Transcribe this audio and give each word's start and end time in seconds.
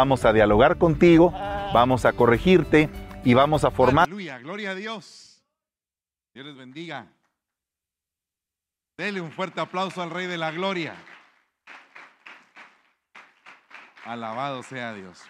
Vamos 0.00 0.24
a 0.24 0.32
dialogar 0.32 0.78
contigo, 0.78 1.30
vamos 1.30 2.06
a 2.06 2.14
corregirte 2.14 2.88
y 3.22 3.34
vamos 3.34 3.64
a 3.64 3.70
formar. 3.70 4.04
Aleluya, 4.04 4.38
gloria 4.38 4.70
a 4.70 4.74
Dios. 4.74 5.44
Dios 6.32 6.46
les 6.46 6.56
bendiga. 6.56 7.12
Dele 8.96 9.20
un 9.20 9.30
fuerte 9.30 9.60
aplauso 9.60 10.00
al 10.00 10.08
Rey 10.08 10.26
de 10.26 10.38
la 10.38 10.52
Gloria. 10.52 10.94
Alabado 14.06 14.62
sea 14.62 14.94
Dios. 14.94 15.20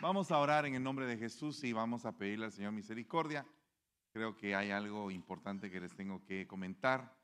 Vamos 0.00 0.30
a 0.30 0.38
orar 0.38 0.64
en 0.64 0.76
el 0.76 0.82
nombre 0.82 1.04
de 1.04 1.18
Jesús 1.18 1.62
y 1.62 1.74
vamos 1.74 2.06
a 2.06 2.12
pedirle 2.12 2.46
al 2.46 2.52
Señor 2.52 2.72
misericordia. 2.72 3.44
Creo 4.14 4.34
que 4.34 4.54
hay 4.54 4.70
algo 4.70 5.10
importante 5.10 5.70
que 5.70 5.78
les 5.78 5.94
tengo 5.94 6.24
que 6.24 6.46
comentar 6.46 7.14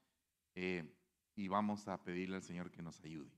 eh, 0.55 0.85
y 1.37 1.49
vamos 1.49 1.89
a 1.89 1.97
pedirle 2.05 2.37
al 2.37 2.43
Señor 2.43 2.71
que 2.71 2.83
nos 2.83 3.01
ayude. 3.03 3.33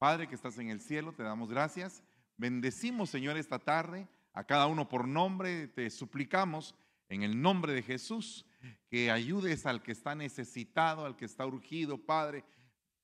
Padre 0.00 0.26
que 0.26 0.34
estás 0.34 0.58
en 0.58 0.70
el 0.70 0.80
cielo, 0.80 1.12
te 1.12 1.22
damos 1.22 1.50
gracias. 1.50 2.02
Bendecimos, 2.40 3.10
Señor, 3.10 3.36
esta 3.36 3.58
tarde 3.58 4.08
a 4.32 4.44
cada 4.44 4.66
uno 4.66 4.88
por 4.88 5.06
nombre. 5.06 5.68
Te 5.68 5.90
suplicamos 5.90 6.74
en 7.10 7.22
el 7.22 7.38
nombre 7.42 7.74
de 7.74 7.82
Jesús 7.82 8.46
que 8.88 9.10
ayudes 9.10 9.66
al 9.66 9.82
que 9.82 9.92
está 9.92 10.14
necesitado, 10.14 11.04
al 11.04 11.18
que 11.18 11.26
está 11.26 11.44
urgido, 11.44 11.98
Padre. 11.98 12.42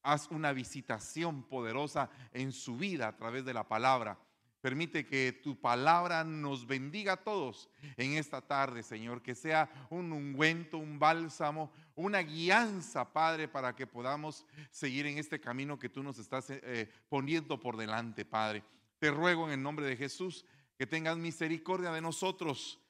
Haz 0.03 0.31
una 0.31 0.55
visitación 0.55 1.43
poderosa 1.43 2.09
en 2.33 2.51
su 2.51 2.79
vida 2.79 3.09
a 3.09 3.17
través 3.19 3.45
de 3.45 3.53
la 3.53 3.69
palabra. 3.69 4.19
Permite 4.63 5.05
que 5.05 5.33
tu 5.33 5.61
palabra 5.61 6.25
nos 6.25 6.67
bendiga 6.67 7.13
a 7.13 7.23
todos 7.23 7.69
en 7.99 8.13
esta 8.15 8.41
tarde, 8.41 8.83
Señor. 8.83 9.21
Que 9.21 9.35
sea 9.35 9.69
un 9.91 10.13
ungüento, 10.13 10.79
un 10.79 10.99
bálsamo, 10.99 11.71
una 11.95 12.21
guianza, 12.21 13.13
Padre, 13.13 13.49
para 13.49 13.77
que 13.77 13.87
podamos 13.87 14.47
seguir 14.71 15.05
en 15.05 15.19
este 15.19 15.39
camino 15.39 15.79
que 15.79 15.91
tú 15.91 16.03
nos 16.03 16.19
estás 16.19 16.47
eh, 16.49 16.91
poniendo 17.11 17.61
por 17.61 17.77
delante, 17.77 18.25
Padre. 18.25 18.65
Te 18.99 19.11
ruego 19.11 19.47
en 19.47 19.53
el 19.53 19.63
nombre 19.63 19.87
de 19.87 19.97
Jesús 19.97 20.45
que 20.79 20.87
tengas 20.87 21.17
misericordia 21.17 21.91
de 21.93 22.01
nosotros. 22.01 22.81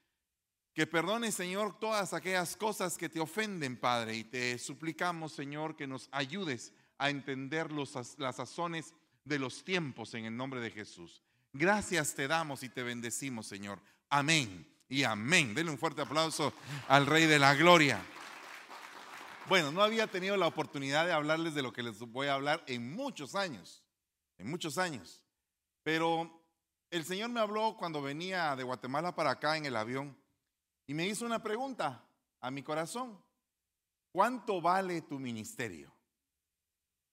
Que 0.75 0.87
perdones, 0.87 1.35
Señor, 1.35 1.79
todas 1.79 2.13
aquellas 2.13 2.57
cosas 2.57 2.99
que 2.99 3.09
te 3.09 3.21
ofenden, 3.21 3.77
Padre. 3.79 4.17
Y 4.17 4.25
te 4.25 4.59
suplicamos, 4.59 5.33
Señor, 5.33 5.77
que 5.77 5.87
nos 5.87 6.09
ayudes 6.13 6.73
a 6.99 7.11
entender 7.11 7.73
las 7.73 8.37
sazones 8.37 8.95
de 9.25 9.39
los 9.39 9.65
tiempos 9.65 10.15
en 10.15 10.27
el 10.27 10.37
nombre 10.37 10.61
de 10.61 10.71
Jesús. 10.71 11.23
Gracias 11.53 12.15
te 12.15 12.29
damos 12.29 12.63
y 12.63 12.69
te 12.69 12.83
bendecimos, 12.83 13.47
Señor. 13.47 13.81
Amén 14.11 14.67
y 14.89 15.03
amén. 15.05 15.55
Denle 15.55 15.73
un 15.73 15.79
fuerte 15.79 16.03
aplauso 16.03 16.53
al 16.89 17.07
Rey 17.07 17.27
de 17.27 17.39
la 17.39 17.55
Gloria. 17.55 18.01
Bueno, 19.49 19.73
no 19.73 19.83
había 19.83 20.07
tenido 20.09 20.37
la 20.37 20.47
oportunidad 20.47 21.07
de 21.07 21.13
hablarles 21.13 21.55
de 21.55 21.63
lo 21.63 21.73
que 21.73 21.83
les 21.83 21.99
voy 21.99 22.27
a 22.27 22.35
hablar 22.35 22.63
en 22.67 22.95
muchos 22.95 23.35
años, 23.35 23.83
en 24.39 24.51
muchos 24.51 24.77
años. 24.77 25.23
Pero 25.87 26.43
el 26.91 27.05
Señor 27.05 27.31
me 27.31 27.39
habló 27.39 27.77
cuando 27.77 28.03
venía 28.03 28.57
de 28.57 28.65
Guatemala 28.65 29.15
para 29.15 29.31
acá 29.31 29.57
en 29.57 29.67
el 29.67 29.77
avión 29.77 30.21
y 30.85 30.95
me 30.95 31.07
hizo 31.07 31.25
una 31.25 31.41
pregunta 31.41 32.05
a 32.41 32.51
mi 32.51 32.65
corazón. 32.65 33.23
¿Cuánto 34.11 34.61
vale 34.61 35.03
tu 35.03 35.21
ministerio? 35.21 35.95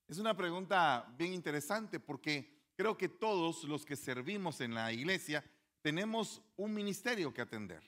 Es 0.07 0.17
una 0.17 0.35
pregunta 0.35 1.05
bien 1.15 1.35
interesante 1.35 1.99
porque 1.99 2.71
creo 2.75 2.97
que 2.97 3.09
todos 3.09 3.63
los 3.65 3.85
que 3.85 3.95
servimos 3.95 4.59
en 4.59 4.73
la 4.73 4.91
iglesia 4.91 5.43
tenemos 5.83 6.41
un 6.55 6.73
ministerio 6.73 7.31
que 7.31 7.41
atender, 7.41 7.87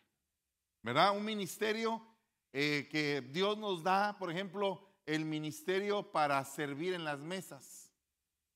¿verdad? 0.84 1.18
Un 1.18 1.26
ministerio 1.26 2.00
eh, 2.54 2.88
que 2.92 3.22
Dios 3.22 3.58
nos 3.58 3.82
da, 3.82 4.20
por 4.20 4.30
ejemplo, 4.30 4.88
el 5.08 5.26
ministerio 5.26 6.12
para 6.12 6.46
servir 6.46 6.94
en 6.94 7.06
las 7.06 7.22
mesas. 7.22 7.85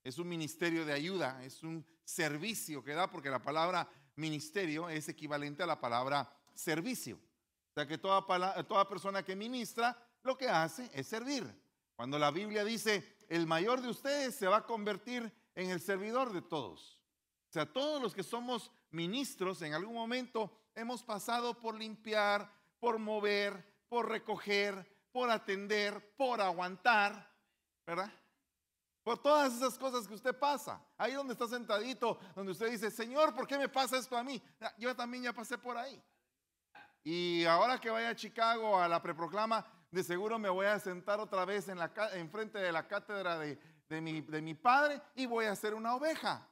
Es 0.04 0.18
un 0.18 0.28
ministerio 0.28 0.86
de 0.86 0.94
ayuda, 0.94 1.44
es 1.44 1.64
un 1.64 1.86
servicio 2.04 2.84
que 2.84 2.94
da, 2.94 3.10
porque 3.10 3.30
la 3.30 3.42
palabra 3.42 3.90
ministerio 4.16 4.90
es 4.90 5.10
equivalente 5.10 5.64
a 5.64 5.68
la 5.68 5.80
palabra 5.80 6.32
servicio. 6.54 7.16
O 7.16 7.74
sea 7.74 7.88
que 7.88 7.98
toda, 7.98 8.90
persona 8.90 9.24
que 9.24 9.36
ministra 9.36 9.98
lo 10.24 10.38
que 10.38 10.50
hace 10.50 10.90
es 10.94 11.08
servir. 11.08 11.46
Cuando 11.96 12.20
la 12.20 12.32
Biblia 12.32 12.64
dice, 12.64 13.18
el 13.30 13.48
mayor 13.48 13.82
de 13.82 13.90
ustedes 13.90 14.36
se 14.36 14.48
va 14.48 14.58
a 14.58 14.66
convertir 14.66 15.32
en 15.56 15.70
el 15.70 15.80
servidor 15.80 16.34
de 16.34 16.42
todos. 16.42 17.02
O 17.50 17.52
sea, 17.52 17.66
todos 17.72 18.02
los 18.02 18.14
que 18.14 18.24
somos 18.24 18.72
ministros 18.92 19.62
en 19.62 19.74
algún 19.74 19.96
momento 19.96 20.52
hemos 20.76 21.04
pasado 21.04 21.60
por 21.60 21.76
limpiar, 21.76 22.52
por 22.80 23.00
mover, 23.00 23.84
por 23.88 24.10
recoger, 24.10 24.98
por 25.12 25.30
atender, 25.30 26.16
por 26.16 26.42
aguantar, 26.42 27.36
¿verdad? 27.86 28.14
Por 29.10 29.18
todas 29.18 29.56
esas 29.56 29.76
cosas 29.76 30.08
que 30.08 30.14
usted 30.14 30.38
pasa. 30.38 30.80
Ahí 30.96 31.14
donde 31.14 31.34
está 31.34 31.48
sentadito, 31.48 32.20
donde 32.36 32.52
usted 32.52 32.70
dice, 32.70 32.92
Señor, 32.92 33.34
¿por 33.34 33.48
qué 33.48 33.58
me 33.58 33.68
pasa 33.68 33.98
esto 33.98 34.16
a 34.16 34.24
mí? 34.24 34.40
Yo 34.78 34.96
también 34.96 35.24
ya 35.24 35.34
pasé 35.34 35.58
por 35.58 35.76
ahí. 35.76 36.00
Y 37.04 37.44
ahora 37.46 37.82
que 37.82 37.90
vaya 37.90 38.10
a 38.10 38.16
Chicago 38.16 38.78
a 38.78 38.88
la 38.88 39.02
preproclama, 39.02 39.66
de 39.90 40.04
seguro 40.04 40.38
me 40.38 40.48
voy 40.48 40.68
a 40.68 40.80
sentar 40.80 41.20
otra 41.20 41.44
vez 41.44 41.70
en, 41.70 41.80
la, 41.80 41.92
en 42.14 42.30
frente 42.30 42.60
de 42.60 42.72
la 42.72 42.88
cátedra 42.88 43.40
de, 43.40 43.58
de, 43.90 44.00
mi, 44.00 44.22
de 44.22 44.44
mi 44.44 44.54
padre 44.54 45.02
y 45.16 45.26
voy 45.26 45.46
a 45.46 45.56
ser 45.56 45.74
una 45.74 45.96
oveja. 45.96 46.48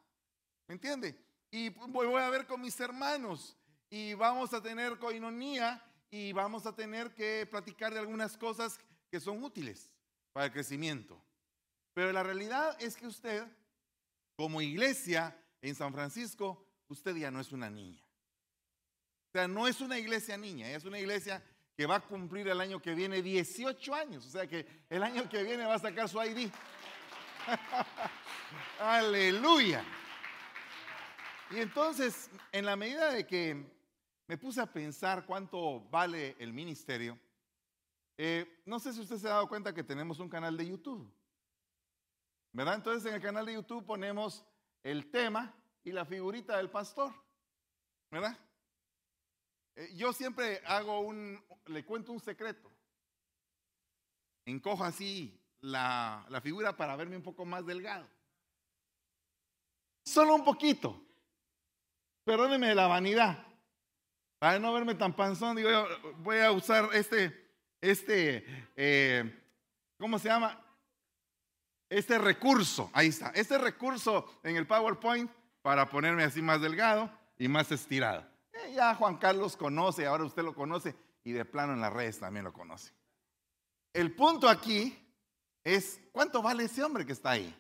¿Me 0.67 0.73
entiende? 0.73 1.15
Y 1.51 1.69
voy 1.69 2.19
a 2.19 2.29
ver 2.31 2.47
con 2.47 2.59
mis 2.59 2.79
hermanos 2.79 3.55
y 3.87 4.15
vamos 4.15 4.51
a 4.55 4.63
tener 4.63 4.97
coinonía 4.97 5.85
y 6.09 6.33
vamos 6.33 6.65
a 6.65 6.73
tener 6.73 7.13
que 7.13 7.47
platicar 7.51 7.93
de 7.93 7.99
algunas 7.99 8.35
cosas 8.35 8.79
que 9.11 9.19
son 9.19 9.43
útiles 9.43 9.93
para 10.33 10.47
el 10.47 10.51
crecimiento. 10.51 11.21
Pero 11.97 12.11
la 12.11 12.21
realidad 12.21 12.77
es 12.79 12.95
que 12.95 13.07
usted, 13.07 13.43
como 14.35 14.61
iglesia 14.61 15.35
en 15.63 15.73
San 15.73 15.91
Francisco, 15.91 16.63
usted 16.89 17.15
ya 17.15 17.31
no 17.31 17.39
es 17.39 17.51
una 17.51 17.71
niña. 17.71 18.03
O 18.03 19.31
sea, 19.31 19.47
no 19.47 19.67
es 19.67 19.81
una 19.81 19.97
iglesia 19.97 20.37
niña, 20.37 20.69
es 20.69 20.85
una 20.85 20.99
iglesia 20.99 21.43
que 21.75 21.87
va 21.87 21.95
a 21.95 21.99
cumplir 22.01 22.49
el 22.49 22.61
año 22.61 22.79
que 22.79 22.93
viene 22.93 23.23
18 23.23 23.95
años. 23.95 24.27
O 24.27 24.29
sea 24.29 24.45
que 24.45 24.83
el 24.91 25.01
año 25.01 25.27
que 25.27 25.41
viene 25.41 25.65
va 25.65 25.73
a 25.73 25.79
sacar 25.79 26.07
su 26.07 26.21
ID. 26.21 26.51
Aleluya. 28.79 29.83
Y 31.49 31.61
entonces, 31.61 32.29
en 32.51 32.65
la 32.65 32.75
medida 32.75 33.11
de 33.11 33.25
que 33.25 33.65
me 34.27 34.37
puse 34.37 34.61
a 34.61 34.71
pensar 34.71 35.25
cuánto 35.25 35.81
vale 35.89 36.35
el 36.37 36.53
ministerio, 36.53 37.17
eh, 38.19 38.61
no 38.67 38.79
sé 38.79 38.93
si 38.93 39.01
usted 39.01 39.17
se 39.17 39.25
ha 39.25 39.31
dado 39.31 39.49
cuenta 39.49 39.73
que 39.73 39.83
tenemos 39.83 40.19
un 40.19 40.29
canal 40.29 40.55
de 40.55 40.67
YouTube. 40.67 41.11
¿Verdad? 42.57 42.73
Entonces 42.73 43.05
en 43.05 43.13
el 43.13 43.21
canal 43.21 43.45
de 43.45 43.53
YouTube 43.53 43.85
ponemos 43.85 44.43
el 44.81 45.11
tema 45.11 45.53
y 45.83 45.91
la 45.91 46.05
figurita 46.05 46.57
del 46.57 46.71
pastor. 46.71 47.13
¿Verdad? 48.09 48.35
Eh, 49.75 49.91
yo 49.93 50.11
siempre 50.11 50.63
hago 50.65 51.01
un, 51.01 51.39
le 51.67 51.85
cuento 51.85 52.11
un 52.11 52.19
secreto. 52.19 52.71
Encojo 54.43 54.83
así 54.83 55.39
la, 55.59 56.25
la 56.29 56.41
figura 56.41 56.75
para 56.75 56.95
verme 56.95 57.15
un 57.15 57.21
poco 57.21 57.45
más 57.45 57.63
delgado. 57.63 58.07
Solo 60.03 60.33
un 60.33 60.43
poquito. 60.43 60.99
Perdóneme 62.23 62.73
la 62.73 62.87
vanidad. 62.87 63.45
Para 64.39 64.57
no 64.57 64.73
verme 64.73 64.95
tan 64.95 65.15
panzón, 65.15 65.57
digo, 65.57 65.69
voy 66.23 66.39
a 66.39 66.51
usar 66.51 66.89
este, 66.93 67.51
este, 67.79 68.43
eh, 68.75 69.43
¿cómo 69.99 70.17
se 70.17 70.29
llama? 70.29 70.66
Este 71.89 72.17
recurso, 72.17 72.89
ahí 72.93 73.07
está, 73.07 73.29
este 73.29 73.57
recurso 73.57 74.39
en 74.43 74.55
el 74.55 74.67
PowerPoint 74.67 75.31
para 75.61 75.89
ponerme 75.89 76.23
así 76.23 76.41
más 76.41 76.61
delgado 76.61 77.09
y 77.37 77.47
más 77.47 77.71
estirado. 77.71 78.25
Eh, 78.53 78.73
ya 78.75 78.95
Juan 78.95 79.17
Carlos 79.17 79.55
conoce, 79.55 80.05
ahora 80.05 80.25
usted 80.25 80.43
lo 80.43 80.53
conoce 80.53 80.95
y 81.23 81.31
de 81.31 81.45
plano 81.45 81.73
en 81.73 81.81
las 81.81 81.93
redes 81.93 82.19
también 82.19 82.45
lo 82.45 82.53
conoce. 82.53 82.91
El 83.93 84.13
punto 84.15 84.49
aquí 84.49 84.97
es 85.63 85.99
cuánto 86.11 86.41
vale 86.41 86.65
ese 86.65 86.83
hombre 86.83 87.05
que 87.05 87.13
está 87.13 87.31
ahí. 87.31 87.53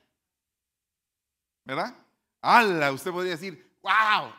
¿Verdad? 1.65 1.93
¡Hala! 2.41 2.91
Usted 2.91 3.11
podría 3.11 3.31
decir, 3.33 3.77
wow, 3.81 4.31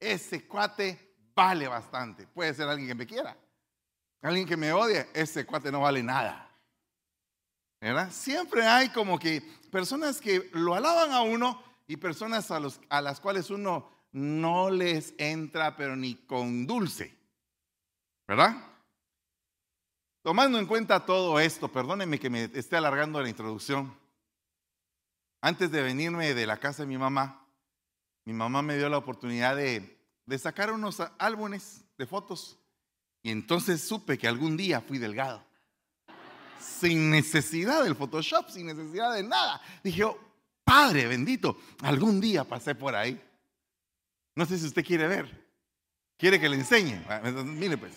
ese 0.00 0.46
cuate 0.48 1.16
vale 1.34 1.68
bastante. 1.68 2.26
Puede 2.26 2.54
ser 2.54 2.68
alguien 2.68 2.88
que 2.88 2.94
me 2.94 3.06
quiera. 3.06 3.36
Alguien 4.22 4.46
que 4.46 4.56
me 4.56 4.72
odie, 4.72 5.06
ese 5.14 5.46
cuate 5.46 5.70
no 5.70 5.80
vale 5.80 6.02
nada. 6.02 6.51
Siempre 8.10 8.64
hay 8.64 8.90
como 8.90 9.18
que 9.18 9.40
personas 9.72 10.20
que 10.20 10.48
lo 10.52 10.74
alaban 10.74 11.10
a 11.10 11.22
uno 11.22 11.60
y 11.88 11.96
personas 11.96 12.48
a, 12.52 12.60
a 12.88 13.00
las 13.00 13.18
cuales 13.18 13.50
uno 13.50 13.90
no 14.12 14.70
les 14.70 15.14
entra, 15.18 15.76
pero 15.76 15.96
ni 15.96 16.14
con 16.14 16.64
dulce. 16.64 17.12
¿Verdad? 18.28 18.54
Tomando 20.22 20.60
en 20.60 20.66
cuenta 20.66 21.04
todo 21.04 21.40
esto, 21.40 21.72
perdónenme 21.72 22.20
que 22.20 22.30
me 22.30 22.44
esté 22.54 22.76
alargando 22.76 23.20
la 23.20 23.28
introducción. 23.28 23.92
Antes 25.40 25.72
de 25.72 25.82
venirme 25.82 26.34
de 26.34 26.46
la 26.46 26.58
casa 26.58 26.84
de 26.84 26.88
mi 26.88 26.98
mamá, 26.98 27.44
mi 28.24 28.32
mamá 28.32 28.62
me 28.62 28.76
dio 28.76 28.88
la 28.88 28.98
oportunidad 28.98 29.56
de, 29.56 29.98
de 30.24 30.38
sacar 30.38 30.70
unos 30.70 31.02
álbumes 31.18 31.84
de 31.98 32.06
fotos. 32.06 32.60
Y 33.24 33.32
entonces 33.32 33.82
supe 33.82 34.18
que 34.18 34.28
algún 34.28 34.56
día 34.56 34.80
fui 34.80 34.98
delgado 34.98 35.44
sin 36.62 37.10
necesidad 37.10 37.82
del 37.84 37.96
Photoshop, 37.96 38.48
sin 38.48 38.66
necesidad 38.66 39.14
de 39.14 39.22
nada. 39.22 39.60
Dije, 39.82 40.04
oh, 40.04 40.18
Padre 40.64 41.06
bendito, 41.06 41.58
algún 41.82 42.20
día 42.20 42.44
pasé 42.44 42.74
por 42.74 42.94
ahí. 42.94 43.20
No 44.34 44.46
sé 44.46 44.58
si 44.58 44.66
usted 44.66 44.84
quiere 44.84 45.06
ver. 45.06 45.42
¿Quiere 46.16 46.40
que 46.40 46.48
le 46.48 46.56
enseñe? 46.56 47.04
Ah, 47.08 47.20
mire 47.44 47.76
pues. 47.76 47.92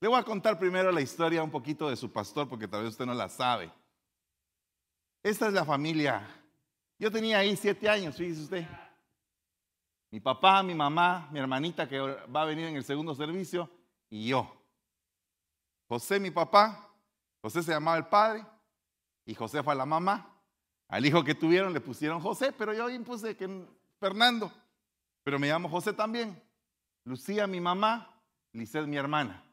Le 0.00 0.08
voy 0.08 0.18
a 0.18 0.22
contar 0.22 0.58
primero 0.58 0.92
la 0.92 1.00
historia 1.00 1.42
un 1.42 1.50
poquito 1.50 1.90
de 1.90 1.96
su 1.96 2.12
pastor 2.12 2.48
porque 2.48 2.68
tal 2.68 2.82
vez 2.82 2.92
usted 2.92 3.06
no 3.06 3.14
la 3.14 3.28
sabe. 3.28 3.72
Esta 5.22 5.48
es 5.48 5.52
la 5.52 5.64
familia. 5.64 6.26
Yo 6.98 7.10
tenía 7.10 7.38
ahí 7.38 7.56
siete 7.56 7.88
años, 7.88 8.16
fíjese 8.16 8.42
usted. 8.42 8.66
Mi 10.10 10.20
papá, 10.20 10.62
mi 10.62 10.74
mamá, 10.74 11.28
mi 11.32 11.38
hermanita 11.38 11.88
que 11.88 11.98
va 11.98 12.42
a 12.42 12.44
venir 12.44 12.66
en 12.66 12.76
el 12.76 12.84
segundo 12.84 13.14
servicio 13.14 13.68
y 14.08 14.28
yo. 14.28 14.50
José, 15.88 16.20
mi 16.20 16.30
papá, 16.30 16.85
José 17.46 17.62
se 17.62 17.70
llamaba 17.70 17.96
el 17.96 18.06
padre 18.06 18.44
y 19.24 19.32
José 19.32 19.62
fue 19.62 19.76
la 19.76 19.86
mamá. 19.86 20.36
Al 20.88 21.06
hijo 21.06 21.22
que 21.22 21.36
tuvieron 21.36 21.72
le 21.72 21.80
pusieron 21.80 22.20
José, 22.20 22.50
pero 22.50 22.74
yo 22.74 22.90
impuse 22.90 23.36
que 23.36 23.68
Fernando, 24.00 24.52
pero 25.22 25.38
me 25.38 25.46
llamo 25.46 25.68
José 25.68 25.92
también. 25.92 26.42
Lucía, 27.04 27.46
mi 27.46 27.60
mamá, 27.60 28.20
Lisset, 28.52 28.84
mi 28.88 28.96
hermana. 28.96 29.44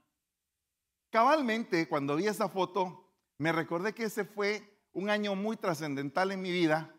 Cabalmente, 1.11 1.87
cuando 1.87 2.15
vi 2.15 2.25
esa 2.25 2.49
foto, 2.49 3.13
me 3.37 3.51
recordé 3.51 3.93
que 3.93 4.05
ese 4.05 4.25
fue 4.25 4.81
un 4.93 5.11
año 5.11 5.35
muy 5.35 5.55
trascendental 5.55 6.31
en 6.31 6.41
mi 6.41 6.49
vida, 6.49 6.95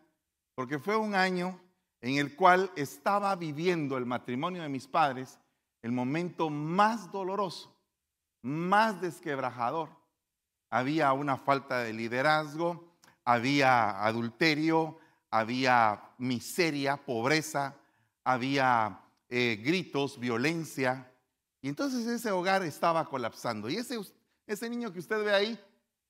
porque 0.53 0.79
fue 0.79 0.95
un 0.95 1.13
año 1.13 1.59
en 1.99 2.19
el 2.19 2.37
cual 2.37 2.71
estaba 2.77 3.35
viviendo 3.35 3.97
el 3.97 4.05
matrimonio 4.05 4.61
de 4.61 4.69
mis 4.69 4.87
padres, 4.87 5.39
el 5.81 5.91
momento 5.91 6.49
más 6.49 7.11
doloroso, 7.11 7.77
más 8.41 9.01
desquebrajador. 9.01 10.04
Había 10.75 11.13
una 11.13 11.37
falta 11.37 11.83
de 11.83 11.93
liderazgo, 11.93 12.83
había 13.23 14.05
adulterio, 14.05 14.99
había 15.31 16.09
miseria, 16.17 16.97
pobreza, 16.97 17.77
había 18.25 18.99
eh, 19.29 19.61
gritos, 19.63 20.19
violencia. 20.19 21.09
Y 21.61 21.69
entonces 21.69 22.05
ese 22.07 22.29
hogar 22.29 22.61
estaba 22.63 23.05
colapsando. 23.05 23.69
Y 23.69 23.77
ese, 23.77 23.97
ese 24.45 24.69
niño 24.69 24.91
que 24.91 24.99
usted 24.99 25.23
ve 25.23 25.33
ahí 25.33 25.59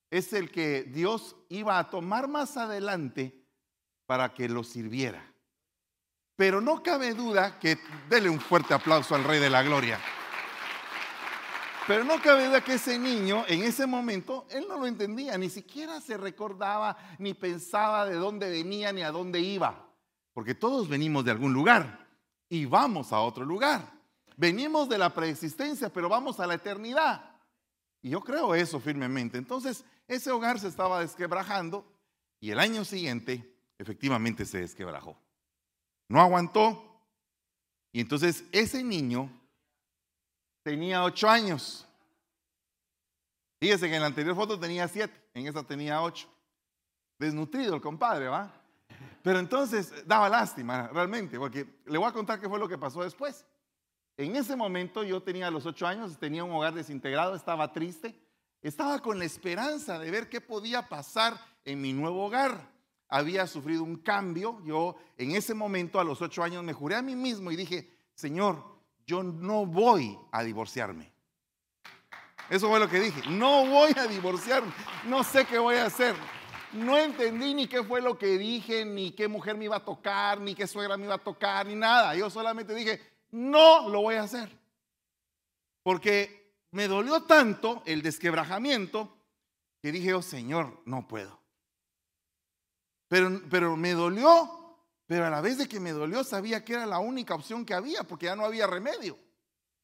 es 0.09 0.33
el 0.33 0.49
que 0.49 0.81
Dios 0.81 1.35
iba 1.49 1.77
a 1.77 1.87
tomar 1.91 2.27
más 2.27 2.57
adelante 2.57 3.39
para 4.07 4.33
que 4.33 4.49
lo 4.49 4.63
sirviera. 4.63 5.31
Pero 6.35 6.59
no 6.59 6.81
cabe 6.81 7.13
duda 7.13 7.59
que, 7.59 7.77
dele 8.09 8.31
un 8.31 8.39
fuerte 8.39 8.73
aplauso 8.73 9.13
al 9.13 9.25
Rey 9.25 9.39
de 9.39 9.51
la 9.51 9.61
Gloria. 9.61 9.99
Pero 11.87 12.03
no 12.03 12.19
cabe 12.19 12.47
duda 12.47 12.63
que 12.63 12.73
ese 12.73 12.97
niño 12.97 13.45
en 13.47 13.61
ese 13.63 13.85
momento, 13.85 14.47
él 14.49 14.65
no 14.67 14.79
lo 14.79 14.87
entendía, 14.87 15.37
ni 15.37 15.49
siquiera 15.49 16.01
se 16.01 16.17
recordaba, 16.17 16.97
ni 17.19 17.35
pensaba 17.35 18.05
de 18.05 18.15
dónde 18.15 18.49
venía, 18.49 18.91
ni 18.91 19.03
a 19.03 19.11
dónde 19.11 19.39
iba. 19.39 19.87
Porque 20.33 20.55
todos 20.55 20.89
venimos 20.89 21.23
de 21.23 21.31
algún 21.31 21.53
lugar 21.53 22.07
y 22.49 22.65
vamos 22.65 23.13
a 23.13 23.19
otro 23.19 23.45
lugar. 23.45 23.93
Venimos 24.35 24.89
de 24.89 24.97
la 24.97 25.13
preexistencia, 25.13 25.93
pero 25.93 26.09
vamos 26.09 26.39
a 26.39 26.47
la 26.47 26.55
eternidad. 26.55 27.35
Y 28.01 28.09
yo 28.09 28.21
creo 28.21 28.55
eso 28.55 28.79
firmemente. 28.79 29.37
Entonces, 29.37 29.85
ese 30.07 30.31
hogar 30.31 30.59
se 30.59 30.67
estaba 30.67 30.99
desquebrajando 30.99 31.85
y 32.39 32.49
el 32.49 32.59
año 32.59 32.83
siguiente 32.83 33.55
efectivamente 33.77 34.45
se 34.45 34.59
desquebrajó. 34.59 35.17
No 36.09 36.19
aguantó. 36.19 36.81
Y 37.91 38.01
entonces 38.01 38.43
ese 38.51 38.83
niño 38.83 39.29
tenía 40.65 41.03
ocho 41.03 41.29
años. 41.29 41.87
Fíjese 43.59 43.87
que 43.87 43.93
en 43.93 44.01
la 44.01 44.07
anterior 44.07 44.35
foto 44.35 44.59
tenía 44.59 44.87
siete, 44.87 45.13
en 45.35 45.45
esta 45.45 45.61
tenía 45.61 46.01
ocho. 46.01 46.27
Desnutrido 47.19 47.75
el 47.75 47.81
compadre, 47.81 48.27
¿va? 48.27 48.51
Pero 49.21 49.37
entonces 49.37 49.93
daba 50.07 50.27
lástima 50.27 50.87
realmente, 50.87 51.37
porque 51.37 51.81
le 51.85 51.99
voy 51.99 52.09
a 52.09 52.11
contar 52.11 52.41
qué 52.41 52.49
fue 52.49 52.57
lo 52.57 52.67
que 52.67 52.79
pasó 52.79 53.03
después. 53.03 53.45
En 54.17 54.35
ese 54.35 54.55
momento 54.55 55.03
yo 55.03 55.21
tenía 55.21 55.51
los 55.51 55.67
ocho 55.67 55.85
años, 55.85 56.17
tenía 56.17 56.43
un 56.43 56.51
hogar 56.51 56.73
desintegrado, 56.73 57.35
estaba 57.35 57.71
triste, 57.71 58.19
estaba 58.63 58.97
con 58.99 59.19
la 59.19 59.25
esperanza 59.25 59.99
de 59.99 60.09
ver 60.09 60.29
qué 60.29 60.41
podía 60.41 60.89
pasar 60.89 61.39
en 61.63 61.79
mi 61.79 61.93
nuevo 61.93 62.25
hogar. 62.25 62.71
Había 63.07 63.45
sufrido 63.45 63.83
un 63.83 63.97
cambio, 63.97 64.59
yo 64.63 64.95
en 65.15 65.35
ese 65.35 65.53
momento 65.53 65.99
a 65.99 66.03
los 66.03 66.23
ocho 66.23 66.41
años 66.41 66.63
me 66.63 66.73
juré 66.73 66.95
a 66.95 67.03
mí 67.03 67.15
mismo 67.15 67.51
y 67.51 67.55
dije, 67.55 67.87
Señor, 68.15 68.74
yo 69.05 69.23
no 69.23 69.65
voy 69.65 70.17
a 70.31 70.43
divorciarme. 70.43 71.11
Eso 72.49 72.69
fue 72.69 72.79
lo 72.79 72.89
que 72.89 72.99
dije, 72.99 73.21
no 73.29 73.65
voy 73.65 73.91
a 73.95 74.05
divorciarme, 74.05 74.71
no 75.05 75.23
sé 75.23 75.45
qué 75.45 75.57
voy 75.57 75.75
a 75.75 75.85
hacer. 75.85 76.15
No 76.73 76.97
entendí 76.97 77.53
ni 77.53 77.67
qué 77.67 77.83
fue 77.83 78.01
lo 78.01 78.17
que 78.17 78.37
dije, 78.37 78.83
ni 78.85 79.11
qué 79.11 79.27
mujer 79.27 79.55
me 79.55 79.65
iba 79.65 79.77
a 79.77 79.85
tocar, 79.85 80.41
ni 80.41 80.53
qué 80.53 80.67
suegra 80.67 80.97
me 80.97 81.05
iba 81.05 81.15
a 81.15 81.23
tocar, 81.23 81.65
ni 81.65 81.75
nada. 81.75 82.13
Yo 82.15 82.29
solamente 82.29 82.75
dije, 82.75 82.99
no 83.31 83.87
lo 83.89 84.01
voy 84.01 84.15
a 84.15 84.23
hacer. 84.23 84.49
Porque 85.83 86.53
me 86.71 86.87
dolió 86.87 87.23
tanto 87.23 87.81
el 87.85 88.01
desquebrajamiento 88.01 89.15
que 89.81 89.91
dije, 89.91 90.13
oh 90.13 90.21
Señor, 90.21 90.81
no 90.85 91.07
puedo. 91.07 91.39
Pero, 93.07 93.41
pero 93.49 93.77
me 93.77 93.93
dolió 93.93 94.64
pero 95.07 95.25
a 95.25 95.29
la 95.29 95.41
vez 95.41 95.57
de 95.57 95.67
que 95.67 95.79
me 95.79 95.91
dolió, 95.91 96.23
sabía 96.23 96.63
que 96.65 96.73
era 96.73 96.85
la 96.85 96.99
única 96.99 97.35
opción 97.35 97.65
que 97.65 97.73
había, 97.73 98.03
porque 98.03 98.25
ya 98.25 98.35
no 98.35 98.45
había 98.45 98.67
remedio. 98.67 99.17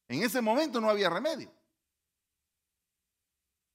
En 0.08 0.22
ese 0.22 0.40
momento 0.40 0.80
no 0.80 0.90
había 0.90 1.08
remedio. 1.08 1.52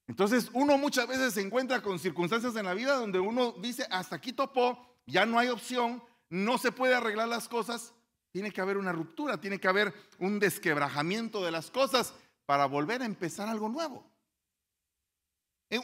Entonces 0.07 0.49
uno 0.53 0.77
muchas 0.77 1.07
veces 1.07 1.33
se 1.33 1.41
encuentra 1.41 1.81
con 1.81 1.99
circunstancias 1.99 2.55
en 2.55 2.65
la 2.65 2.73
vida 2.73 2.95
donde 2.95 3.19
uno 3.19 3.53
dice, 3.53 3.85
hasta 3.91 4.15
aquí 4.15 4.33
topó, 4.33 5.01
ya 5.05 5.25
no 5.25 5.37
hay 5.37 5.49
opción, 5.49 6.03
no 6.29 6.57
se 6.57 6.71
puede 6.71 6.95
arreglar 6.95 7.27
las 7.27 7.47
cosas, 7.47 7.93
tiene 8.31 8.51
que 8.51 8.61
haber 8.61 8.77
una 8.77 8.91
ruptura, 8.91 9.39
tiene 9.39 9.59
que 9.59 9.67
haber 9.67 9.93
un 10.19 10.39
desquebrajamiento 10.39 11.43
de 11.43 11.51
las 11.51 11.71
cosas 11.71 12.13
para 12.45 12.65
volver 12.65 13.01
a 13.01 13.05
empezar 13.05 13.49
algo 13.49 13.67
nuevo. 13.67 14.09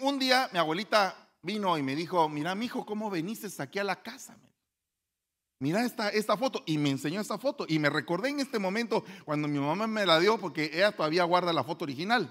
Un 0.02 0.20
día 0.20 0.50
mi 0.54 0.60
abuelita 0.60 1.34
vino 1.42 1.78
y 1.78 1.84
me 1.84 1.96
dijo, 1.96 2.30
mira, 2.30 2.56
mi 2.56 2.66
hijo, 2.66 2.86
¿cómo 2.86 3.10
veniste 3.10 3.50
aquí 3.62 3.80
a 3.80 3.84
la 3.84 4.02
casa? 4.02 4.38
Mira 5.64 5.86
esta, 5.86 6.10
esta 6.10 6.36
foto. 6.36 6.62
Y 6.66 6.78
me 6.78 6.90
enseñó 6.90 7.22
esta 7.22 7.38
foto. 7.38 7.66
Y 7.68 7.80
me 7.80 7.90
recordé 7.90 8.30
en 8.30 8.42
este 8.42 8.60
momento 8.60 9.06
cuando 9.24 9.48
mi 9.48 9.58
mamá 9.58 9.88
me 9.88 10.06
la 10.06 10.20
dio, 10.20 10.38
porque 10.38 10.70
ella 10.74 10.92
todavía 10.92 11.24
guarda 11.24 11.54
la 11.54 11.64
foto 11.64 11.86
original. 11.86 12.24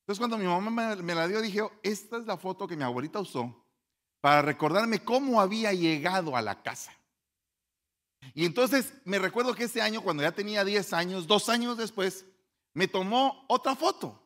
Entonces 0.00 0.18
cuando 0.18 0.36
mi 0.36 0.44
mamá 0.44 0.96
me, 0.96 1.14
la 1.14 1.26
dio, 1.26 1.40
dije, 1.40 1.62
esta 1.82 2.18
es 2.18 2.26
la 2.26 2.36
foto 2.36 2.68
que 2.68 2.76
mi 2.76 2.84
abuelita 2.84 3.20
usó 3.20 3.64
para 4.20 4.42
recordarme 4.42 5.02
cómo 5.02 5.40
había 5.40 5.72
llegado 5.72 6.36
a 6.36 6.42
la 6.42 6.62
casa. 6.62 6.92
Y 8.34 8.44
entonces 8.44 8.92
me 9.04 9.18
recuerdo 9.18 9.54
que 9.54 9.64
ese 9.64 9.80
año, 9.80 10.02
cuando 10.02 10.22
ya 10.22 10.32
tenía 10.32 10.64
10 10.64 10.92
años, 10.92 11.26
dos 11.26 11.48
años 11.48 11.78
después, 11.78 12.26
me 12.74 12.86
tomó 12.86 13.44
otra 13.48 13.74
foto. 13.74 14.22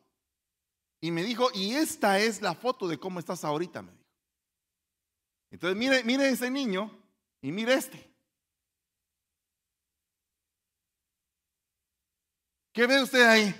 Y 0.99 1.11
me 1.11 1.23
dijo, 1.23 1.49
y 1.53 1.73
esta 1.73 2.19
es 2.19 2.41
la 2.41 2.55
foto 2.55 2.87
de 2.87 2.97
cómo 2.97 3.19
estás 3.19 3.43
ahorita, 3.43 3.81
me 3.81 3.91
dijo. 3.91 4.03
Entonces 5.51 5.77
mire, 5.77 6.03
mire 6.03 6.29
ese 6.29 6.49
niño 6.49 6.91
y 7.41 7.51
mire 7.51 7.75
este. 7.75 8.12
¿Qué 12.73 12.87
ve 12.87 13.03
usted 13.03 13.23
ahí? 13.25 13.55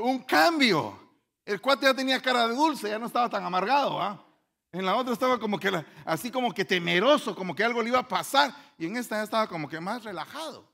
Un 0.00 0.20
cambio. 0.20 0.98
El 1.44 1.60
cuate 1.60 1.84
ya 1.84 1.94
tenía 1.94 2.20
cara 2.20 2.48
de 2.48 2.54
dulce, 2.54 2.88
ya 2.88 2.98
no 2.98 3.06
estaba 3.06 3.28
tan 3.28 3.44
amargado. 3.44 4.00
¿ah? 4.00 4.24
En 4.72 4.84
la 4.86 4.96
otra 4.96 5.12
estaba 5.12 5.38
como 5.38 5.60
que 5.60 5.84
así 6.06 6.30
como 6.30 6.52
que 6.52 6.64
temeroso, 6.64 7.34
como 7.34 7.54
que 7.54 7.62
algo 7.62 7.82
le 7.82 7.90
iba 7.90 7.98
a 7.98 8.08
pasar. 8.08 8.54
Y 8.78 8.86
en 8.86 8.96
esta 8.96 9.16
ya 9.16 9.22
estaba 9.22 9.46
como 9.46 9.68
que 9.68 9.78
más 9.80 10.02
relajado. 10.02 10.66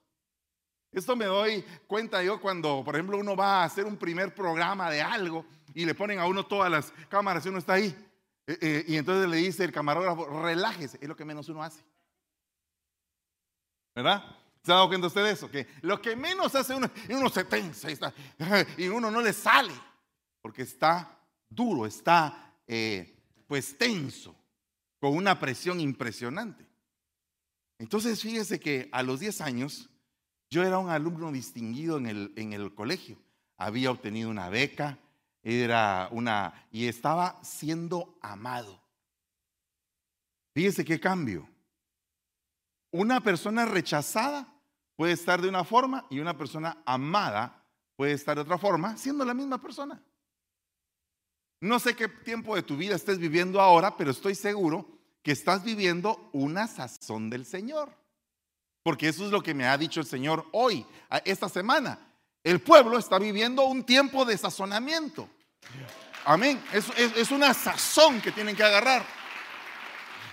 Esto 0.93 1.17
me 1.17 1.25
doy 1.25 1.63
cuenta 1.89 2.23
yo 2.23 2.41
cuando, 2.41 2.83
por 2.85 2.95
ejemplo, 2.95 3.19
uno 3.19 3.35
va 3.35 3.63
a 3.63 3.65
hacer 3.65 3.85
un 3.85 3.97
primer 3.97 4.33
programa 4.33 4.89
de 4.91 5.03
algo 5.03 5.45
y 5.75 5.85
le 5.85 5.95
ponen 5.95 6.21
a 6.21 6.27
uno 6.27 6.47
todas 6.47 6.71
las 6.71 6.93
cámaras 7.09 7.45
y 7.45 7.49
uno 7.49 7.59
está 7.59 7.73
ahí. 7.73 7.89
Eh, 8.47 8.59
eh, 8.61 8.85
y 8.87 8.97
entonces 8.97 9.29
le 9.29 9.39
dice 9.39 9.65
el 9.65 9.73
camarógrafo, 9.73 10.27
relájese, 10.43 10.99
es 11.01 11.09
lo 11.09 11.17
que 11.17 11.25
menos 11.25 11.49
uno 11.49 11.65
hace. 11.65 11.83
¿Verdad? 13.97 14.25
¿Se 14.65 14.73
ha 14.73 14.77
dado 14.77 15.07
usted 15.07 15.23
de 15.23 15.31
eso? 15.31 15.51
Que 15.51 15.67
lo 15.83 16.01
que 16.01 16.17
menos 16.17 16.55
hace 16.55 16.75
uno, 16.75 16.91
y 17.07 17.13
uno 17.13 17.29
se 17.29 17.45
tensa 17.45 17.89
y, 18.79 18.89
uno 18.89 19.11
no 19.11 19.21
le 19.21 19.35
sale, 19.35 19.75
porque 20.41 20.63
está 20.63 21.21
duro, 21.51 21.85
está 21.85 22.55
eh, 22.67 23.15
pues 23.47 23.77
tenso, 23.77 24.35
con 24.99 25.15
una 25.15 25.39
presión 25.39 25.81
impresionante. 25.81 26.67
Entonces 27.79 28.23
fíjese 28.23 28.59
que 28.59 28.89
a 28.91 29.03
los 29.03 29.21
10 29.21 29.43
años 29.43 29.91
yo 30.49 30.63
era 30.63 30.79
un 30.79 30.89
alumno 30.89 31.31
distinguido 31.31 31.99
en 31.99 32.07
el, 32.07 32.33
en 32.37 32.55
el 32.55 32.75
colegio. 32.75 33.19
Había 33.59 33.91
obtenido 33.91 34.31
una 34.31 34.49
beca, 34.49 34.99
era 35.43 36.09
una, 36.11 36.67
y 36.73 36.87
estaba 36.87 37.39
siendo 37.45 38.17
amado. 38.23 38.83
Fíjese 40.55 40.87
qué 40.87 40.99
cambio. 40.99 41.47
Una 42.91 43.21
persona 43.21 43.67
rechazada 43.67 44.54
puede 44.97 45.13
estar 45.13 45.41
de 45.41 45.49
una 45.49 45.65
forma 45.65 46.07
y 46.11 46.21
una 46.21 46.37
persona 46.37 46.83
amada 46.87 47.65
puede 47.97 48.13
estar 48.13 48.37
de 48.37 48.43
otra 48.43 48.59
forma, 48.59 48.97
siendo 48.97 49.25
la 49.25 49.35
misma 49.35 49.61
persona. 49.61 50.03
No 51.61 51.79
sé 51.79 51.97
qué 51.97 52.09
tiempo 52.09 52.55
de 52.55 52.63
tu 52.63 52.77
vida 52.77 52.95
estés 52.95 53.19
viviendo 53.19 53.61
ahora, 53.61 53.97
pero 53.97 54.11
estoy 54.11 54.35
seguro 54.35 54.89
que 55.23 55.33
estás 55.33 55.65
viviendo 55.65 56.29
una 56.33 56.67
sazón 56.67 57.31
del 57.31 57.47
Señor. 57.47 57.91
Porque 58.83 59.09
eso 59.09 59.25
es 59.25 59.31
lo 59.31 59.43
que 59.43 59.55
me 59.55 59.67
ha 59.67 59.79
dicho 59.79 60.01
el 60.01 60.07
Señor 60.07 60.47
hoy, 60.53 60.85
esta 61.25 61.49
semana. 61.49 61.99
El 62.43 62.61
pueblo 62.61 62.99
está 62.99 63.19
viviendo 63.19 63.65
un 63.65 63.85
tiempo 63.85 64.27
de 64.27 64.37
sazonamiento. 64.37 65.27
Amén. 66.27 66.63
Es, 66.73 67.31
una 67.31 67.55
sazón 67.55 68.21
que 68.21 68.31
tienen 68.31 68.55
que 68.55 68.63
agarrar. 68.63 69.05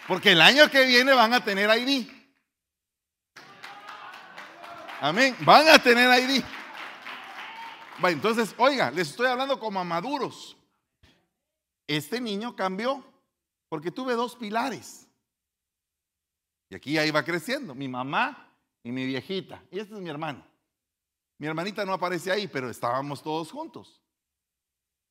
Porque 0.08 0.34
el 0.34 0.42
año 0.42 0.70
que 0.70 0.86
viene 0.86 1.14
van 1.14 1.34
a 1.34 1.44
tener 1.44 1.70
ID. 1.80 2.10
Amén. 5.02 5.36
Van 5.44 5.68
a 5.68 5.82
tener 5.82 6.08
ID. 6.22 6.44
Entonces, 8.04 8.54
oiga, 8.60 8.92
les 8.92 9.10
estoy 9.10 9.26
hablando 9.26 9.60
como 9.60 9.80
a 9.80 9.84
maduros. 9.84 10.56
Este 11.88 12.22
niño 12.22 12.56
cambió 12.56 13.04
porque 13.68 13.90
tuve 13.90 14.14
dos 14.14 14.36
pilares. 14.36 15.08
Y 16.70 16.76
aquí 16.76 16.94
ya 16.94 17.06
iba 17.06 17.24
creciendo, 17.24 17.74
mi 17.74 17.88
mamá 17.88 18.56
y 18.84 18.92
mi 18.92 19.08
viejita. 19.08 19.64
Y 19.72 19.80
este 19.80 19.96
es 19.96 20.00
mi 20.00 20.10
hermano. 20.10 20.46
Mi 21.40 21.48
hermanita 21.48 21.84
no 21.84 21.94
aparece 21.94 22.32
ahí, 22.32 22.48
pero 22.48 22.70
estábamos 22.70 23.24
todos 23.24 23.52
juntos. 23.52 24.00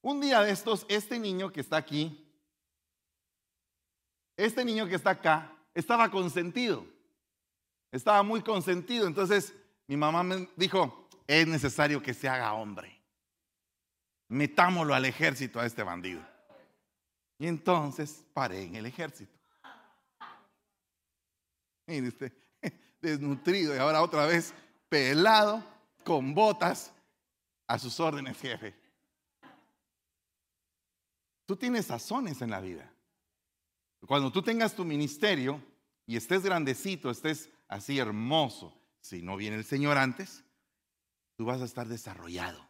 Un 0.02 0.20
día 0.20 0.40
de 0.42 0.52
estos, 0.52 0.86
este 0.88 1.18
niño 1.18 1.50
que 1.50 1.62
está 1.62 1.78
aquí, 1.78 2.32
este 4.36 4.64
niño 4.64 4.86
que 4.86 4.94
está 4.94 5.10
acá, 5.10 5.52
estaba 5.74 6.08
consentido. 6.12 6.86
Estaba 7.90 8.22
muy 8.22 8.40
consentido. 8.40 9.08
Entonces 9.08 9.52
mi 9.90 9.96
mamá 9.96 10.22
me 10.22 10.48
dijo, 10.54 11.08
es 11.26 11.48
necesario 11.48 12.00
que 12.00 12.14
se 12.14 12.28
haga 12.28 12.52
hombre. 12.52 12.96
Metámoslo 14.28 14.94
al 14.94 15.04
ejército 15.04 15.58
a 15.58 15.66
este 15.66 15.82
bandido. 15.82 16.24
Y 17.40 17.48
entonces 17.48 18.24
paré 18.32 18.62
en 18.62 18.76
el 18.76 18.86
ejército. 18.86 19.36
Mire 21.88 22.06
usted, 22.06 22.32
desnutrido 23.02 23.74
y 23.74 23.78
ahora 23.78 24.00
otra 24.00 24.26
vez 24.26 24.54
pelado, 24.88 25.60
con 26.04 26.34
botas, 26.34 26.92
a 27.66 27.76
sus 27.76 27.98
órdenes, 27.98 28.38
jefe. 28.38 28.72
Tú 31.46 31.56
tienes 31.56 31.86
sazones 31.86 32.40
en 32.42 32.50
la 32.50 32.60
vida. 32.60 32.88
Cuando 34.06 34.30
tú 34.30 34.40
tengas 34.40 34.72
tu 34.72 34.84
ministerio 34.84 35.60
y 36.06 36.16
estés 36.16 36.44
grandecito, 36.44 37.10
estés 37.10 37.50
así 37.66 37.98
hermoso, 37.98 38.79
si 39.00 39.22
no 39.22 39.36
viene 39.36 39.56
el 39.56 39.64
Señor 39.64 39.98
antes, 39.98 40.44
tú 41.36 41.44
vas 41.46 41.60
a 41.60 41.64
estar 41.64 41.88
desarrollado. 41.88 42.68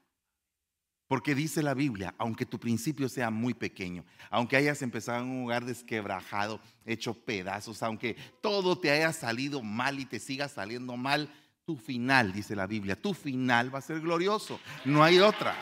Porque 1.08 1.34
dice 1.34 1.62
la 1.64 1.75
Biblia, 1.75 2.14
aunque 2.18 2.46
tu 2.46 2.60
principio 2.60 3.08
sea 3.08 3.30
muy 3.30 3.52
pequeño, 3.52 4.04
aunque 4.30 4.56
hayas 4.56 4.80
empezado 4.80 5.25
en 5.25 5.28
un 5.28 5.40
lugar 5.40 5.64
desquebrajado, 5.64 6.60
hecho 6.84 7.14
pedazos, 7.14 7.82
aunque 7.82 8.14
todo 8.40 8.78
te 8.78 8.92
haya 8.92 9.12
salido 9.12 9.60
mal 9.60 9.99
y 9.99 10.06
te 10.06 10.20
siga 10.20 10.46
saliendo 10.49 10.96
mal, 10.96 11.34
tu 11.64 11.76
final, 11.76 12.32
dice 12.32 12.54
la 12.54 12.68
Biblia, 12.68 12.94
tu 12.94 13.12
final 13.12 13.75
va 13.75 13.80
a 13.80 13.82
ser 13.82 14.00
glorioso. 14.00 14.60
No 14.84 15.02
hay 15.02 15.18
otra. 15.18 15.56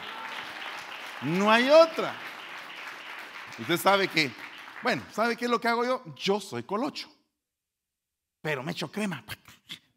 No 1.23 1.51
hay 1.51 1.71
otra. 1.71 2.15
Usted 3.59 3.79
sabe 3.79 4.09
que, 4.09 4.31
bueno, 4.83 5.03
¿sabe 5.13 5.35
qué 5.35 5.47
es 5.47 5.51
lo 5.51 5.61
que 5.61 5.69
hago 5.69 5.85
yo? 5.85 6.05
Yo 6.15 6.41
soy 6.41 6.63
colocho. 6.63 7.11
Pero 8.43 8.63
me 8.63 8.73
echo 8.73 8.93
crema, 8.93 9.25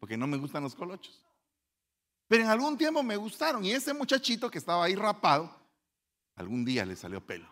porque 0.02 0.16
no 0.16 0.26
me 0.26 0.36
gustan 0.36 0.64
los 0.64 0.74
colochos. 0.74 1.24
Pero 2.26 2.42
en 2.42 2.50
algún 2.50 2.76
tiempo 2.76 3.04
me 3.04 3.14
gustaron 3.14 3.64
y 3.64 3.70
ese 3.70 3.94
muchachito 3.94 4.50
que 4.50 4.58
estaba 4.58 4.82
ahí 4.82 4.96
rapado, 4.96 5.48
algún 6.34 6.64
día 6.64 6.84
le 6.84 6.96
salió 6.96 7.24
pelo. 7.24 7.48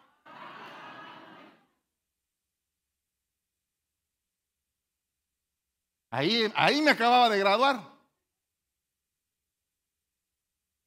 Ahí, 6.11 6.53
ahí 6.57 6.83
me 6.83 6.91
acababa 6.91 7.29
de 7.29 7.39
graduar. 7.39 7.89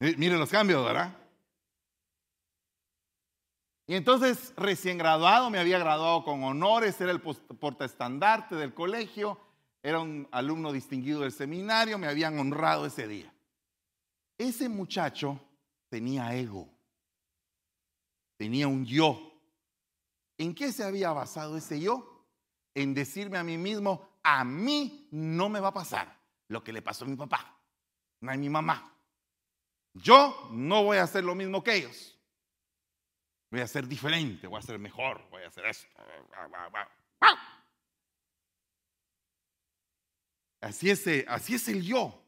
Miren 0.00 0.38
los 0.38 0.50
cambios, 0.50 0.84
¿verdad? 0.84 1.16
Y 3.86 3.94
entonces, 3.94 4.52
recién 4.58 4.98
graduado, 4.98 5.48
me 5.48 5.58
había 5.58 5.78
graduado 5.78 6.24
con 6.24 6.44
honores, 6.44 7.00
era 7.00 7.10
el 7.10 7.22
portaestandarte 7.22 8.54
del 8.54 8.74
colegio, 8.74 9.40
era 9.84 10.00
un 10.00 10.26
alumno 10.32 10.72
distinguido 10.72 11.20
del 11.20 11.30
seminario, 11.30 11.98
me 11.98 12.06
habían 12.06 12.38
honrado 12.38 12.86
ese 12.86 13.06
día. 13.06 13.30
Ese 14.38 14.66
muchacho 14.66 15.38
tenía 15.90 16.34
ego, 16.34 16.66
tenía 18.38 18.66
un 18.66 18.86
yo. 18.86 19.30
¿En 20.38 20.54
qué 20.54 20.72
se 20.72 20.84
había 20.84 21.12
basado 21.12 21.58
ese 21.58 21.78
yo? 21.78 22.26
En 22.74 22.94
decirme 22.94 23.36
a 23.36 23.44
mí 23.44 23.58
mismo, 23.58 24.08
a 24.22 24.42
mí 24.42 25.06
no 25.10 25.50
me 25.50 25.60
va 25.60 25.68
a 25.68 25.74
pasar 25.74 26.18
lo 26.48 26.64
que 26.64 26.72
le 26.72 26.80
pasó 26.80 27.04
a 27.04 27.08
mi 27.08 27.16
papá, 27.16 27.54
no 28.22 28.32
a 28.32 28.36
mi 28.36 28.48
mamá. 28.48 28.90
Yo 29.92 30.48
no 30.50 30.82
voy 30.82 30.96
a 30.96 31.02
hacer 31.02 31.24
lo 31.24 31.34
mismo 31.34 31.62
que 31.62 31.74
ellos. 31.74 32.18
Voy 33.50 33.60
a 33.60 33.66
ser 33.66 33.86
diferente, 33.86 34.46
voy 34.46 34.60
a 34.60 34.62
ser 34.62 34.78
mejor, 34.78 35.28
voy 35.30 35.42
a 35.42 35.48
hacer 35.48 35.66
esto. 35.66 35.86
Así 40.64 40.88
es, 40.88 41.06
así 41.28 41.56
es 41.56 41.68
el 41.68 41.82
yo. 41.82 42.22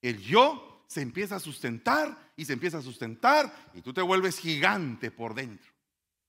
El 0.00 0.20
yo 0.20 0.84
se 0.86 1.00
empieza 1.00 1.36
a 1.36 1.40
sustentar 1.40 2.32
y 2.36 2.44
se 2.44 2.52
empieza 2.52 2.78
a 2.78 2.82
sustentar 2.82 3.52
y 3.74 3.80
tú 3.82 3.92
te 3.92 4.00
vuelves 4.00 4.38
gigante 4.38 5.10
por 5.10 5.34
dentro. 5.34 5.68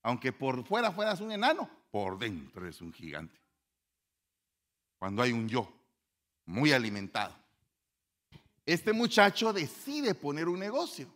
Aunque 0.02 0.32
por 0.32 0.64
fuera 0.66 0.90
fueras 0.90 1.20
un 1.20 1.30
enano, 1.30 1.70
por 1.92 2.18
dentro 2.18 2.64
eres 2.64 2.80
un 2.80 2.92
gigante. 2.92 3.40
Cuando 4.98 5.22
hay 5.22 5.30
un 5.30 5.48
yo 5.48 5.72
muy 6.46 6.72
alimentado. 6.72 7.36
Este 8.66 8.92
muchacho 8.92 9.52
decide 9.52 10.16
poner 10.16 10.48
un 10.48 10.58
negocio. 10.58 11.06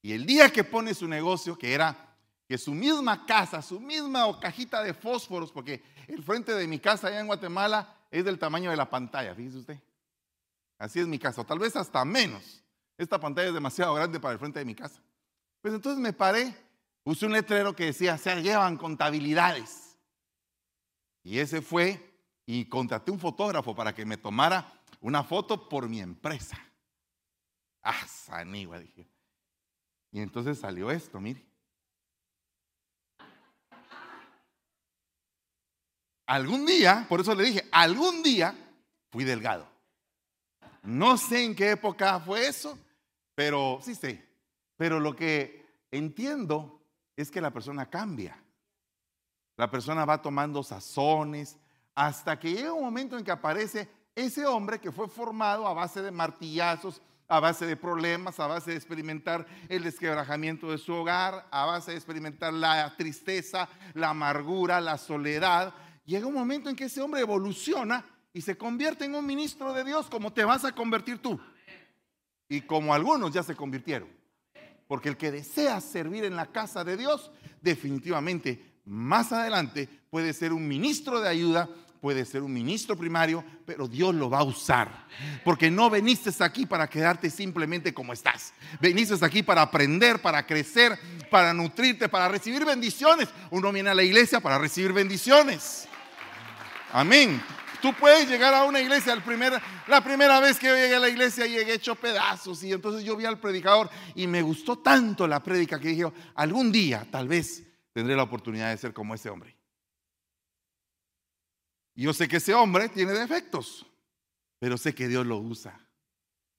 Y 0.00 0.12
el 0.12 0.26
día 0.26 0.50
que 0.50 0.62
pone 0.62 0.94
su 0.94 1.08
negocio, 1.08 1.58
que 1.58 1.72
era 1.72 2.14
que 2.46 2.56
su 2.56 2.72
misma 2.72 3.26
casa, 3.26 3.62
su 3.62 3.80
misma 3.80 4.38
cajita 4.38 4.80
de 4.80 4.94
fósforos, 4.94 5.50
porque 5.50 5.82
el 6.06 6.22
frente 6.22 6.54
de 6.54 6.68
mi 6.68 6.78
casa 6.78 7.08
allá 7.08 7.18
en 7.18 7.26
Guatemala 7.26 7.97
es 8.10 8.24
del 8.24 8.38
tamaño 8.38 8.70
de 8.70 8.76
la 8.76 8.88
pantalla, 8.88 9.34
fíjese 9.34 9.58
usted. 9.58 9.80
Así 10.78 11.00
es 11.00 11.06
mi 11.06 11.18
casa, 11.18 11.40
o 11.40 11.44
tal 11.44 11.58
vez 11.58 11.76
hasta 11.76 12.04
menos. 12.04 12.62
Esta 12.96 13.18
pantalla 13.18 13.48
es 13.48 13.54
demasiado 13.54 13.94
grande 13.94 14.20
para 14.20 14.32
el 14.32 14.38
frente 14.38 14.58
de 14.58 14.64
mi 14.64 14.74
casa. 14.74 15.02
Pues 15.60 15.74
entonces 15.74 16.00
me 16.00 16.12
paré, 16.12 16.54
puse 17.02 17.26
un 17.26 17.32
letrero 17.32 17.74
que 17.74 17.86
decía, 17.86 18.16
se 18.16 18.42
llevan 18.42 18.76
contabilidades. 18.76 19.96
Y 21.22 21.38
ese 21.38 21.62
fue, 21.62 22.00
y 22.46 22.64
contraté 22.66 23.10
un 23.10 23.18
fotógrafo 23.18 23.74
para 23.74 23.94
que 23.94 24.06
me 24.06 24.16
tomara 24.16 24.72
una 25.00 25.22
foto 25.22 25.68
por 25.68 25.88
mi 25.88 26.00
empresa. 26.00 26.58
Ah, 27.82 28.06
sanigua, 28.06 28.78
dije. 28.78 29.08
Y 30.10 30.20
entonces 30.20 30.58
salió 30.58 30.90
esto, 30.90 31.20
mire. 31.20 31.47
Algún 36.28 36.66
día, 36.66 37.06
por 37.08 37.22
eso 37.22 37.34
le 37.34 37.44
dije, 37.44 37.66
algún 37.72 38.22
día 38.22 38.54
fui 39.10 39.24
delgado. 39.24 39.66
No 40.82 41.16
sé 41.16 41.42
en 41.42 41.56
qué 41.56 41.70
época 41.70 42.20
fue 42.20 42.46
eso, 42.46 42.78
pero 43.34 43.78
sí 43.82 43.94
sé. 43.94 44.28
Pero 44.76 45.00
lo 45.00 45.16
que 45.16 45.64
entiendo 45.90 46.82
es 47.16 47.30
que 47.30 47.40
la 47.40 47.50
persona 47.50 47.88
cambia. 47.88 48.36
La 49.56 49.70
persona 49.70 50.04
va 50.04 50.20
tomando 50.20 50.62
sazones 50.62 51.56
hasta 51.94 52.38
que 52.38 52.52
llega 52.52 52.74
un 52.74 52.84
momento 52.84 53.16
en 53.16 53.24
que 53.24 53.30
aparece 53.30 53.88
ese 54.14 54.44
hombre 54.44 54.78
que 54.78 54.92
fue 54.92 55.08
formado 55.08 55.66
a 55.66 55.72
base 55.72 56.02
de 56.02 56.10
martillazos, 56.10 57.00
a 57.26 57.40
base 57.40 57.64
de 57.64 57.76
problemas, 57.76 58.38
a 58.38 58.46
base 58.46 58.72
de 58.72 58.76
experimentar 58.76 59.46
el 59.70 59.82
desquebrajamiento 59.82 60.70
de 60.70 60.76
su 60.76 60.92
hogar, 60.92 61.46
a 61.50 61.64
base 61.64 61.92
de 61.92 61.96
experimentar 61.96 62.52
la 62.52 62.94
tristeza, 62.98 63.66
la 63.94 64.10
amargura, 64.10 64.78
la 64.78 64.98
soledad. 64.98 65.72
Llega 66.08 66.26
un 66.26 66.32
momento 66.32 66.70
en 66.70 66.74
que 66.74 66.86
ese 66.86 67.02
hombre 67.02 67.20
evoluciona 67.20 68.02
y 68.32 68.40
se 68.40 68.56
convierte 68.56 69.04
en 69.04 69.14
un 69.14 69.26
ministro 69.26 69.74
de 69.74 69.84
Dios 69.84 70.06
como 70.08 70.32
te 70.32 70.42
vas 70.42 70.64
a 70.64 70.72
convertir 70.72 71.18
tú. 71.18 71.38
Y 72.48 72.62
como 72.62 72.94
algunos 72.94 73.30
ya 73.30 73.42
se 73.42 73.54
convirtieron. 73.54 74.08
Porque 74.86 75.10
el 75.10 75.18
que 75.18 75.30
desea 75.30 75.82
servir 75.82 76.24
en 76.24 76.34
la 76.34 76.46
casa 76.46 76.82
de 76.82 76.96
Dios, 76.96 77.30
definitivamente 77.60 78.80
más 78.86 79.32
adelante 79.32 79.86
puede 80.08 80.32
ser 80.32 80.54
un 80.54 80.66
ministro 80.66 81.20
de 81.20 81.28
ayuda, 81.28 81.68
puede 82.00 82.24
ser 82.24 82.42
un 82.42 82.54
ministro 82.54 82.96
primario, 82.96 83.44
pero 83.66 83.86
Dios 83.86 84.14
lo 84.14 84.30
va 84.30 84.38
a 84.38 84.44
usar. 84.44 85.06
Porque 85.44 85.70
no 85.70 85.90
veniste 85.90 86.30
aquí 86.42 86.64
para 86.64 86.88
quedarte 86.88 87.28
simplemente 87.28 87.92
como 87.92 88.14
estás. 88.14 88.54
Veniste 88.80 89.14
aquí 89.20 89.42
para 89.42 89.60
aprender, 89.60 90.22
para 90.22 90.46
crecer, 90.46 90.98
para 91.30 91.52
nutrirte, 91.52 92.08
para 92.08 92.28
recibir 92.28 92.64
bendiciones. 92.64 93.28
Uno 93.50 93.70
viene 93.72 93.90
a 93.90 93.94
la 93.94 94.04
iglesia 94.04 94.40
para 94.40 94.56
recibir 94.56 94.94
bendiciones. 94.94 95.87
Amén. 96.92 97.42
Tú 97.80 97.94
puedes 97.94 98.28
llegar 98.28 98.52
a 98.54 98.64
una 98.64 98.80
iglesia, 98.80 99.14
la 99.86 100.02
primera 100.02 100.40
vez 100.40 100.58
que 100.58 100.66
yo 100.66 100.74
llegué 100.74 100.96
a 100.96 101.00
la 101.00 101.08
iglesia 101.08 101.46
llegué 101.46 101.74
hecho 101.74 101.94
pedazos 101.94 102.62
y 102.64 102.72
entonces 102.72 103.04
yo 103.04 103.16
vi 103.16 103.24
al 103.24 103.38
predicador 103.38 103.88
y 104.16 104.26
me 104.26 104.42
gustó 104.42 104.78
tanto 104.78 105.28
la 105.28 105.40
prédica 105.40 105.78
que 105.78 105.88
dije, 105.88 106.10
algún 106.34 106.72
día 106.72 107.06
tal 107.08 107.28
vez 107.28 107.62
tendré 107.92 108.16
la 108.16 108.24
oportunidad 108.24 108.70
de 108.70 108.78
ser 108.78 108.92
como 108.92 109.14
ese 109.14 109.30
hombre. 109.30 109.56
Yo 111.94 112.12
sé 112.12 112.26
que 112.26 112.36
ese 112.38 112.54
hombre 112.54 112.88
tiene 112.88 113.12
defectos. 113.12 113.84
pero 114.60 114.76
sé 114.76 114.92
que 114.92 115.06
Dios 115.06 115.24
lo 115.24 115.36
usa. 115.38 115.78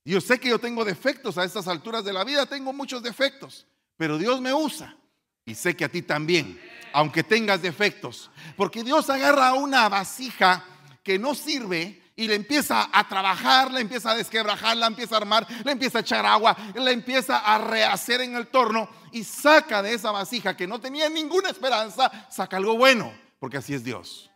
Yo 0.06 0.22
sé 0.22 0.40
que 0.40 0.48
yo 0.48 0.58
tengo 0.58 0.86
defectos 0.86 1.36
a 1.36 1.44
estas 1.44 1.68
alturas 1.68 2.02
de 2.02 2.14
la 2.14 2.24
vida, 2.24 2.46
tengo 2.46 2.72
muchos 2.72 3.02
defectos, 3.02 3.66
pero 3.98 4.16
Dios 4.16 4.40
me 4.40 4.54
usa 4.54 4.96
y 5.44 5.54
sé 5.54 5.76
que 5.76 5.84
a 5.84 5.90
ti 5.90 6.00
también, 6.00 6.58
aunque 6.92 7.22
tengas 7.22 7.62
defectos, 7.62 8.30
porque 8.56 8.82
Dios 8.84 9.08
agarra 9.10 9.54
una 9.54 9.88
vasija 9.88 10.64
que 11.02 11.18
no 11.18 11.34
sirve 11.34 12.00
y 12.16 12.28
le 12.28 12.34
empieza 12.34 12.90
a 12.92 13.08
trabajar, 13.08 13.72
le 13.72 13.80
empieza 13.80 14.10
a 14.10 14.14
desquebrajar, 14.14 14.76
la 14.76 14.86
empieza 14.86 15.14
a 15.14 15.18
armar, 15.18 15.46
le 15.64 15.72
empieza 15.72 15.98
a 15.98 16.00
echar 16.02 16.26
agua, 16.26 16.56
le 16.74 16.92
empieza 16.92 17.38
a 17.38 17.58
rehacer 17.58 18.20
en 18.20 18.36
el 18.36 18.48
torno 18.48 18.90
y 19.10 19.24
saca 19.24 19.82
de 19.82 19.94
esa 19.94 20.10
vasija 20.10 20.56
que 20.56 20.66
no 20.66 20.80
tenía 20.80 21.08
ninguna 21.08 21.48
esperanza, 21.48 22.28
saca 22.30 22.58
algo 22.58 22.76
bueno, 22.76 23.12
porque 23.38 23.56
así 23.56 23.72
es 23.72 23.82
Dios. 23.82 24.30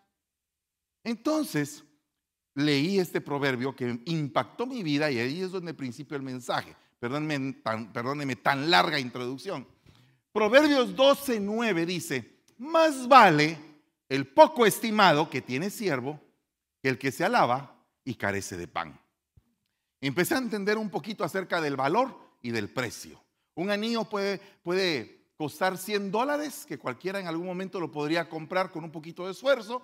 Entonces, 1.02 1.84
leí 2.54 2.98
este 2.98 3.20
proverbio 3.20 3.76
que 3.76 4.00
impactó 4.06 4.66
mi 4.66 4.82
vida 4.82 5.10
y 5.10 5.18
ahí 5.18 5.42
es 5.42 5.52
donde 5.52 5.74
principio 5.74 6.16
el 6.16 6.22
mensaje. 6.22 6.74
Perdónenme 6.98 7.52
tan, 7.62 7.92
tan 8.42 8.70
larga 8.70 8.98
introducción. 8.98 9.68
Proverbios 10.32 10.96
12:9 10.96 11.84
dice, 11.84 12.33
más 12.64 13.06
vale 13.08 13.58
el 14.08 14.26
poco 14.26 14.66
estimado 14.66 15.30
que 15.30 15.42
tiene 15.42 15.70
siervo 15.70 16.20
que 16.82 16.88
el 16.88 16.98
que 16.98 17.12
se 17.12 17.24
alaba 17.24 17.82
y 18.04 18.14
carece 18.14 18.56
de 18.56 18.68
pan. 18.68 19.00
Empecé 20.00 20.34
a 20.34 20.38
entender 20.38 20.76
un 20.76 20.90
poquito 20.90 21.24
acerca 21.24 21.60
del 21.60 21.76
valor 21.76 22.36
y 22.42 22.50
del 22.50 22.68
precio. 22.68 23.22
Un 23.54 23.70
anillo 23.70 24.04
puede, 24.04 24.38
puede 24.62 25.30
costar 25.36 25.78
100 25.78 26.10
dólares, 26.10 26.66
que 26.66 26.78
cualquiera 26.78 27.20
en 27.20 27.26
algún 27.26 27.46
momento 27.46 27.80
lo 27.80 27.90
podría 27.90 28.28
comprar 28.28 28.70
con 28.70 28.84
un 28.84 28.90
poquito 28.90 29.24
de 29.24 29.32
esfuerzo, 29.32 29.82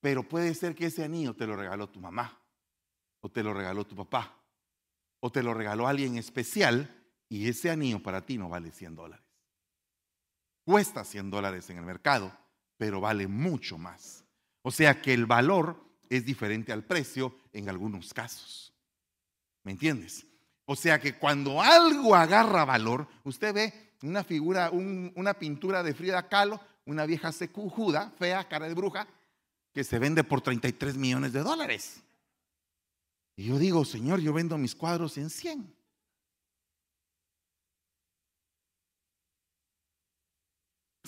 pero 0.00 0.28
puede 0.28 0.54
ser 0.54 0.74
que 0.74 0.86
ese 0.86 1.04
anillo 1.04 1.34
te 1.34 1.46
lo 1.46 1.56
regaló 1.56 1.88
tu 1.88 2.00
mamá, 2.00 2.38
o 3.20 3.30
te 3.30 3.42
lo 3.42 3.54
regaló 3.54 3.86
tu 3.86 3.96
papá, 3.96 4.36
o 5.20 5.32
te 5.32 5.42
lo 5.42 5.54
regaló 5.54 5.88
alguien 5.88 6.16
especial 6.16 6.94
y 7.28 7.48
ese 7.48 7.70
anillo 7.70 8.02
para 8.02 8.24
ti 8.24 8.38
no 8.38 8.48
vale 8.48 8.70
100 8.70 8.94
dólares. 8.94 9.27
Cuesta 10.68 11.02
100 11.02 11.30
dólares 11.30 11.70
en 11.70 11.78
el 11.78 11.84
mercado, 11.86 12.30
pero 12.76 13.00
vale 13.00 13.26
mucho 13.26 13.78
más. 13.78 14.22
O 14.60 14.70
sea 14.70 15.00
que 15.00 15.14
el 15.14 15.24
valor 15.24 15.82
es 16.10 16.26
diferente 16.26 16.74
al 16.74 16.84
precio 16.84 17.34
en 17.54 17.70
algunos 17.70 18.12
casos. 18.12 18.74
¿Me 19.62 19.72
entiendes? 19.72 20.26
O 20.66 20.76
sea 20.76 21.00
que 21.00 21.14
cuando 21.14 21.62
algo 21.62 22.14
agarra 22.14 22.66
valor, 22.66 23.08
usted 23.24 23.54
ve 23.54 23.94
una 24.02 24.22
figura, 24.22 24.68
una 24.70 25.32
pintura 25.32 25.82
de 25.82 25.94
Frida 25.94 26.28
Kahlo, 26.28 26.60
una 26.84 27.06
vieja 27.06 27.32
secujuda, 27.32 28.12
fea, 28.18 28.46
cara 28.46 28.68
de 28.68 28.74
bruja, 28.74 29.08
que 29.72 29.84
se 29.84 29.98
vende 29.98 30.22
por 30.22 30.42
33 30.42 30.98
millones 30.98 31.32
de 31.32 31.40
dólares. 31.40 32.02
Y 33.36 33.44
yo 33.44 33.58
digo, 33.58 33.86
Señor, 33.86 34.20
yo 34.20 34.34
vendo 34.34 34.58
mis 34.58 34.74
cuadros 34.74 35.16
en 35.16 35.30
100. 35.30 35.77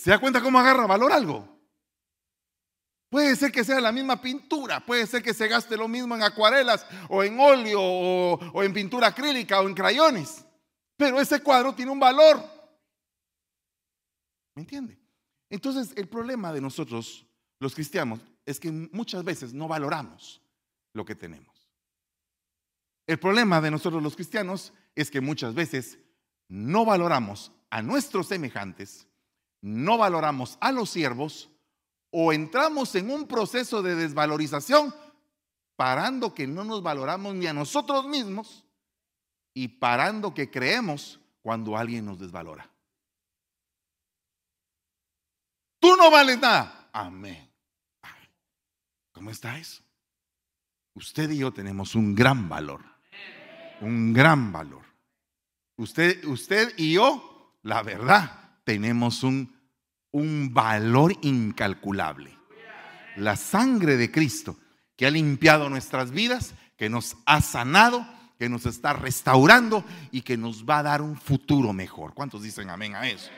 ¿Se 0.00 0.08
da 0.08 0.18
cuenta 0.18 0.40
cómo 0.40 0.58
agarra 0.58 0.86
valor 0.86 1.12
algo? 1.12 1.46
Puede 3.10 3.36
ser 3.36 3.52
que 3.52 3.62
sea 3.62 3.82
la 3.82 3.92
misma 3.92 4.22
pintura, 4.22 4.80
puede 4.86 5.06
ser 5.06 5.22
que 5.22 5.34
se 5.34 5.46
gaste 5.46 5.76
lo 5.76 5.88
mismo 5.88 6.14
en 6.14 6.22
acuarelas 6.22 6.86
o 7.10 7.22
en 7.22 7.38
óleo 7.38 7.82
o, 7.82 8.32
o, 8.54 8.62
en 8.62 8.72
pintura 8.72 9.08
acrílica 9.08 9.60
o 9.60 9.68
en 9.68 9.74
crayones, 9.74 10.42
pero 10.96 11.20
ese 11.20 11.42
cuadro 11.42 11.74
tiene 11.74 11.92
un 11.92 12.00
valor. 12.00 12.42
¿Me 14.54 14.62
entiende? 14.62 14.98
Entonces 15.50 15.92
el 15.94 16.08
problema 16.08 16.50
de 16.50 16.62
nosotros, 16.62 17.26
los 17.58 17.74
cristianos, 17.74 18.20
es 18.46 18.58
que 18.58 18.72
muchas 18.72 19.22
veces 19.22 19.52
no 19.52 19.68
valoramos 19.68 20.40
lo 20.94 21.04
que 21.04 21.14
tenemos. 21.14 21.68
El 23.06 23.18
problema 23.18 23.60
de 23.60 23.70
nosotros 23.70 24.02
los 24.02 24.14
cristianos 24.14 24.72
es 24.94 25.10
que 25.10 25.20
muchas 25.20 25.54
veces 25.54 25.98
no 26.48 26.86
valoramos 26.86 27.52
a 27.68 27.82
nuestros 27.82 28.28
semejantes, 28.28 29.06
no 29.60 29.98
valoramos 29.98 30.58
a 30.60 30.72
los 30.72 30.90
siervos 30.90 31.50
o 32.10 32.32
entramos 32.32 32.94
en 32.94 33.10
un 33.10 33.26
proceso 33.26 33.82
de 33.82 33.94
desvalorización 33.94 34.94
parando 35.76 36.34
que 36.34 36.46
no 36.46 36.64
nos 36.64 36.82
valoramos 36.82 37.34
ni 37.34 37.46
a 37.46 37.52
nosotros 37.52 38.06
mismos 38.06 38.64
y 39.54 39.68
parando 39.68 40.34
que 40.34 40.50
creemos 40.50 41.20
cuando 41.42 41.76
alguien 41.76 42.04
nos 42.04 42.18
desvalora. 42.18 42.70
Tú 45.78 45.96
no 45.96 46.10
vales 46.10 46.38
nada. 46.38 46.90
Amén. 46.92 47.50
¿Cómo 49.12 49.30
está 49.30 49.58
eso? 49.58 49.82
Usted 50.94 51.30
y 51.30 51.38
yo 51.38 51.52
tenemos 51.52 51.94
un 51.94 52.14
gran 52.14 52.48
valor. 52.48 52.82
Un 53.80 54.12
gran 54.12 54.52
valor. 54.52 54.84
Usted, 55.76 56.24
usted 56.26 56.74
y 56.76 56.92
yo, 56.92 57.56
la 57.62 57.82
verdad, 57.82 58.49
tenemos 58.70 59.24
un, 59.24 59.52
un 60.12 60.54
valor 60.54 61.12
incalculable. 61.22 62.38
La 63.16 63.34
sangre 63.34 63.96
de 63.96 64.12
Cristo 64.12 64.56
que 64.96 65.06
ha 65.06 65.10
limpiado 65.10 65.68
nuestras 65.68 66.12
vidas, 66.12 66.54
que 66.76 66.88
nos 66.88 67.16
ha 67.26 67.40
sanado, 67.40 68.06
que 68.38 68.48
nos 68.48 68.66
está 68.66 68.92
restaurando 68.92 69.84
y 70.12 70.22
que 70.22 70.36
nos 70.36 70.64
va 70.64 70.78
a 70.78 70.82
dar 70.84 71.02
un 71.02 71.16
futuro 71.16 71.72
mejor. 71.72 72.14
¿Cuántos 72.14 72.44
dicen 72.44 72.70
amén 72.70 72.94
a 72.94 73.08
eso? 73.08 73.28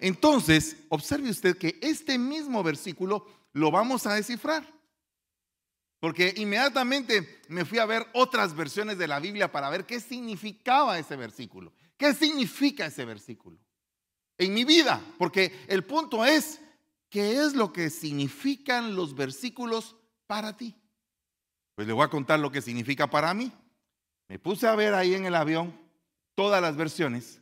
Entonces, 0.00 0.76
observe 0.90 1.30
usted 1.30 1.56
que 1.56 1.78
este 1.80 2.18
mismo 2.18 2.62
versículo 2.62 3.26
lo 3.54 3.70
vamos 3.70 4.06
a 4.06 4.16
descifrar. 4.16 4.70
Porque 5.98 6.34
inmediatamente 6.36 7.40
me 7.48 7.64
fui 7.64 7.78
a 7.78 7.86
ver 7.86 8.06
otras 8.12 8.54
versiones 8.54 8.98
de 8.98 9.08
la 9.08 9.18
Biblia 9.18 9.50
para 9.50 9.70
ver 9.70 9.86
qué 9.86 9.98
significaba 9.98 10.98
ese 10.98 11.16
versículo. 11.16 11.72
¿Qué 11.96 12.12
significa 12.12 12.84
ese 12.84 13.06
versículo? 13.06 13.58
En 14.38 14.54
mi 14.54 14.64
vida, 14.64 15.04
porque 15.18 15.64
el 15.66 15.84
punto 15.84 16.24
es, 16.24 16.60
¿qué 17.10 17.42
es 17.42 17.54
lo 17.54 17.72
que 17.72 17.90
significan 17.90 18.94
los 18.94 19.14
versículos 19.14 19.96
para 20.26 20.56
ti? 20.56 20.76
Pues 21.74 21.86
le 21.86 21.92
voy 21.92 22.04
a 22.04 22.10
contar 22.10 22.38
lo 22.38 22.50
que 22.50 22.62
significa 22.62 23.08
para 23.08 23.34
mí. 23.34 23.52
Me 24.28 24.38
puse 24.38 24.66
a 24.68 24.74
ver 24.74 24.94
ahí 24.94 25.14
en 25.14 25.26
el 25.26 25.34
avión 25.34 25.76
todas 26.34 26.62
las 26.62 26.76
versiones 26.76 27.40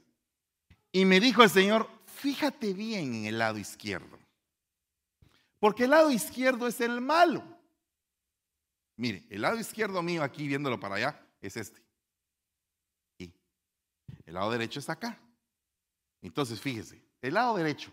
y 0.92 1.04
me 1.04 1.20
dijo 1.20 1.42
el 1.42 1.50
Señor, 1.50 1.88
fíjate 2.06 2.72
bien 2.72 3.14
en 3.14 3.24
el 3.26 3.38
lado 3.38 3.58
izquierdo. 3.58 4.18
Porque 5.58 5.84
el 5.84 5.90
lado 5.90 6.10
izquierdo 6.10 6.66
es 6.66 6.80
el 6.80 7.00
malo. 7.02 7.44
Mire, 8.96 9.26
el 9.28 9.42
lado 9.42 9.58
izquierdo 9.58 10.02
mío 10.02 10.22
aquí, 10.22 10.48
viéndolo 10.48 10.80
para 10.80 10.94
allá, 10.94 11.26
es 11.42 11.56
este. 11.58 11.82
Y 13.18 13.30
el 14.24 14.34
lado 14.34 14.50
derecho 14.50 14.80
está 14.80 14.92
acá. 14.92 15.20
Entonces, 16.22 16.60
fíjese, 16.60 17.02
el 17.22 17.34
lado 17.34 17.56
derecho, 17.56 17.92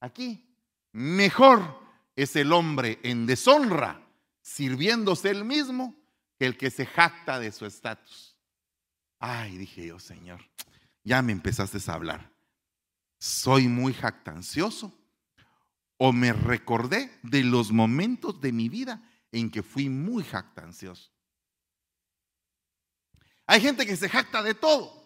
aquí, 0.00 0.56
mejor 0.92 1.80
es 2.16 2.36
el 2.36 2.52
hombre 2.52 2.98
en 3.02 3.26
deshonra, 3.26 4.00
sirviéndose 4.40 5.30
él 5.30 5.44
mismo, 5.44 5.94
que 6.38 6.46
el 6.46 6.56
que 6.56 6.70
se 6.70 6.86
jacta 6.86 7.38
de 7.38 7.52
su 7.52 7.66
estatus. 7.66 8.36
Ay, 9.18 9.56
dije 9.56 9.86
yo, 9.86 9.98
Señor, 9.98 10.40
ya 11.02 11.22
me 11.22 11.32
empezaste 11.32 11.78
a 11.90 11.94
hablar. 11.94 12.30
¿Soy 13.18 13.68
muy 13.68 13.94
jactancioso? 13.94 14.92
¿O 15.96 16.12
me 16.12 16.32
recordé 16.32 17.18
de 17.22 17.44
los 17.44 17.72
momentos 17.72 18.40
de 18.40 18.52
mi 18.52 18.68
vida 18.68 19.02
en 19.34 19.50
que 19.50 19.62
fui 19.62 19.88
muy 19.88 20.22
jactancioso. 20.22 21.10
Hay 23.46 23.60
gente 23.60 23.84
que 23.84 23.96
se 23.96 24.08
jacta 24.08 24.42
de 24.42 24.54
todo. 24.54 25.03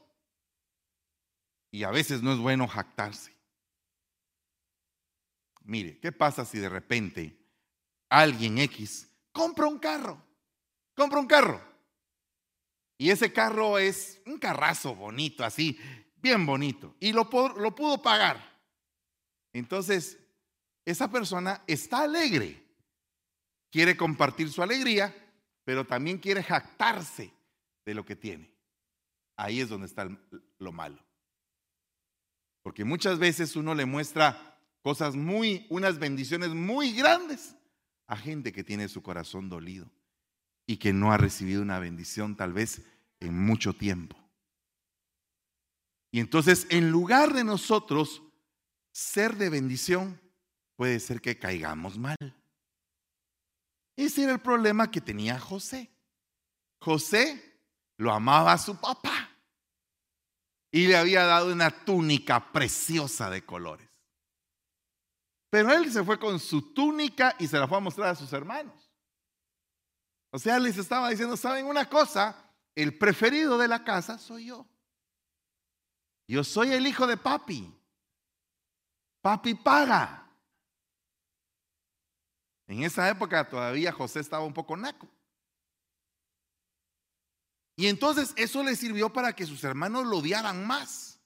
Y 1.79 1.85
a 1.85 1.93
veces 1.93 2.25
no 2.25 2.33
es 2.33 2.41
bueno 2.41 2.67
jactarse. 2.67 3.33
Mire, 5.63 6.01
¿qué 6.01 6.11
pasa 6.11 6.45
si 6.45 6.59
de 6.59 6.69
repente 6.69 7.39
alguien 8.09 8.59
X 8.59 9.09
compra 9.31 9.69
un 9.69 9.79
carro? 9.79 10.21
Compra 10.97 11.21
un 11.21 11.29
carro. 11.29 11.63
Y 12.97 13.11
ese 13.11 13.33
carro 13.33 13.79
es 13.79 14.21
un 14.27 14.41
carrazo 14.41 14.97
bonito, 14.97 15.45
así, 15.45 15.79
bien 16.17 16.45
bonito. 16.45 16.97
Y 16.99 17.13
lo, 17.13 17.29
lo 17.57 17.73
pudo 17.77 18.03
pagar. 18.03 18.59
Entonces, 19.53 20.19
esa 20.85 21.09
persona 21.09 21.63
está 21.69 22.03
alegre 22.03 22.61
quiere 23.71 23.97
compartir 23.97 24.51
su 24.51 24.65
alegría, 24.65 25.15
pero 25.63 25.87
también 25.87 26.19
quiere 26.19 26.43
jactarse 26.43 27.33
de 27.85 27.95
lo 27.95 28.05
que 28.05 28.17
tiene. 28.17 28.53
Ahí 29.37 29.61
es 29.61 29.69
donde 29.69 29.87
está 29.87 30.09
lo 30.59 30.73
malo. 30.73 31.08
Porque 32.69 32.85
muchas 32.85 33.19
veces 33.19 33.57
uno 33.57 33.75
le 33.75 33.87
muestra 33.87 34.61
cosas 34.83 35.17
muy, 35.17 35.67
unas 35.71 35.99
bendiciones 35.99 36.51
muy 36.51 36.93
grandes 36.93 37.57
a 38.07 38.15
gente 38.15 38.53
que 38.53 38.63
tiene 38.63 38.91
su 38.91 39.03
corazón 39.03 39.49
dolido 39.49 39.91
y 40.67 40.77
que 40.77 40.93
no 40.93 41.11
ha 41.11 41.17
recibido 41.17 41.63
una 41.63 41.79
bendición 41.79 42.37
tal 42.37 42.53
vez 42.53 42.83
en 43.21 43.43
mucho 43.43 43.73
tiempo. 43.73 44.19
Y 46.11 46.21
entonces, 46.21 46.67
en 46.69 46.91
lugar 46.91 47.33
de 47.33 47.43
nosotros 47.43 48.21
ser 48.93 49.37
de 49.37 49.49
bendición, 49.49 50.21
puede 50.77 51.01
ser 51.01 51.23
que 51.23 51.39
caigamos 51.39 51.97
mal. 51.97 52.19
Ese 53.97 54.25
era 54.25 54.33
el 54.35 54.41
problema 54.41 54.91
que 54.91 55.01
tenía 55.01 55.41
José. 55.41 55.91
José 56.81 57.63
lo 57.97 58.13
amaba 58.13 58.53
a 58.53 58.59
su 58.59 58.79
papá 58.79 59.28
y 60.71 60.87
le 60.87 60.97
había 60.97 61.25
dado 61.25 61.53
una 61.53 61.71
túnica 61.71 62.53
preciosa 62.53 63.31
de 63.31 63.45
colores. 63.45 63.89
Pero 65.51 65.73
él 65.73 65.91
se 65.91 66.05
fue 66.05 66.19
con 66.19 66.39
su 66.39 66.75
túnica 66.75 67.35
y 67.39 67.47
se 67.47 67.59
la 67.59 67.67
fue 67.67 67.79
a 67.79 67.81
mostrar 67.81 68.11
a 68.11 68.15
sus 68.15 68.33
hermanos. 68.33 68.93
O 70.31 70.39
sea, 70.39 70.59
les 70.59 70.77
estaba 70.77 71.09
diciendo, 71.09 71.37
¿saben 71.37 71.67
una 71.67 71.89
cosa? 71.89 72.37
El 72.75 72.99
preferido 72.99 73.57
de 73.57 73.69
la 73.69 73.83
casa 73.83 74.19
soy 74.19 74.47
yo. 74.47 74.67
Yo 76.27 76.45
soy 76.45 76.73
el 76.73 76.87
hijo 76.87 77.07
de 77.07 77.17
papi. 77.17 77.75
Papi 79.23 79.55
paga. 79.55 80.31
En 82.67 82.83
esa 82.83 83.09
época 83.09 83.49
todavía 83.49 83.91
José 83.93 84.21
estaba 84.21 84.45
un 84.45 84.53
poco 84.53 84.77
naco. 84.77 85.09
Y 87.79 87.87
entonces 87.87 88.33
eso 88.35 88.65
le 88.65 88.75
sirvió 88.75 89.13
para 89.13 89.35
que 89.35 89.47
sus 89.47 89.63
hermanos 89.63 90.05
lo 90.05 90.19
odiaran 90.19 90.67
más. 90.67 91.21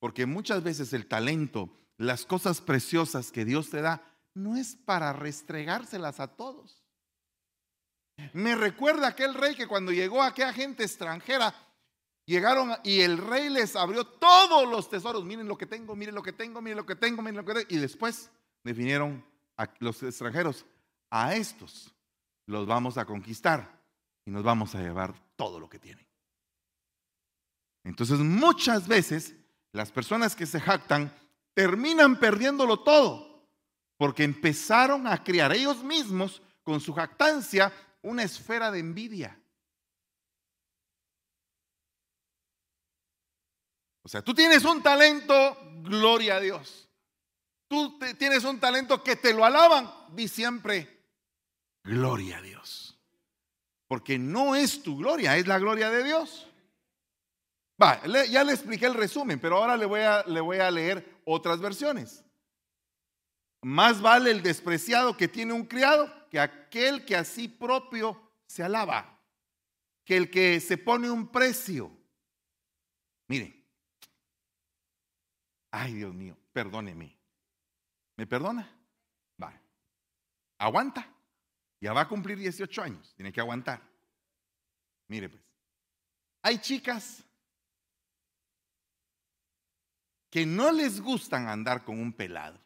Porque 0.00 0.26
muchas 0.26 0.64
veces 0.64 0.92
el 0.92 1.06
talento, 1.06 1.70
las 1.98 2.26
cosas 2.26 2.60
preciosas 2.60 3.30
que 3.30 3.44
Dios 3.44 3.70
te 3.70 3.80
da, 3.80 4.02
no 4.34 4.56
es 4.56 4.74
para 4.74 5.12
restregárselas 5.12 6.18
a 6.18 6.34
todos. 6.34 6.82
Me 8.32 8.56
recuerda 8.56 9.06
aquel 9.06 9.34
rey 9.34 9.54
que 9.54 9.68
cuando 9.68 9.92
llegó 9.92 10.20
aquella 10.20 10.52
gente 10.52 10.82
extranjera, 10.82 11.54
llegaron 12.26 12.72
y 12.82 13.02
el 13.02 13.18
rey 13.18 13.50
les 13.50 13.76
abrió 13.76 14.04
todos 14.04 14.68
los 14.68 14.90
tesoros. 14.90 15.24
Miren 15.24 15.46
lo 15.46 15.56
que 15.56 15.66
tengo, 15.66 15.94
miren 15.94 16.16
lo 16.16 16.24
que 16.24 16.32
tengo, 16.32 16.60
miren 16.60 16.78
lo 16.78 16.86
que 16.86 16.96
tengo, 16.96 17.22
miren 17.22 17.36
lo 17.36 17.44
que 17.44 17.54
tengo. 17.54 17.66
Y 17.68 17.76
después 17.76 18.32
definieron 18.64 19.24
a 19.56 19.72
los 19.78 20.02
extranjeros, 20.02 20.66
a 21.08 21.36
estos 21.36 21.94
los 22.46 22.66
vamos 22.66 22.98
a 22.98 23.04
conquistar 23.04 23.81
y 24.24 24.30
nos 24.30 24.42
vamos 24.42 24.74
a 24.74 24.80
llevar 24.80 25.14
todo 25.36 25.58
lo 25.58 25.68
que 25.68 25.78
tienen. 25.78 26.06
Entonces 27.84 28.18
muchas 28.18 28.86
veces 28.86 29.34
las 29.72 29.90
personas 29.90 30.36
que 30.36 30.46
se 30.46 30.60
jactan 30.60 31.14
terminan 31.54 32.18
perdiéndolo 32.18 32.80
todo 32.80 33.48
porque 33.96 34.24
empezaron 34.24 35.06
a 35.06 35.22
crear 35.22 35.52
ellos 35.52 35.82
mismos 35.82 36.42
con 36.62 36.80
su 36.80 36.92
jactancia 36.92 37.72
una 38.02 38.22
esfera 38.22 38.70
de 38.70 38.80
envidia. 38.80 39.38
O 44.04 44.08
sea, 44.08 44.22
tú 44.22 44.34
tienes 44.34 44.64
un 44.64 44.82
talento, 44.82 45.56
gloria 45.82 46.36
a 46.36 46.40
Dios. 46.40 46.88
Tú 47.68 47.98
tienes 48.18 48.44
un 48.44 48.58
talento 48.58 49.02
que 49.02 49.16
te 49.16 49.32
lo 49.32 49.44
alaban, 49.44 49.90
di 50.10 50.28
siempre, 50.28 51.06
gloria 51.84 52.38
a 52.38 52.42
Dios. 52.42 52.91
Porque 53.92 54.18
no 54.18 54.56
es 54.56 54.82
tu 54.82 54.96
gloria, 54.96 55.36
es 55.36 55.46
la 55.46 55.58
gloria 55.58 55.90
de 55.90 56.02
Dios. 56.02 56.50
Va, 57.82 58.00
ya 58.06 58.42
le 58.42 58.54
expliqué 58.54 58.86
el 58.86 58.94
resumen, 58.94 59.38
pero 59.38 59.58
ahora 59.58 59.76
le 59.76 59.84
voy, 59.84 60.56
a, 60.56 60.70
leer 60.70 61.20
otras 61.26 61.60
versiones. 61.60 62.24
Más 63.60 64.00
vale 64.00 64.30
el 64.30 64.42
despreciado 64.42 65.14
que 65.14 65.28
tiene 65.28 65.52
un 65.52 65.66
criado 65.66 66.10
que 66.30 66.40
aquel 66.40 67.04
que 67.04 67.16
a 67.16 67.22
sí 67.22 67.48
propio 67.48 68.32
se 68.46 68.62
alaba, 68.62 69.20
que 70.06 70.16
el 70.16 70.30
que 70.30 70.58
se 70.60 70.78
pone 70.78 71.10
un 71.10 71.28
precio. 71.28 71.94
Mire, 73.28 73.62
ay 75.70 75.92
Dios 75.92 76.14
mío, 76.14 76.34
perdóneme. 76.54 77.14
¿Me 78.16 78.26
perdona? 78.26 78.74
Va. 79.38 79.52
Aguanta. 80.56 81.12
Ya 81.82 81.92
va 81.92 82.02
a 82.02 82.08
cumplir 82.08 82.38
18 82.38 82.80
años, 82.80 83.12
tiene 83.16 83.32
que 83.32 83.40
aguantar. 83.40 83.82
Mire 85.08 85.28
pues, 85.28 85.42
hay 86.40 86.58
chicas 86.58 87.24
que 90.30 90.46
no 90.46 90.70
les 90.70 91.00
gustan 91.00 91.48
andar 91.48 91.84
con 91.84 91.98
un 91.98 92.12
pelado. 92.12 92.60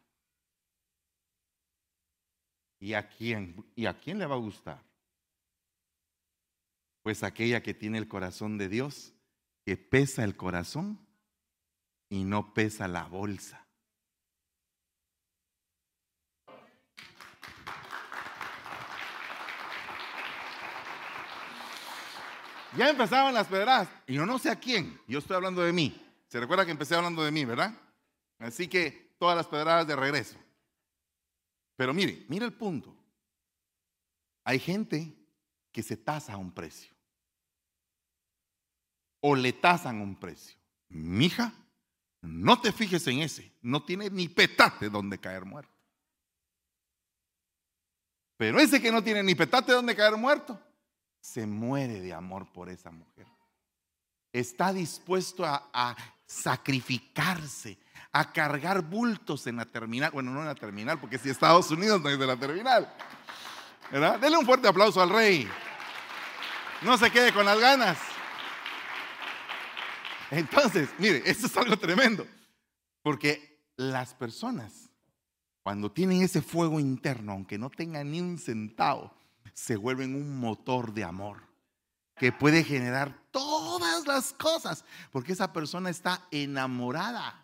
¿Y 2.79 2.93
a 2.93 3.09
quién? 3.09 3.65
¿Y 3.75 3.87
a 3.87 3.97
quién 3.97 4.19
le 4.19 4.27
va 4.27 4.35
a 4.35 4.39
gustar? 4.39 4.83
Pues 7.01 7.23
aquella 7.23 7.63
que 7.63 7.73
tiene 7.73 7.97
el 7.97 8.07
corazón 8.07 8.59
de 8.59 8.69
Dios, 8.69 9.15
que 9.65 9.77
pesa 9.77 10.23
el 10.25 10.37
corazón 10.37 10.99
y 12.07 12.23
no 12.23 12.53
pesa 12.53 12.87
la 12.87 13.05
bolsa. 13.05 13.66
Ya 22.75 22.89
empezaban 22.89 23.33
las 23.33 23.47
pedradas. 23.47 23.87
Y 24.05 24.15
yo 24.15 24.25
no 24.25 24.39
sé 24.39 24.49
a 24.49 24.55
quién. 24.55 24.99
Yo 25.07 25.19
estoy 25.19 25.35
hablando 25.35 25.61
de 25.61 25.71
mí. 25.71 25.99
Se 26.27 26.39
recuerda 26.39 26.65
que 26.65 26.71
empecé 26.71 26.95
hablando 26.95 27.23
de 27.23 27.31
mí, 27.31 27.45
¿verdad? 27.45 27.73
Así 28.39 28.67
que 28.67 29.15
todas 29.17 29.35
las 29.37 29.47
pedradas 29.47 29.87
de 29.87 29.95
regreso. 29.95 30.37
Pero 31.75 31.93
mire, 31.93 32.25
mire 32.27 32.45
el 32.45 32.53
punto. 32.53 32.95
Hay 34.43 34.59
gente 34.59 35.13
que 35.71 35.83
se 35.83 35.95
tasa 35.95 36.33
a 36.33 36.37
un 36.37 36.51
precio. 36.51 36.93
O 39.21 39.35
le 39.35 39.53
tasan 39.53 40.01
un 40.01 40.15
precio. 40.15 40.57
Mija, 40.89 41.53
no 42.21 42.59
te 42.59 42.71
fijes 42.71 43.05
en 43.07 43.19
ese. 43.19 43.51
No 43.61 43.83
tiene 43.83 44.09
ni 44.09 44.27
petate 44.27 44.89
donde 44.89 45.19
caer 45.19 45.45
muerto. 45.45 45.71
Pero 48.37 48.59
ese 48.59 48.81
que 48.81 48.91
no 48.91 49.03
tiene 49.03 49.23
ni 49.23 49.35
petate 49.35 49.71
donde 49.71 49.95
caer 49.95 50.15
muerto, 50.15 50.59
se 51.27 51.45
muere 51.45 51.99
de 51.99 52.13
amor 52.13 52.47
por 52.53 52.69
esa 52.69 52.89
mujer. 52.89 53.27
Está 54.31 54.71
dispuesto 54.71 55.43
a, 55.45 55.95
sacrificarse, 56.25 57.77
a 58.11 58.31
cargar 58.31 58.81
bultos 58.81 59.45
en 59.47 59.57
la 59.57 59.65
terminal. 59.65 60.11
Bueno, 60.11 60.31
no 60.31 60.39
en 60.39 60.47
la 60.47 60.55
terminal, 60.55 60.99
porque 60.99 61.17
si 61.17 61.29
Estados 61.29 61.69
Unidos 61.71 62.01
no 62.01 62.09
es 62.09 62.17
de 62.17 62.27
la 62.27 62.37
terminal. 62.37 62.93
¿Verdad? 63.91 64.19
Dele 64.19 64.37
un 64.37 64.45
fuerte 64.45 64.69
aplauso 64.69 65.01
al 65.01 65.09
rey. 65.09 65.47
No 66.81 66.97
se 66.97 67.11
quede 67.11 67.33
con 67.33 67.45
las 67.45 67.59
ganas. 67.59 67.97
Entonces, 70.31 70.89
mire, 70.97 71.23
esto 71.25 71.47
es 71.47 71.57
algo 71.57 71.77
tremendo. 71.77 72.25
Porque 73.01 73.65
las 73.75 74.13
personas, 74.13 74.89
cuando 75.61 75.91
tienen 75.91 76.21
ese 76.21 76.41
fuego 76.41 76.79
interno, 76.79 77.33
aunque 77.33 77.57
no 77.57 77.69
tengan 77.69 78.11
ni 78.11 78.21
un 78.21 78.37
centavo, 78.37 79.13
se 79.57 79.75
vuelven 79.75 80.13
un 80.13 80.39
motor 80.39 80.93
de 80.93 81.03
amor 81.03 81.41
que 82.15 82.31
puede 82.31 82.63
generar 82.63 83.19
todas 83.31 84.05
las 84.05 84.31
cosas, 84.33 84.85
porque 85.11 85.33
esa 85.33 85.51
persona 85.51 85.89
está 85.89 86.21
enamorada. 86.29 87.43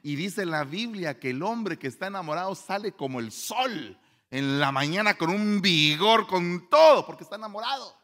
Y 0.00 0.14
dice 0.14 0.46
la 0.46 0.62
Biblia 0.62 1.18
que 1.18 1.30
el 1.30 1.42
hombre 1.42 1.76
que 1.76 1.88
está 1.88 2.06
enamorado 2.06 2.54
sale 2.54 2.92
como 2.92 3.18
el 3.18 3.32
sol 3.32 3.98
en 4.30 4.60
la 4.60 4.70
mañana 4.70 5.14
con 5.14 5.30
un 5.30 5.60
vigor, 5.60 6.28
con 6.28 6.68
todo, 6.70 7.04
porque 7.04 7.24
está 7.24 7.34
enamorado. 7.34 7.98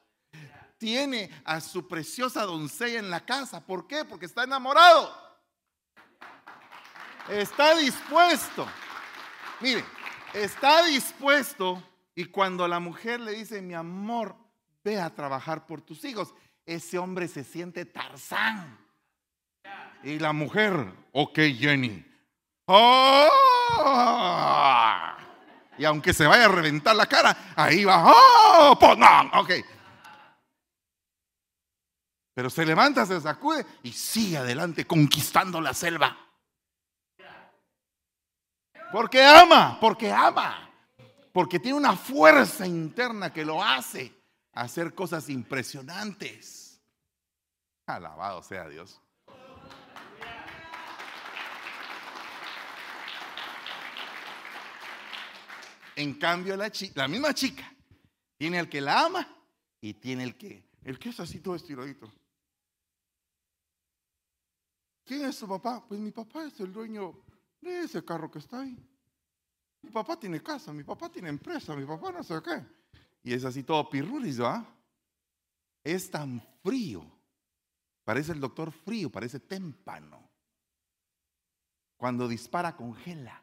Tiene 0.76 1.30
a 1.44 1.60
su 1.60 1.86
preciosa 1.86 2.42
doncella 2.42 2.98
en 2.98 3.10
la 3.10 3.24
casa. 3.24 3.64
¿Por 3.64 3.86
qué? 3.86 4.04
Porque 4.04 4.26
está 4.26 4.42
enamorado. 4.42 5.16
Está 7.28 7.76
dispuesto. 7.76 8.66
Mire, 9.60 9.84
está 10.34 10.84
dispuesto 10.84 11.80
y 12.18 12.24
cuando 12.24 12.66
la 12.66 12.80
mujer 12.80 13.20
le 13.20 13.32
dice, 13.32 13.60
mi 13.60 13.74
amor, 13.74 14.34
ve 14.82 14.98
a 14.98 15.14
trabajar 15.14 15.66
por 15.66 15.82
tus 15.82 16.02
hijos, 16.06 16.32
ese 16.64 16.98
hombre 16.98 17.28
se 17.28 17.44
siente 17.44 17.84
tarzán. 17.84 18.78
Y 20.02 20.18
la 20.18 20.32
mujer, 20.32 20.94
ok 21.12 21.38
Jenny. 21.58 22.02
¡Oh! 22.64 23.28
Y 25.76 25.84
aunque 25.84 26.14
se 26.14 26.26
vaya 26.26 26.46
a 26.46 26.48
reventar 26.48 26.96
la 26.96 27.04
cara, 27.04 27.52
ahí 27.54 27.84
va. 27.84 28.04
¡Oh! 28.06 28.78
Pues 28.80 28.96
no, 28.96 29.30
ok. 29.34 29.50
Pero 32.32 32.48
se 32.48 32.64
levanta, 32.64 33.04
se 33.04 33.20
sacude 33.20 33.66
y 33.82 33.92
sigue 33.92 34.38
adelante 34.38 34.86
conquistando 34.86 35.60
la 35.60 35.74
selva. 35.74 36.16
Porque 38.90 39.22
ama, 39.22 39.76
porque 39.78 40.10
ama 40.10 40.65
porque 41.36 41.60
tiene 41.60 41.76
una 41.76 41.94
fuerza 41.94 42.66
interna 42.66 43.30
que 43.30 43.44
lo 43.44 43.62
hace 43.62 44.10
hacer 44.54 44.94
cosas 44.94 45.28
impresionantes. 45.28 46.80
Alabado 47.84 48.42
sea 48.42 48.66
Dios. 48.66 48.98
En 55.94 56.14
cambio, 56.14 56.56
la, 56.56 56.72
la 56.94 57.06
misma 57.06 57.34
chica 57.34 57.70
tiene 58.38 58.58
el 58.58 58.70
que 58.70 58.80
la 58.80 59.04
ama 59.04 59.28
y 59.82 59.92
tiene 59.92 60.24
el 60.24 60.38
que, 60.38 60.66
el 60.84 60.98
que 60.98 61.10
es 61.10 61.20
así 61.20 61.40
todo 61.40 61.54
estiradito. 61.54 62.10
¿Quién 65.04 65.26
es 65.26 65.36
su 65.36 65.46
papá? 65.46 65.84
Pues 65.86 66.00
mi 66.00 66.12
papá 66.12 66.46
es 66.46 66.58
el 66.60 66.72
dueño 66.72 67.22
de 67.60 67.80
ese 67.80 68.02
carro 68.02 68.30
que 68.30 68.38
está 68.38 68.62
ahí. 68.62 68.95
Mi 69.82 69.90
papá 69.90 70.18
tiene 70.18 70.42
casa, 70.42 70.72
mi 70.72 70.82
papá 70.82 71.08
tiene 71.10 71.28
empresa, 71.28 71.74
mi 71.76 71.84
papá 71.84 72.12
no 72.12 72.22
sé 72.22 72.42
qué. 72.42 72.64
Y 73.22 73.32
es 73.32 73.44
así 73.44 73.62
todo 73.62 73.88
pirruris, 73.88 74.40
¿va? 74.40 74.76
es 75.86 76.10
tan 76.10 76.40
frío. 76.62 77.04
Parece 78.04 78.32
el 78.32 78.40
doctor 78.40 78.72
frío, 78.72 79.10
parece 79.10 79.40
témpano. 79.40 80.30
Cuando 81.96 82.26
dispara, 82.26 82.76
congela. 82.76 83.42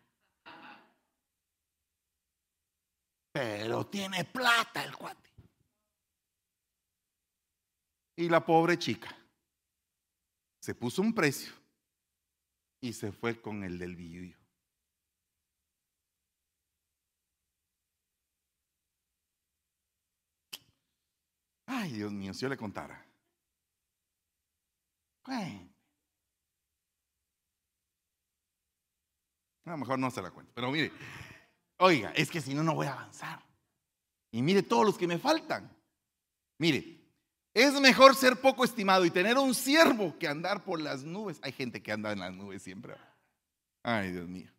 Pero 3.32 3.88
tiene 3.88 4.26
plata 4.26 4.84
el 4.84 4.96
cuate. 4.96 5.30
Y 8.16 8.30
la 8.30 8.46
pobre 8.46 8.78
chica 8.78 9.16
se 10.60 10.76
puso 10.76 11.02
un 11.02 11.14
precio 11.14 11.52
y 12.80 12.94
se 12.94 13.12
fue 13.12 13.42
con 13.42 13.64
el 13.64 13.80
del 13.80 13.96
billullo. 13.96 14.38
Ay, 21.66 21.92
Dios 21.94 22.12
mío, 22.12 22.34
si 22.34 22.42
yo 22.42 22.50
le 22.50 22.58
contara. 22.58 23.06
A 29.66 29.72
lo 29.72 29.78
mejor 29.78 29.98
no 29.98 30.12
se 30.12 30.22
la 30.22 30.32
cuento, 30.32 30.52
pero 30.54 30.70
mire, 30.72 30.92
oiga, 31.78 32.12
es 32.16 32.30
que 32.30 32.42
si 32.42 32.54
no, 32.54 32.64
no 32.64 32.76
voy 32.76 32.88
a 32.88 32.94
avanzar. 32.94 33.42
Y 34.32 34.42
mire 34.42 34.64
todos 34.64 34.86
los 34.86 34.98
que 34.98 35.08
me 35.08 35.18
faltan. 35.18 35.72
Mire, 36.58 37.00
es 37.54 37.80
mejor 37.80 38.16
ser 38.16 38.42
poco 38.42 38.64
estimado 38.64 39.06
y 39.06 39.12
tener 39.12 39.38
un 39.38 39.56
siervo 39.56 40.18
que 40.18 40.28
andar 40.28 40.64
por 40.64 40.82
las 40.82 41.04
nubes. 41.04 41.40
Hay 41.44 41.52
gente 41.52 41.82
que 41.82 41.92
anda 41.92 42.12
en 42.12 42.20
las 42.20 42.34
nubes 42.34 42.62
siempre. 42.62 42.96
Ay, 43.84 44.12
Dios 44.12 44.28
mío. 44.28 44.53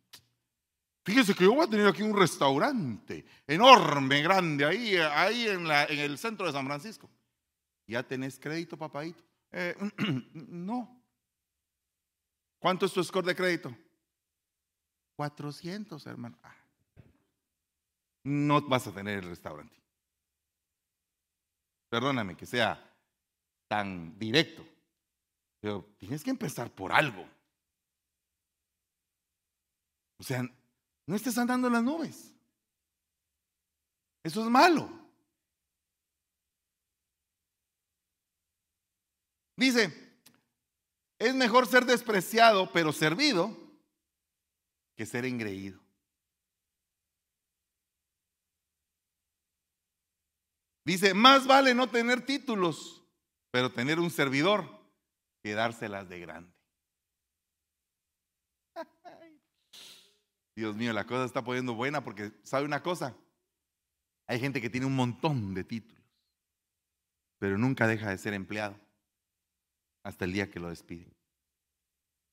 Fíjese 1.05 1.35
que 1.35 1.43
yo 1.43 1.53
voy 1.53 1.67
a 1.67 1.69
tener 1.69 1.85
aquí 1.85 2.01
un 2.01 2.17
restaurante 2.17 3.23
enorme, 3.45 4.23
grande, 4.23 4.65
ahí, 4.65 4.97
ahí 4.97 5.47
en, 5.47 5.67
el 5.67 6.17
centro 6.17 6.47
de 6.47 6.51
San 6.51 6.65
Francisco. 6.65 7.07
¿Ya 7.85 8.01
tenés 8.01 8.39
crédito, 8.39 8.75
papadito? 8.75 9.23
Eh, 9.51 9.75
no. 10.33 10.99
¿Cuánto 12.57 12.87
es 12.87 12.93
tu 12.93 13.03
score 13.03 13.27
de 13.27 13.35
crédito? 13.35 13.77
400, 15.15 16.03
hermano. 16.07 16.39
Ah. 16.41 16.55
No 18.23 18.59
vas 18.61 18.87
a 18.87 18.91
tener 18.91 19.19
el 19.19 19.29
restaurante. 19.29 19.79
Perdóname 21.87 22.35
que 22.35 22.47
sea 22.47 22.83
tan 23.67 24.17
directo, 24.17 24.67
pero 25.59 25.85
tienes 25.99 26.23
que 26.23 26.31
empezar 26.31 26.73
por 26.73 26.91
algo. 26.91 27.29
O 30.17 30.23
sea, 30.23 30.43
no 31.07 31.15
estés 31.15 31.37
andando 31.37 31.67
en 31.67 31.73
las 31.73 31.83
nubes. 31.83 32.35
Eso 34.23 34.41
es 34.41 34.49
malo. 34.49 34.89
Dice, 39.55 40.19
es 41.19 41.33
mejor 41.35 41.67
ser 41.67 41.85
despreciado 41.85 42.71
pero 42.71 42.91
servido 42.91 43.55
que 44.95 45.05
ser 45.05 45.25
engreído. 45.25 45.79
Dice, 50.85 51.13
más 51.13 51.47
vale 51.47 51.73
no 51.73 51.89
tener 51.89 52.25
títulos, 52.25 53.03
pero 53.51 53.71
tener 53.71 53.99
un 53.99 54.11
servidor 54.11 54.69
que 55.41 55.53
dárselas 55.53 56.07
de 56.09 56.19
grande. 56.19 56.54
Dios 60.55 60.75
mío, 60.75 60.93
la 60.93 61.05
cosa 61.05 61.25
está 61.25 61.43
poniendo 61.43 61.73
buena 61.73 62.03
porque, 62.03 62.31
¿sabe 62.43 62.65
una 62.65 62.81
cosa? 62.81 63.15
Hay 64.27 64.39
gente 64.39 64.61
que 64.61 64.69
tiene 64.69 64.87
un 64.87 64.95
montón 64.95 65.53
de 65.53 65.63
títulos, 65.63 66.03
pero 67.37 67.57
nunca 67.57 67.87
deja 67.87 68.09
de 68.09 68.17
ser 68.17 68.33
empleado 68.33 68.79
hasta 70.03 70.25
el 70.25 70.33
día 70.33 70.49
que 70.49 70.59
lo 70.59 70.69
despiden. 70.69 71.13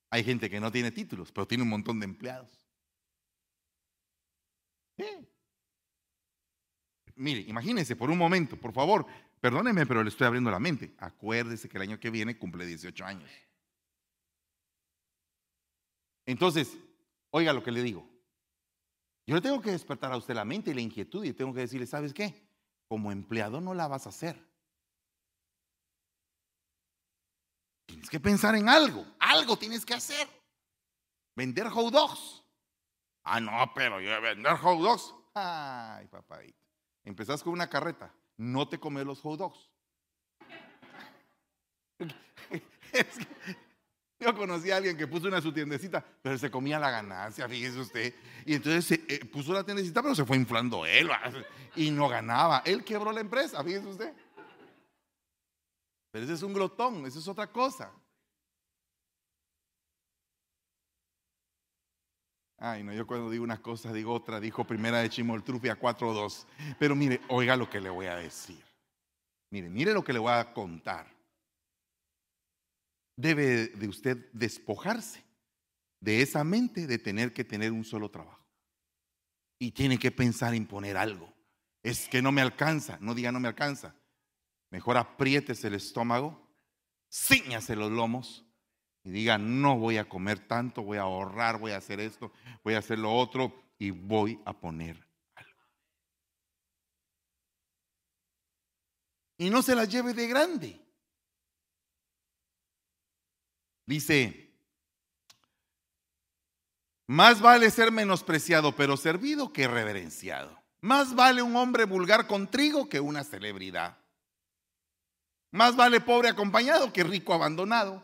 Hay 0.09 0.23
gente 0.23 0.49
que 0.49 0.59
no 0.59 0.71
tiene 0.71 0.91
títulos, 0.91 1.31
pero 1.31 1.47
tiene 1.47 1.63
un 1.63 1.69
montón 1.69 1.99
de 1.99 2.05
empleados. 2.05 2.65
Mire, 7.15 7.41
imagínense 7.41 7.95
por 7.95 8.09
un 8.09 8.17
momento, 8.17 8.59
por 8.59 8.73
favor, 8.73 9.05
perdónenme, 9.39 9.85
pero 9.85 10.03
le 10.03 10.09
estoy 10.09 10.27
abriendo 10.27 10.49
la 10.49 10.59
mente. 10.59 10.95
Acuérdese 10.97 11.67
que 11.67 11.77
el 11.77 11.83
año 11.83 11.99
que 11.99 12.09
viene 12.09 12.37
cumple 12.37 12.65
18 12.65 13.05
años. 13.05 13.29
Entonces, 16.25 16.77
oiga 17.31 17.53
lo 17.53 17.63
que 17.63 17.71
le 17.71 17.83
digo. 17.83 18.12
Yo 19.25 19.35
le 19.35 19.41
tengo 19.41 19.61
que 19.61 19.71
despertar 19.71 20.11
a 20.11 20.17
usted 20.17 20.35
la 20.35 20.43
mente 20.43 20.71
y 20.71 20.73
la 20.73 20.81
inquietud 20.81 21.23
y 21.23 21.33
tengo 21.33 21.53
que 21.53 21.61
decirle, 21.61 21.87
¿sabes 21.87 22.13
qué? 22.13 22.45
Como 22.87 23.11
empleado 23.11 23.61
no 23.61 23.73
la 23.73 23.87
vas 23.87 24.05
a 24.05 24.09
hacer. 24.09 24.41
Tienes 27.85 28.09
que 28.09 28.19
pensar 28.19 28.55
en 28.55 28.67
algo, 28.67 29.05
algo 29.19 29.55
tienes 29.57 29.85
que 29.85 29.93
hacer. 29.93 30.27
Vender 31.35 31.69
hot 31.69 31.93
dogs. 31.93 32.43
Ah, 33.23 33.39
no, 33.39 33.71
pero 33.73 34.01
yo 34.01 34.21
vender 34.21 34.57
hot 34.57 34.79
dogs. 34.79 35.13
Ay, 35.33 36.07
papá. 36.07 36.39
Empezás 37.03 37.41
con 37.43 37.53
una 37.53 37.69
carreta, 37.69 38.13
no 38.37 38.67
te 38.67 38.79
comes 38.79 39.05
los 39.05 39.21
hot 39.21 39.39
dogs. 39.39 39.69
Yo 44.23 44.33
conocí 44.35 44.71
a 44.71 44.77
alguien 44.77 44.95
que 44.95 45.05
puso 45.05 45.27
una 45.27 45.41
su 45.41 45.51
tiendecita, 45.51 46.03
pero 46.21 46.37
se 46.37 46.49
comía 46.49 46.79
la 46.79 46.89
ganancia, 46.89 47.47
fíjese 47.49 47.79
usted. 47.79 48.13
Y 48.45 48.53
entonces 48.55 49.01
eh, 49.09 49.25
puso 49.25 49.51
la 49.51 49.65
tiendecita, 49.65 50.01
pero 50.01 50.15
se 50.15 50.23
fue 50.23 50.37
inflando 50.37 50.85
él 50.85 51.09
y 51.75 51.91
no 51.91 52.07
ganaba. 52.07 52.61
Él 52.65 52.85
quebró 52.85 53.11
la 53.11 53.19
empresa, 53.19 53.61
fíjese 53.63 53.87
usted. 53.87 54.13
Pero 56.11 56.23
ese 56.23 56.35
es 56.35 56.43
un 56.43 56.53
glotón, 56.53 57.05
eso 57.05 57.19
es 57.19 57.27
otra 57.27 57.47
cosa. 57.47 57.91
Ay, 62.59 62.81
no, 62.81 62.93
yo 62.93 63.05
cuando 63.05 63.29
digo 63.29 63.43
una 63.43 63.61
cosa 63.61 63.91
digo 63.91 64.13
otra, 64.13 64.39
dijo 64.39 64.63
primera 64.63 64.99
de 64.99 65.09
Chimoltrufia 65.09 65.77
4.2. 65.77 66.45
Pero 66.79 66.95
mire, 66.95 67.19
oiga 67.27 67.57
lo 67.57 67.69
que 67.69 67.81
le 67.81 67.89
voy 67.89 68.05
a 68.05 68.15
decir. 68.15 68.63
Mire, 69.49 69.69
mire 69.69 69.93
lo 69.93 70.01
que 70.01 70.13
le 70.13 70.19
voy 70.19 70.31
a 70.31 70.53
contar 70.53 71.12
debe 73.15 73.67
de 73.67 73.87
usted 73.87 74.31
despojarse 74.33 75.23
de 75.99 76.21
esa 76.21 76.43
mente 76.43 76.85
de 76.85 76.97
tener 76.97 77.33
que 77.33 77.45
tener 77.45 77.71
un 77.71 77.85
solo 77.85 78.11
trabajo. 78.11 78.45
Y 79.57 79.71
tiene 79.71 79.97
que 79.97 80.11
pensar 80.11 80.53
en 80.53 80.67
poner 80.67 80.97
algo. 80.97 81.33
Es 81.81 82.09
que 82.09 82.21
no 82.21 82.31
me 82.31 82.41
alcanza, 82.41 82.97
no 82.99 83.15
diga 83.15 83.31
no 83.31 83.39
me 83.39 83.47
alcanza. 83.47 83.95
Mejor 84.69 84.97
apriétese 84.97 85.67
el 85.67 85.75
estómago, 85.75 86.49
ciñase 87.09 87.75
los 87.75 87.91
lomos 87.91 88.45
y 89.03 89.11
diga 89.11 89.37
no 89.37 89.77
voy 89.77 89.97
a 89.97 90.09
comer 90.09 90.39
tanto, 90.39 90.83
voy 90.83 90.97
a 90.97 91.03
ahorrar, 91.03 91.59
voy 91.59 91.71
a 91.71 91.77
hacer 91.77 91.99
esto, 91.99 92.33
voy 92.63 92.73
a 92.73 92.79
hacer 92.79 92.99
lo 92.99 93.13
otro 93.13 93.53
y 93.77 93.91
voy 93.91 94.41
a 94.45 94.59
poner 94.59 95.07
algo. 95.35 95.61
Y 99.37 99.49
no 99.49 99.61
se 99.61 99.75
la 99.75 99.85
lleve 99.85 100.13
de 100.13 100.27
grande. 100.27 100.82
Dice, 103.85 104.43
más 107.07 107.41
vale 107.41 107.69
ser 107.69 107.91
menospreciado 107.91 108.75
pero 108.75 108.97
servido 108.97 109.51
que 109.51 109.67
reverenciado. 109.67 110.61
Más 110.81 111.15
vale 111.15 111.41
un 111.41 111.55
hombre 111.55 111.85
vulgar 111.85 112.27
con 112.27 112.49
trigo 112.49 112.89
que 112.89 112.99
una 112.99 113.23
celebridad. 113.23 113.97
Más 115.51 115.75
vale 115.75 116.01
pobre 116.01 116.29
acompañado 116.29 116.91
que 116.91 117.03
rico 117.03 117.33
abandonado. 117.33 118.03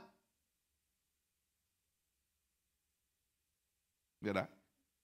¿Verdad? 4.21 4.49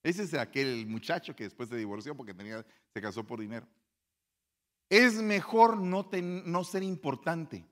Ese 0.04 0.24
es 0.24 0.34
aquel 0.36 0.86
muchacho 0.86 1.36
que 1.36 1.46
después 1.46 1.70
se 1.70 1.78
divorció 1.78 2.16
porque 2.16 2.34
tenía, 2.34 2.64
se 2.94 3.02
casó 3.02 3.24
por 3.24 3.40
dinero. 3.40 3.68
Es 4.90 5.16
mejor 5.16 5.78
no, 5.78 6.08
no 6.12 6.64
ser 6.64 6.84
importante, 6.84 7.66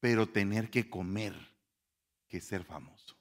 pero 0.00 0.26
tener 0.26 0.70
que 0.70 0.88
comer 0.88 1.34
que 2.28 2.40
ser 2.40 2.64
famoso. 2.64 3.16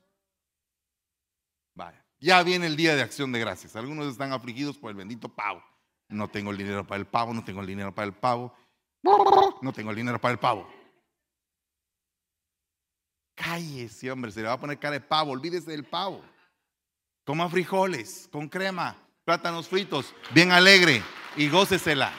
Vaya, 1.74 2.04
ya 2.20 2.44
viene 2.44 2.68
el 2.68 2.76
día 2.76 2.96
de 2.96 3.02
acción 3.02 3.32
de 3.32 3.40
gracias. 3.40 3.76
Algunos 3.76 4.08
están 4.08 4.34
afligidos 4.34 4.78
por 4.78 4.92
el 4.92 4.98
bendito 4.98 5.30
pavo. 5.30 5.64
No 6.10 6.30
tengo 6.30 6.52
el 6.52 6.58
dinero 6.58 6.86
para 6.86 7.00
el 7.00 7.08
pavo, 7.08 7.34
no 7.34 7.44
tengo 7.44 7.62
el 7.62 7.68
dinero 7.68 7.94
para 7.94 8.08
el 8.08 8.14
pavo. 8.14 8.56
No 9.62 9.74
tengo 9.74 9.92
el 9.92 9.96
dinero 9.96 10.20
para 10.20 10.34
el 10.34 10.40
pavo. 10.40 10.68
Cállese, 13.36 14.12
hombre, 14.12 14.32
se 14.32 14.42
le 14.42 14.48
va 14.48 14.54
a 14.54 14.60
poner 14.60 14.80
cara 14.80 14.94
de 14.94 15.02
pavo, 15.02 15.32
olvídese 15.32 15.70
del 15.70 15.86
pavo. 15.86 16.24
Coma 17.24 17.50
frijoles 17.50 18.28
con 18.32 18.50
crema, 18.50 18.98
plátanos 19.24 19.68
fritos, 19.68 20.14
bien 20.34 20.52
alegre 20.52 21.04
y 21.36 21.48
gócesela. 21.50 22.12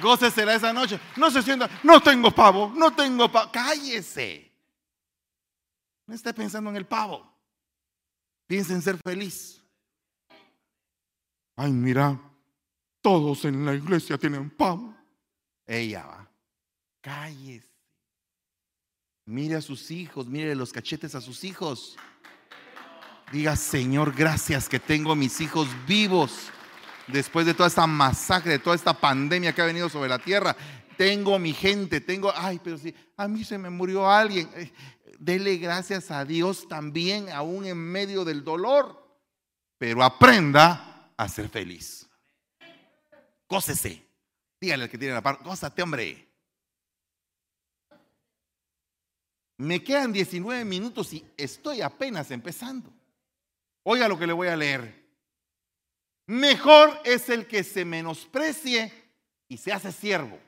Gócesela 0.00 0.54
esa 0.54 0.72
noche. 0.72 1.00
No 1.16 1.30
se 1.30 1.42
sienta, 1.42 1.68
no 1.82 2.00
tengo 2.00 2.30
pavo, 2.30 2.72
no 2.76 2.92
tengo 2.92 3.30
pavo. 3.30 3.50
Cállese. 3.50 4.49
No 6.10 6.16
esté 6.16 6.34
pensando 6.34 6.70
en 6.70 6.76
el 6.76 6.86
pavo. 6.86 7.24
Piensa 8.48 8.72
en 8.72 8.82
ser 8.82 8.98
feliz. 8.98 9.62
Ay, 11.54 11.70
mira, 11.70 12.20
todos 13.00 13.44
en 13.44 13.64
la 13.64 13.76
iglesia 13.76 14.18
tienen 14.18 14.50
pavo. 14.50 14.92
Ella 15.64 16.04
va. 16.04 16.28
cállese. 17.00 17.70
Mire 19.24 19.54
a 19.54 19.62
sus 19.62 19.92
hijos, 19.92 20.26
mire 20.26 20.56
los 20.56 20.72
cachetes 20.72 21.14
a 21.14 21.20
sus 21.20 21.44
hijos. 21.44 21.96
Diga, 23.30 23.54
Señor, 23.54 24.12
gracias 24.12 24.68
que 24.68 24.80
tengo 24.80 25.14
mis 25.14 25.40
hijos 25.40 25.68
vivos 25.86 26.50
después 27.06 27.46
de 27.46 27.54
toda 27.54 27.68
esta 27.68 27.86
masacre, 27.86 28.50
de 28.50 28.58
toda 28.58 28.74
esta 28.74 28.94
pandemia 28.94 29.52
que 29.52 29.62
ha 29.62 29.66
venido 29.66 29.88
sobre 29.88 30.08
la 30.08 30.18
tierra. 30.18 30.56
Tengo 30.96 31.38
mi 31.38 31.52
gente, 31.52 32.00
tengo, 32.00 32.32
ay, 32.34 32.60
pero 32.62 32.76
si 32.76 32.92
a 33.16 33.28
mí 33.28 33.44
se 33.44 33.56
me 33.58 33.70
murió 33.70 34.10
alguien, 34.10 34.50
eh, 34.56 34.72
dele 35.20 35.58
gracias 35.58 36.10
a 36.10 36.24
Dios 36.24 36.66
también, 36.66 37.28
aún 37.28 37.66
en 37.66 37.76
medio 37.76 38.24
del 38.24 38.42
dolor. 38.42 38.98
Pero 39.78 40.02
aprenda 40.02 41.12
a 41.16 41.28
ser 41.28 41.48
feliz. 41.48 42.08
Gócese. 43.48 44.02
Dígale 44.60 44.84
al 44.84 44.90
que 44.90 44.98
tiene 44.98 45.14
la 45.14 45.22
par, 45.22 45.42
gózate, 45.42 45.82
hombre. 45.82 46.26
Me 49.58 49.84
quedan 49.84 50.12
19 50.12 50.64
minutos 50.64 51.12
y 51.12 51.24
estoy 51.36 51.82
apenas 51.82 52.30
empezando. 52.30 52.90
Oiga 53.82 54.08
lo 54.08 54.18
que 54.18 54.26
le 54.26 54.32
voy 54.32 54.48
a 54.48 54.56
leer. 54.56 55.00
Mejor 56.26 56.98
es 57.04 57.28
el 57.28 57.46
que 57.46 57.62
se 57.62 57.84
menosprecie 57.84 58.92
y 59.48 59.56
se 59.56 59.72
hace 59.72 59.92
siervo 59.92 60.38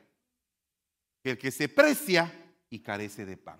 que 1.21 1.31
el 1.31 1.37
que 1.37 1.51
se 1.51 1.69
precia 1.69 2.31
y 2.69 2.79
carece 2.79 3.25
de 3.25 3.37
pan. 3.37 3.59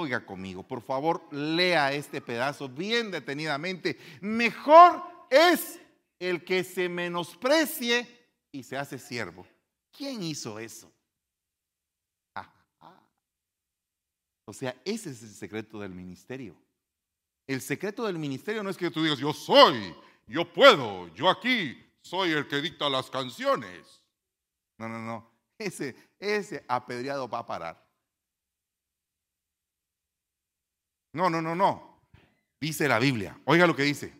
Oiga 0.00 0.24
conmigo, 0.24 0.62
por 0.62 0.80
favor, 0.80 1.26
lea 1.32 1.92
este 1.92 2.20
pedazo 2.20 2.68
bien 2.68 3.10
detenidamente. 3.10 3.98
Mejor 4.20 5.02
es 5.28 5.80
el 6.20 6.44
que 6.44 6.62
se 6.62 6.88
menosprecie 6.88 8.06
y 8.52 8.62
se 8.62 8.76
hace 8.76 8.96
siervo. 8.96 9.44
¿Quién 9.90 10.22
hizo 10.22 10.60
eso? 10.60 10.92
O 14.44 14.52
sea, 14.52 14.80
ese 14.84 15.10
es 15.10 15.20
el 15.20 15.34
secreto 15.34 15.80
del 15.80 15.96
ministerio. 15.96 16.54
El 17.44 17.60
secreto 17.60 18.06
del 18.06 18.20
ministerio 18.20 18.62
no 18.62 18.70
es 18.70 18.76
que 18.76 18.92
tú 18.92 19.02
digas, 19.02 19.18
yo 19.18 19.32
soy, 19.32 19.96
yo 20.28 20.44
puedo, 20.52 21.12
yo 21.12 21.28
aquí 21.28 21.76
soy 22.02 22.30
el 22.30 22.46
que 22.46 22.60
dicta 22.60 22.88
las 22.88 23.10
canciones. 23.10 24.00
No, 24.78 24.88
no, 24.88 25.00
no. 25.00 25.28
Ese, 25.58 25.96
ese 26.20 26.64
apedreado 26.68 27.28
va 27.28 27.40
a 27.40 27.46
parar. 27.48 27.87
No, 31.12 31.30
no, 31.30 31.40
no, 31.42 31.54
no. 31.54 32.02
Dice 32.60 32.88
la 32.88 32.98
Biblia. 32.98 33.38
Oiga 33.44 33.66
lo 33.66 33.74
que 33.74 33.82
dice. 33.82 34.18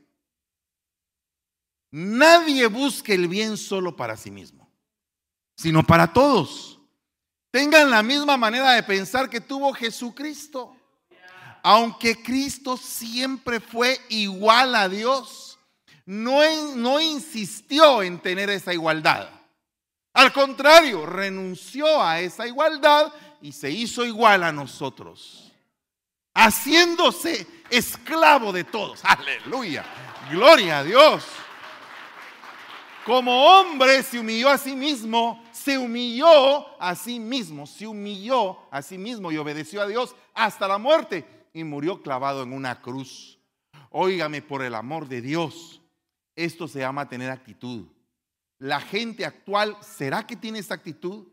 Nadie 1.91 2.67
busque 2.67 3.15
el 3.15 3.29
bien 3.29 3.57
solo 3.57 3.97
para 3.97 4.17
sí 4.17 4.31
mismo, 4.31 4.71
sino 5.57 5.83
para 5.83 6.13
todos. 6.13 6.79
Tengan 7.51 7.91
la 7.91 8.03
misma 8.03 8.37
manera 8.37 8.73
de 8.73 8.83
pensar 8.83 9.31
que 9.31 9.41
tuvo 9.41 9.73
Jesucristo. 9.73 10.77
Aunque 11.63 12.23
Cristo 12.23 12.77
siempre 12.77 13.59
fue 13.59 13.99
igual 14.11 14.75
a 14.75 14.89
Dios, 14.89 15.59
no, 16.07 16.41
no 16.77 17.01
insistió 17.01 18.03
en 18.03 18.21
tener 18.21 18.49
esa 18.51 18.73
igualdad. 18.73 19.29
Al 20.13 20.33
contrario, 20.33 21.05
renunció 21.05 22.03
a 22.03 22.21
esa 22.21 22.47
igualdad 22.47 23.13
y 23.41 23.53
se 23.53 23.71
hizo 23.71 24.05
igual 24.05 24.43
a 24.43 24.53
nosotros, 24.53 25.48
haciéndose 26.39 27.47
esclavo 27.69 28.53
de 28.53 28.63
todos. 28.63 29.05
Aleluya, 29.05 29.85
gloria 30.31 30.79
a 30.79 30.85
Dios. 30.85 31.27
Como 33.05 33.45
hombre 33.45 34.03
se 34.03 34.21
humilló 34.21 34.49
a 34.49 34.59
sí 34.59 34.77
mismo, 34.77 35.43
se 35.51 35.77
humilló 35.77 36.81
a 36.81 36.95
sí 36.95 37.19
mismo, 37.19 37.67
se 37.67 37.87
humilló 37.87 38.59
a 38.71 38.83
sí 38.83 38.99
mismo 38.99 39.33
y 39.33 39.37
obedeció 39.37 39.83
a 39.83 39.89
Dios 39.89 40.15
hasta 40.35 40.69
la 40.69 40.79
muerte 40.79 41.27
y 41.53 41.65
murió 41.65 42.03
clavado 42.03 42.43
en 42.43 42.53
una 42.53 42.81
cruz. 42.81 43.39
Óigame 43.91 44.41
por 44.41 44.63
el 44.63 44.75
amor 44.75 45.09
de 45.09 45.21
Dios, 45.21 45.81
esto 46.37 46.69
se 46.69 46.81
llama 46.81 47.09
tener 47.09 47.31
actitud. 47.31 47.87
La 48.59 48.81
gente 48.81 49.25
actual, 49.25 49.77
¿será 49.81 50.27
que 50.27 50.37
tiene 50.37 50.61
esa 50.61 50.75
actitud 50.75 51.27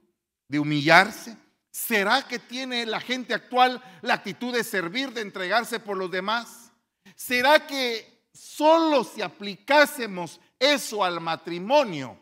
de 0.47 0.59
humillarse? 0.59 1.37
¿Será 1.75 2.25
que 2.25 2.39
tiene 2.39 2.85
la 2.85 3.01
gente 3.01 3.33
actual 3.33 3.83
la 4.01 4.13
actitud 4.13 4.53
de 4.53 4.63
servir, 4.63 5.11
de 5.11 5.19
entregarse 5.19 5.81
por 5.81 5.97
los 5.97 6.09
demás? 6.09 6.71
¿Será 7.17 7.67
que 7.67 8.29
solo 8.31 9.03
si 9.03 9.21
aplicásemos 9.21 10.39
eso 10.57 11.03
al 11.03 11.19
matrimonio, 11.19 12.17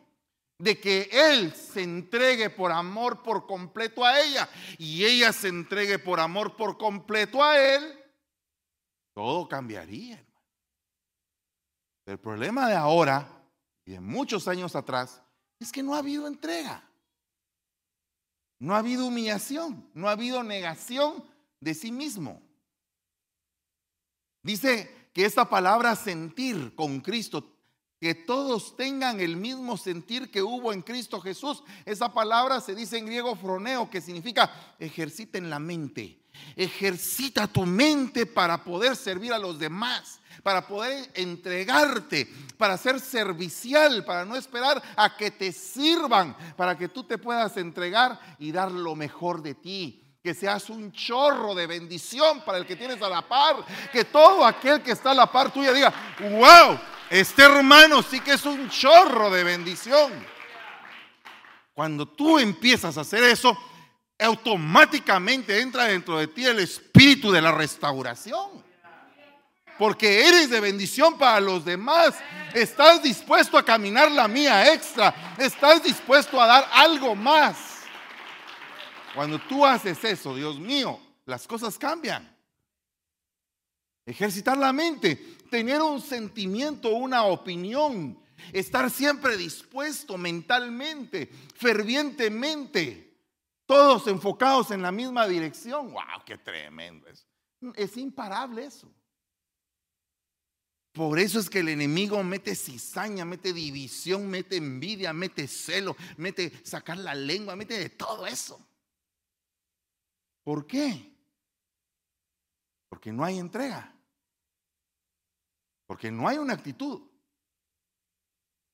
de 0.57 0.79
que 0.79 1.07
él 1.11 1.53
se 1.53 1.83
entregue 1.83 2.49
por 2.49 2.71
amor 2.71 3.21
por 3.21 3.45
completo 3.45 4.03
a 4.03 4.19
ella 4.19 4.49
y 4.79 5.05
ella 5.05 5.31
se 5.31 5.49
entregue 5.49 5.99
por 5.99 6.19
amor 6.19 6.55
por 6.55 6.79
completo 6.79 7.43
a 7.43 7.59
él, 7.63 8.03
todo 9.13 9.47
cambiaría. 9.47 10.25
El 12.07 12.17
problema 12.17 12.67
de 12.67 12.75
ahora 12.75 13.45
y 13.85 13.91
de 13.91 13.99
muchos 13.99 14.47
años 14.47 14.75
atrás 14.75 15.21
es 15.59 15.71
que 15.71 15.83
no 15.83 15.93
ha 15.93 15.99
habido 15.99 16.25
entrega. 16.25 16.89
No 18.63 18.75
ha 18.75 18.77
habido 18.77 19.07
humillación, 19.07 19.89
no 19.93 20.07
ha 20.07 20.13
habido 20.13 20.41
negación 20.41 21.21
de 21.59 21.73
sí 21.73 21.91
mismo. 21.91 22.41
Dice 24.41 25.09
que 25.13 25.25
esta 25.25 25.49
palabra 25.49 25.97
sentir 25.97 26.73
con 26.73 27.01
Cristo 27.01 27.45
que 27.99 28.15
todos 28.15 28.77
tengan 28.77 29.19
el 29.19 29.35
mismo 29.35 29.75
sentir 29.75 30.31
que 30.31 30.41
hubo 30.41 30.71
en 30.71 30.81
Cristo 30.81 31.19
Jesús. 31.19 31.61
Esa 31.83 32.13
palabra 32.13 32.61
se 32.61 32.73
dice 32.73 32.97
en 32.97 33.05
griego 33.05 33.35
froneo, 33.35 33.89
que 33.89 33.99
significa 33.99 34.49
ejerciten 34.79 35.49
la 35.49 35.59
mente. 35.59 36.22
Ejercita 36.55 37.47
tu 37.47 37.65
mente 37.65 38.25
para 38.25 38.63
poder 38.63 38.95
servir 38.95 39.33
a 39.33 39.37
los 39.37 39.57
demás, 39.57 40.19
para 40.43 40.67
poder 40.67 41.11
entregarte, 41.15 42.27
para 42.57 42.77
ser 42.77 42.99
servicial, 42.99 44.05
para 44.05 44.25
no 44.25 44.35
esperar 44.35 44.81
a 44.95 45.15
que 45.15 45.31
te 45.31 45.51
sirvan, 45.51 46.35
para 46.55 46.77
que 46.77 46.89
tú 46.89 47.03
te 47.03 47.17
puedas 47.17 47.57
entregar 47.57 48.19
y 48.39 48.51
dar 48.51 48.71
lo 48.71 48.95
mejor 48.95 49.41
de 49.41 49.55
ti 49.55 49.99
que 50.23 50.33
seas 50.33 50.69
un 50.69 50.93
chorro 50.93 51.53
de 51.53 51.67
bendición 51.67 52.45
para 52.45 52.57
el 52.57 52.65
que 52.65 52.77
tienes 52.77 53.01
a 53.01 53.09
la 53.09 53.27
par, 53.27 53.57
que 53.91 54.05
todo 54.05 54.45
aquel 54.45 54.81
que 54.81 54.91
está 54.91 55.11
a 55.11 55.15
la 55.15 55.29
par 55.29 55.51
tuya 55.51 55.73
diga, 55.73 55.93
wow, 56.17 56.79
este 57.09 57.43
hermano 57.43 58.01
sí 58.01 58.21
que 58.21 58.31
es 58.33 58.45
un 58.45 58.69
chorro 58.69 59.29
de 59.29 59.43
bendición. 59.43 60.13
Cuando 61.73 62.07
tú 62.07 62.39
empiezas 62.39 62.97
a 62.97 63.01
hacer 63.01 63.23
eso, 63.25 63.57
automáticamente 64.23 65.59
entra 65.59 65.85
dentro 65.85 66.17
de 66.17 66.27
ti 66.27 66.45
el 66.45 66.59
espíritu 66.59 67.31
de 67.31 67.41
la 67.41 67.51
restauración. 67.51 68.63
Porque 69.77 70.27
eres 70.27 70.49
de 70.49 70.59
bendición 70.59 71.17
para 71.17 71.39
los 71.39 71.65
demás. 71.65 72.15
Estás 72.53 73.01
dispuesto 73.01 73.57
a 73.57 73.65
caminar 73.65 74.11
la 74.11 74.27
mía 74.27 74.73
extra. 74.73 75.35
Estás 75.37 75.83
dispuesto 75.83 76.39
a 76.39 76.47
dar 76.47 76.69
algo 76.73 77.15
más. 77.15 77.57
Cuando 79.15 79.39
tú 79.39 79.65
haces 79.65 80.03
eso, 80.03 80.35
Dios 80.35 80.59
mío, 80.59 80.99
las 81.25 81.47
cosas 81.47 81.77
cambian. 81.77 82.33
Ejercitar 84.05 84.57
la 84.57 84.73
mente, 84.73 85.15
tener 85.49 85.81
un 85.81 86.01
sentimiento, 86.01 86.89
una 86.89 87.23
opinión, 87.23 88.19
estar 88.51 88.89
siempre 88.89 89.37
dispuesto 89.37 90.17
mentalmente, 90.17 91.29
fervientemente, 91.55 93.12
todos 93.73 94.05
enfocados 94.05 94.69
en 94.69 94.83
la 94.83 94.91
misma 94.91 95.27
dirección. 95.27 95.91
¡Wow! 95.91 96.23
¡Qué 96.23 96.37
tremendo! 96.37 97.07
Es, 97.07 97.25
es 97.75 97.97
imparable 97.97 98.65
eso. 98.65 98.93
Por 100.91 101.17
eso 101.17 101.39
es 101.39 101.49
que 101.49 101.61
el 101.61 101.69
enemigo 101.69 102.23
mete 102.23 102.53
cizaña, 102.53 103.25
mete 103.25 103.51
división, 103.51 104.29
mete 104.29 104.57
envidia, 104.57 105.11
mete 105.11 105.47
celo, 105.47 105.95
mete 106.17 106.51
sacar 106.63 106.99
la 106.99 107.15
lengua, 107.15 107.55
mete 107.55 107.79
de 107.79 107.89
todo 107.89 108.27
eso. 108.27 108.63
¿Por 110.43 110.67
qué? 110.67 111.11
Porque 112.89 113.11
no 113.11 113.23
hay 113.23 113.39
entrega. 113.39 113.91
Porque 115.87 116.11
no 116.11 116.27
hay 116.27 116.37
una 116.37 116.53
actitud. 116.53 117.01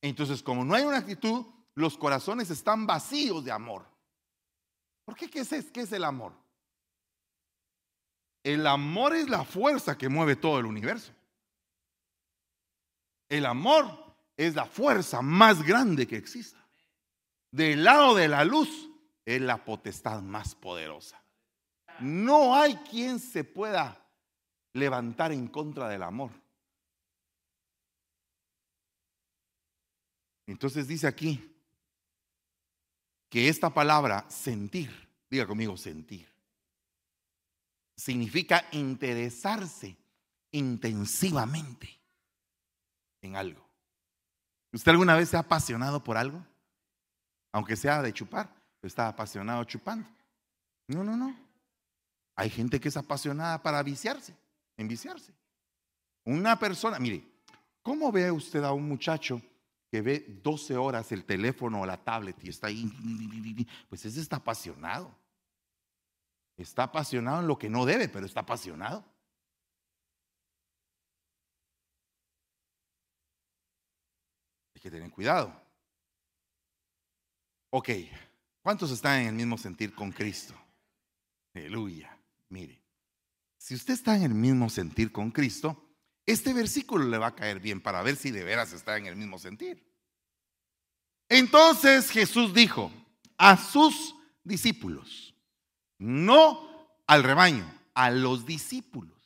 Entonces, 0.01 0.43
como 0.43 0.65
no 0.65 0.76
hay 0.76 0.84
una 0.84 0.97
actitud, 0.97 1.45
los 1.76 1.97
corazones 1.97 2.49
están 2.49 2.86
vacíos 2.86 3.45
de 3.45 3.53
amor. 3.53 3.88
¿Por 5.10 5.18
qué? 5.18 5.28
¿Qué 5.28 5.39
es, 5.39 5.72
qué 5.72 5.82
es 5.82 5.91
el 5.91 6.03
amor? 6.03 6.34
El 8.43 8.68
amor 8.68 9.16
es 9.16 9.28
la 9.28 9.43
fuerza 9.43 9.97
que 9.97 10.07
mueve 10.07 10.36
todo 10.36 10.60
el 10.60 10.68
universo. 10.68 11.12
El 13.28 13.47
amor 13.47 13.88
es 14.38 14.53
la 14.53 14.68
fuerza 14.68 15.24
más 15.24 15.64
grande 15.64 16.05
que 16.05 16.16
existe. 16.16 16.60
Del 17.49 17.84
lado 17.84 18.14
de 18.14 18.28
la 18.28 18.45
luz 18.45 18.88
es 19.26 19.41
la 19.41 19.66
potestad 19.66 20.22
más 20.22 20.53
poderosa. 20.53 21.20
No 21.99 22.53
hay 22.53 22.76
quien 22.76 23.18
se 23.18 23.43
pueda 23.43 24.07
levantar 24.74 25.32
en 25.32 25.47
contra 25.47 25.89
del 25.89 26.03
amor. 26.03 26.30
Entonces 30.45 30.88
dice 30.88 31.07
aquí 31.07 31.59
que 33.30 33.47
esta 33.47 33.69
palabra 33.69 34.25
sentir 34.30 35.09
Diga 35.30 35.45
conmigo, 35.45 35.77
sentir. 35.77 36.27
Significa 37.95 38.65
interesarse 38.71 39.95
intensivamente 40.51 41.99
en 43.21 43.36
algo. 43.36 43.63
¿Usted 44.71 44.91
alguna 44.91 45.15
vez 45.15 45.30
se 45.30 45.38
ha 45.38 45.41
apasionado 45.41 46.03
por 46.03 46.17
algo? 46.17 46.43
Aunque 47.51 47.75
sea 47.75 48.01
de 48.01 48.13
chupar, 48.13 48.49
está 48.82 49.07
apasionado 49.07 49.63
chupando. 49.65 50.07
No, 50.88 51.03
no, 51.03 51.15
no. 51.15 51.36
Hay 52.36 52.49
gente 52.49 52.80
que 52.80 52.88
es 52.88 52.97
apasionada 52.97 53.61
para 53.61 53.84
viciarse, 53.84 54.36
en 54.77 54.88
viciarse. 54.88 55.34
Una 56.23 56.57
persona, 56.57 56.97
mire, 56.99 57.23
¿cómo 57.82 58.11
ve 58.11 58.32
usted 58.32 58.63
a 58.63 58.71
un 58.71 58.88
muchacho 58.88 59.41
que 59.89 60.01
ve 60.01 60.25
12 60.43 60.77
horas 60.77 61.11
el 61.11 61.25
teléfono 61.25 61.81
o 61.81 61.85
la 61.85 62.03
tablet 62.03 62.35
y 62.43 62.49
está 62.49 62.67
ahí? 62.67 62.89
Pues 63.89 64.05
ese 64.05 64.21
está 64.21 64.37
apasionado. 64.37 65.15
Está 66.57 66.83
apasionado 66.83 67.41
en 67.41 67.47
lo 67.47 67.57
que 67.57 67.69
no 67.69 67.85
debe, 67.85 68.09
pero 68.09 68.25
está 68.25 68.41
apasionado. 68.41 69.03
Hay 74.75 74.81
que 74.81 74.91
tener 74.91 75.09
cuidado. 75.09 75.53
Ok, 77.71 77.89
¿cuántos 78.61 78.91
están 78.91 79.21
en 79.21 79.27
el 79.27 79.33
mismo 79.35 79.57
sentir 79.57 79.95
con 79.95 80.11
Cristo? 80.11 80.53
Aleluya. 81.53 82.17
Mire, 82.49 82.81
si 83.57 83.75
usted 83.75 83.93
está 83.93 84.15
en 84.15 84.23
el 84.23 84.33
mismo 84.33 84.69
sentir 84.69 85.11
con 85.11 85.31
Cristo, 85.31 85.88
este 86.32 86.53
versículo 86.53 87.05
le 87.05 87.17
va 87.17 87.27
a 87.27 87.36
caer 87.36 87.59
bien 87.59 87.82
para 87.82 88.03
ver 88.03 88.15
si 88.15 88.32
de 88.32 88.43
veras 88.43 88.71
está 88.73 88.97
en 88.97 89.07
el 89.07 89.15
mismo 89.15 89.39
sentir. 89.39 89.84
Entonces 91.27 92.11
Jesús 92.11 92.53
dijo 92.53 92.91
a 93.38 93.57
sus 93.57 94.15
discípulos, 94.43 95.34
no 95.97 96.97
al 97.07 97.23
rebaño, 97.23 97.65
a 97.93 98.11
los 98.11 98.45
discípulos, 98.45 99.17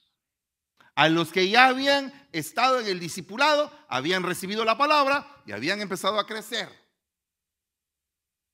a 0.95 1.09
los 1.09 1.31
que 1.31 1.49
ya 1.49 1.67
habían 1.67 2.13
estado 2.31 2.79
en 2.79 2.87
el 2.87 2.99
discipulado, 2.99 3.71
habían 3.87 4.23
recibido 4.23 4.63
la 4.63 4.77
palabra 4.77 5.41
y 5.45 5.51
habían 5.51 5.81
empezado 5.81 6.19
a 6.19 6.25
crecer. 6.25 6.69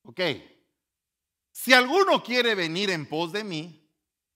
Ok, 0.04 0.22
si 1.52 1.74
alguno 1.74 2.24
quiere 2.24 2.56
venir 2.56 2.90
en 2.90 3.06
pos 3.06 3.32
de 3.32 3.44
mí, 3.44 3.88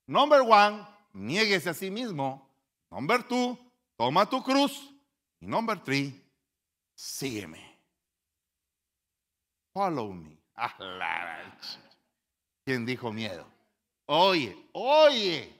number 0.05 0.41
one, 0.41 0.85
niéguese 1.13 1.69
a 1.69 1.73
sí 1.73 1.89
mismo. 1.89 2.53
Number 2.91 3.23
two, 3.23 3.57
toma 3.95 4.29
tu 4.29 4.41
cruz. 4.43 4.93
Y 5.39 5.47
number 5.47 5.83
three, 5.83 6.21
sígueme. 6.95 7.79
Follow 9.73 10.13
me. 10.13 10.37
¿Quién 12.63 12.85
dijo 12.85 13.11
miedo? 13.11 13.45
Oye, 14.05 14.69
oye, 14.73 15.53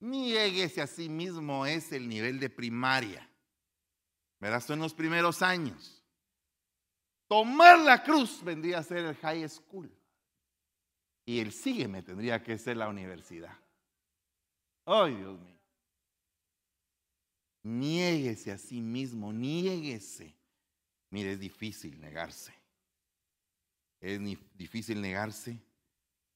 niéguese 0.00 0.82
a 0.82 0.86
sí 0.86 1.08
mismo 1.08 1.64
es 1.64 1.92
el 1.92 2.08
nivel 2.08 2.40
de 2.40 2.50
primaria. 2.50 3.26
Verás, 4.40 4.68
en 4.70 4.80
los 4.80 4.94
primeros 4.94 5.42
años. 5.42 6.02
Tomar 7.28 7.78
la 7.78 8.02
cruz 8.02 8.42
vendría 8.42 8.78
a 8.78 8.82
ser 8.82 9.04
el 9.04 9.14
high 9.16 9.48
school. 9.48 9.90
Y 11.24 11.38
el 11.38 11.52
sígueme 11.52 12.02
tendría 12.02 12.42
que 12.42 12.58
ser 12.58 12.76
la 12.76 12.88
universidad. 12.88 13.56
Ay, 14.84 15.14
Dios 15.14 15.38
mío. 15.38 15.59
Niéguese 17.62 18.52
a 18.52 18.58
sí 18.58 18.80
mismo, 18.80 19.32
niéguese. 19.32 20.34
Mire, 21.10 21.32
es 21.32 21.40
difícil 21.40 22.00
negarse. 22.00 22.54
Es 24.00 24.20
difícil 24.56 25.00
negarse 25.00 25.60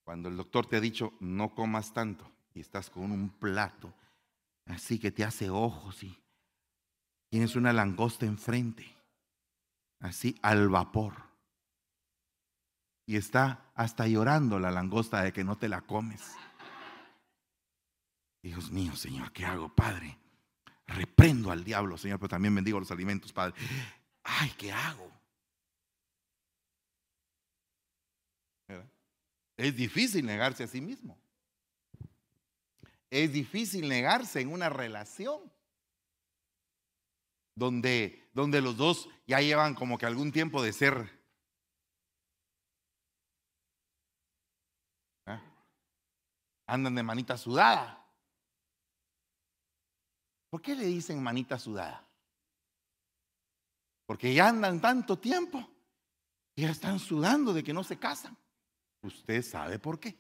cuando 0.03 0.29
el 0.29 0.37
doctor 0.37 0.66
te 0.66 0.77
ha 0.77 0.81
dicho 0.81 1.14
no 1.20 1.55
comas 1.55 1.95
tanto 1.95 2.31
y 2.53 2.61
estás 2.61 2.91
con 2.91 3.11
un 3.11 3.31
plato 3.31 3.95
así 4.66 4.99
que 4.99 5.11
te 5.11 5.25
hace 5.25 5.51
ojos 5.51 6.03
y 6.03 6.18
tienes 7.31 7.57
una 7.57 7.72
langosta 7.72 8.27
enfrente, 8.27 8.87
así 10.01 10.39
al 10.43 10.68
vapor. 10.68 11.14
Y 13.07 13.16
está 13.16 13.70
hasta 13.75 14.07
llorando 14.07 14.59
la 14.59 14.70
langosta 14.70 15.22
de 15.22 15.33
que 15.33 15.45
no 15.45 15.57
te 15.57 15.68
la 15.68 15.83
comes. 15.83 16.37
Dios 18.43 18.70
mío, 18.70 18.95
Señor, 18.97 19.33
¿qué 19.33 19.45
hago, 19.45 19.75
Padre? 19.75 20.18
Reprendo 20.87 21.51
al 21.51 21.64
diablo, 21.64 21.97
Señor, 21.97 22.18
pero 22.18 22.28
también 22.28 22.55
bendigo 22.55 22.78
los 22.78 22.91
alimentos, 22.91 23.32
Padre. 23.32 23.55
Ay, 24.22 24.53
¿qué 24.59 24.72
hago? 24.72 25.11
Es 29.57 29.76
difícil 29.76 30.26
negarse 30.26 30.64
a 30.64 30.66
sí 30.66 30.80
mismo. 30.80 31.16
Es 33.09 33.32
difícil 33.32 33.89
negarse 33.89 34.41
en 34.41 34.53
una 34.53 34.68
relación 34.68 35.41
donde, 37.55 38.28
donde 38.32 38.61
los 38.61 38.76
dos 38.76 39.09
ya 39.26 39.41
llevan 39.41 39.74
como 39.74 39.97
que 39.97 40.07
algún 40.07 40.32
tiempo 40.32 40.62
de 40.62 40.72
ser 40.72 41.24
andan 46.66 46.95
de 46.95 47.03
manita 47.03 47.37
sudada. 47.37 48.03
¿Por 50.55 50.62
qué 50.62 50.76
le 50.76 50.84
dicen 50.84 51.20
manita 51.20 51.59
sudada? 51.59 52.09
Porque 54.07 54.32
ya 54.32 54.50
andan 54.50 54.80
tanto 54.80 55.18
tiempo 55.18 55.68
y 56.55 56.62
ya 56.62 56.70
están 56.70 57.00
sudando 57.00 57.52
de 57.52 57.64
que 57.64 57.72
no 57.72 57.82
se 57.82 57.98
casan. 57.98 58.38
Usted 59.02 59.42
sabe 59.42 59.80
por 59.80 59.98
qué. 59.98 60.16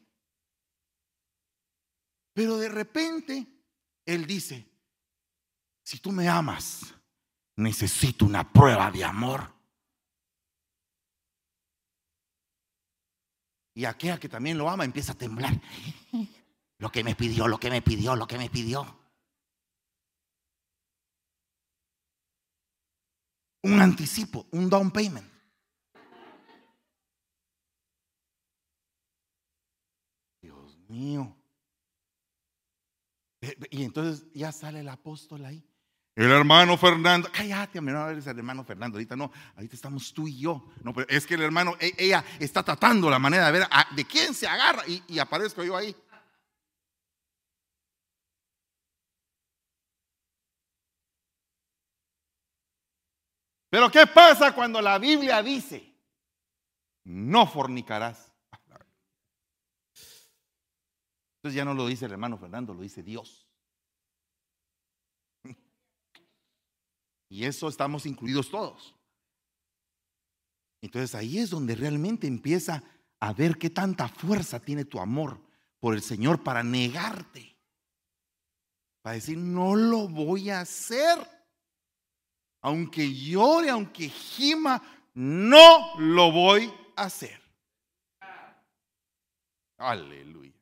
Pero 2.32 2.56
de 2.56 2.68
repente 2.68 3.46
él 4.04 4.26
dice, 4.26 4.68
si 5.84 6.00
tú 6.00 6.10
me 6.10 6.28
amas, 6.28 6.92
necesito 7.54 8.24
una 8.24 8.52
prueba 8.52 8.90
de 8.90 9.04
amor. 9.04 9.54
Y 13.72 13.84
aquella 13.84 14.18
que 14.18 14.28
también 14.28 14.58
lo 14.58 14.68
ama 14.68 14.84
empieza 14.84 15.12
a 15.12 15.16
temblar. 15.16 15.52
Lo 16.78 16.90
que 16.90 17.04
me 17.04 17.14
pidió, 17.14 17.46
lo 17.46 17.58
que 17.58 17.70
me 17.70 17.82
pidió, 17.82 18.16
lo 18.16 18.26
que 18.26 18.36
me 18.36 18.50
pidió. 18.50 19.03
Un 23.64 23.80
anticipo, 23.80 24.46
un 24.52 24.68
down 24.68 24.90
payment. 24.90 25.34
mío. 30.88 31.36
Y 33.70 33.84
entonces 33.84 34.26
ya 34.32 34.52
sale 34.52 34.80
el 34.80 34.88
apóstol 34.88 35.44
ahí. 35.44 35.62
El 36.14 36.30
hermano 36.30 36.78
Fernando, 36.78 37.28
cállate, 37.32 37.80
no 37.80 38.08
eres 38.08 38.26
el 38.28 38.38
hermano 38.38 38.64
Fernando, 38.64 38.96
ahorita 38.96 39.16
no, 39.16 39.32
ahorita 39.56 39.74
estamos 39.74 40.14
tú 40.14 40.28
y 40.28 40.38
yo. 40.38 40.70
No, 40.82 40.94
pero 40.94 41.08
es 41.08 41.26
que 41.26 41.34
el 41.34 41.42
hermano, 41.42 41.74
e, 41.80 41.92
ella 41.98 42.24
está 42.38 42.62
tratando 42.62 43.10
la 43.10 43.18
manera 43.18 43.46
de 43.46 43.52
ver 43.52 43.68
de 43.96 44.04
quién 44.04 44.32
se 44.32 44.46
agarra 44.46 44.86
y, 44.86 45.02
y 45.08 45.18
aparezco 45.18 45.64
yo 45.64 45.76
ahí. 45.76 45.94
Pero 53.74 53.90
¿qué 53.90 54.06
pasa 54.06 54.54
cuando 54.54 54.80
la 54.80 55.00
Biblia 55.00 55.42
dice, 55.42 55.98
no 57.02 57.44
fornicarás? 57.44 58.32
Entonces 61.38 61.56
ya 61.56 61.64
no 61.64 61.74
lo 61.74 61.88
dice 61.88 62.04
el 62.04 62.12
hermano 62.12 62.38
Fernando, 62.38 62.72
lo 62.72 62.82
dice 62.82 63.02
Dios. 63.02 63.48
Y 67.28 67.46
eso 67.46 67.66
estamos 67.66 68.06
incluidos 68.06 68.48
todos. 68.48 68.94
Entonces 70.80 71.16
ahí 71.16 71.38
es 71.38 71.50
donde 71.50 71.74
realmente 71.74 72.28
empieza 72.28 72.84
a 73.18 73.32
ver 73.32 73.58
qué 73.58 73.70
tanta 73.70 74.06
fuerza 74.06 74.60
tiene 74.60 74.84
tu 74.84 75.00
amor 75.00 75.44
por 75.80 75.94
el 75.94 76.02
Señor 76.02 76.44
para 76.44 76.62
negarte. 76.62 77.58
Para 79.02 79.14
decir, 79.14 79.36
no 79.36 79.74
lo 79.74 80.06
voy 80.06 80.50
a 80.50 80.60
hacer. 80.60 81.43
Aunque 82.64 83.12
llore, 83.12 83.68
aunque 83.68 84.08
gima, 84.08 84.82
no 85.12 85.98
lo 85.98 86.32
voy 86.32 86.72
a 86.96 87.02
hacer. 87.02 87.38
Aleluya. 89.76 90.54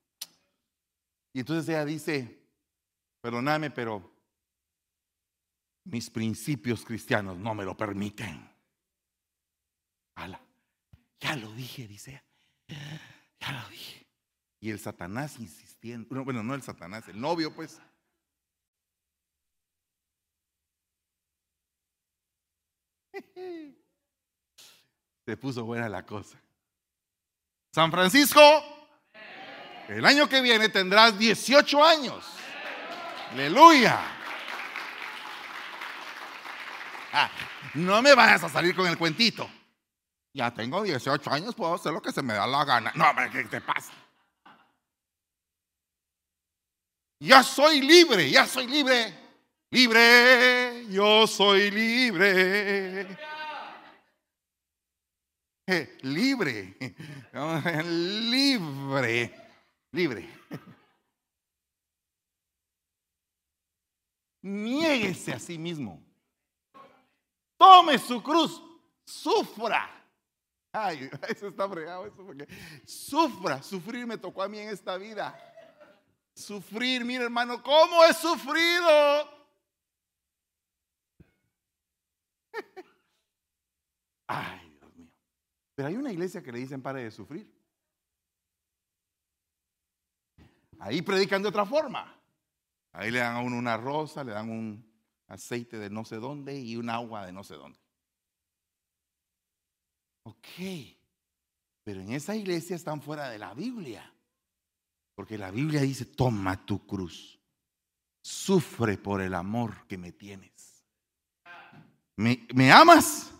Y 1.33 1.39
entonces 1.39 1.69
ella 1.69 1.85
dice, 1.85 2.45
perdóname, 3.21 3.71
pero 3.71 4.13
mis 5.85 6.11
principios 6.11 6.85
cristianos 6.85 7.39
no 7.39 7.55
me 7.55 7.65
lo 7.65 7.77
permiten. 7.77 8.51
ya 11.21 11.37
lo 11.37 11.53
dije, 11.53 11.87
dice 11.87 12.21
Ya 13.39 13.53
lo 13.53 13.69
dije. 13.69 14.09
Y 14.59 14.71
el 14.71 14.81
Satanás 14.81 15.39
insistiendo, 15.39 16.25
bueno, 16.25 16.43
no 16.43 16.57
el 16.57 16.63
Satanás, 16.63 17.07
el 17.07 17.21
novio, 17.21 17.55
pues. 17.55 17.81
Se 25.33 25.39
puso 25.39 25.65
buena 25.65 25.89
la 25.89 26.05
cosa. 26.05 26.39
San 27.75 27.91
Francisco, 27.91 28.43
El 29.89 30.05
año 30.05 30.29
que 30.29 30.43
viene 30.43 30.69
tendrás 30.69 31.19
18 31.19 31.83
años. 31.83 32.23
Aleluya. 33.31 33.99
Ah, 37.15 37.31
no 37.73 38.03
me 38.03 38.15
vayas 38.15 38.45
a 38.45 38.51
salir 38.51 38.77
con 38.77 38.87
el 38.87 38.99
cuentito. 38.99 39.49
Ya 40.35 40.53
tengo 40.53 40.83
18 40.83 41.31
años, 41.31 41.55
puedo 41.55 41.77
hacer 41.77 41.95
lo 41.95 42.03
que 42.03 42.13
se 42.13 42.21
me 42.21 42.35
da 42.35 42.47
la 42.47 42.67
gana. 42.67 42.93
No, 42.95 43.09
hombre, 43.09 43.31
¿qué 43.31 43.45
te 43.45 43.63
pasa? 43.63 43.93
Ya 47.21 47.43
soy 47.43 47.81
libre, 47.81 48.31
ya 48.31 48.47
soy 48.47 48.67
libre. 48.67 49.19
Libre, 49.71 50.85
yo 50.91 51.27
soy 51.27 51.71
libre. 51.71 53.32
Libre, 56.03 56.77
libre, 57.85 59.35
libre. 59.93 60.29
Niéguese 64.43 65.33
a 65.33 65.39
sí 65.39 65.57
mismo. 65.57 66.03
Tome 67.57 67.99
su 67.99 68.23
cruz, 68.23 68.61
sufra. 69.05 69.89
Ay, 70.73 71.09
eso 71.29 71.49
está 71.49 71.69
fregado, 71.69 72.07
eso 72.07 72.25
porque 72.25 72.47
sufra, 72.85 73.63
sufrir 73.63 74.07
me 74.07 74.19
tocó 74.19 74.43
a 74.43 74.49
mí 74.49 74.59
en 74.59 74.71
esta 74.71 74.97
vida. 74.97 75.39
Sufrir, 76.35 77.05
mire 77.05 77.25
hermano, 77.25 77.63
¿cómo 77.63 78.05
he 78.05 78.13
sufrido? 78.15 79.31
Ay. 84.27 84.62
Pero 85.75 85.89
hay 85.89 85.97
una 85.97 86.13
iglesia 86.13 86.43
que 86.43 86.53
le 86.53 86.59
dicen 86.59 86.83
pare 86.83 87.05
de 87.05 87.11
sufrir. 87.11 87.51
Ahí 90.79 91.01
predican 91.01 91.43
de 91.43 91.49
otra 91.49 91.65
forma. 91.65 92.15
Ahí 92.93 93.11
le 93.11 93.21
dan 93.21 93.37
a 93.37 93.41
uno 93.41 93.57
una 93.57 93.77
rosa, 93.77 94.25
le 94.25 94.33
dan 94.33 94.51
un 94.51 94.85
aceite 95.29 95.79
de 95.79 95.89
no 95.89 96.05
sé 96.05 96.17
dónde 96.17 96.59
y 96.59 96.77
un 96.77 96.91
agua 96.91 97.25
de 97.25 97.33
no 97.33 97.45
sé 97.45 97.55
dónde. 97.55 97.79
Ok, 100.25 100.47
pero 101.83 102.01
en 102.01 102.13
esa 102.13 102.37
iglesia 102.37 102.77
están 102.77 103.01
fuera 103.01 103.31
de 103.31 103.39
la 103.39 103.55
Biblia. 103.55 104.13
Porque 105.15 105.39
la 105.39 105.51
Biblia 105.51 105.81
dice, 105.83 106.05
toma 106.05 106.65
tu 106.65 106.87
cruz, 106.87 107.39
sufre 108.21 108.99
por 108.99 109.21
el 109.21 109.35
amor 109.35 109.87
que 109.87 109.99
me 109.99 110.13
tienes. 110.13 110.85
¿Me, 112.17 112.47
me 112.55 112.73
amas? 112.73 113.33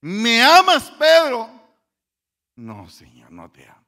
¿Me 0.00 0.42
amas, 0.42 0.90
Pedro? 0.92 1.59
No, 2.60 2.90
Señor, 2.90 3.32
no 3.32 3.50
te 3.50 3.66
amo. 3.66 3.86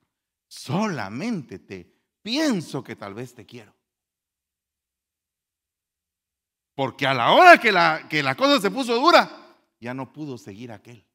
Solamente 0.48 1.58
te 1.58 1.84
pienso 2.22 2.82
que 2.82 2.96
tal 2.96 3.12
vez 3.12 3.34
te 3.34 3.44
quiero. 3.44 3.74
Porque 6.74 7.06
a 7.06 7.12
la 7.12 7.32
hora 7.32 7.58
que 7.58 7.70
la, 7.70 8.08
que 8.08 8.22
cosa 8.34 8.58
se 8.62 8.70
puso 8.70 8.94
dura, 8.94 9.28
ya 9.78 9.92
no 9.92 10.10
pudo 10.10 10.38
seguir 10.38 10.72
aquel. 10.72 11.06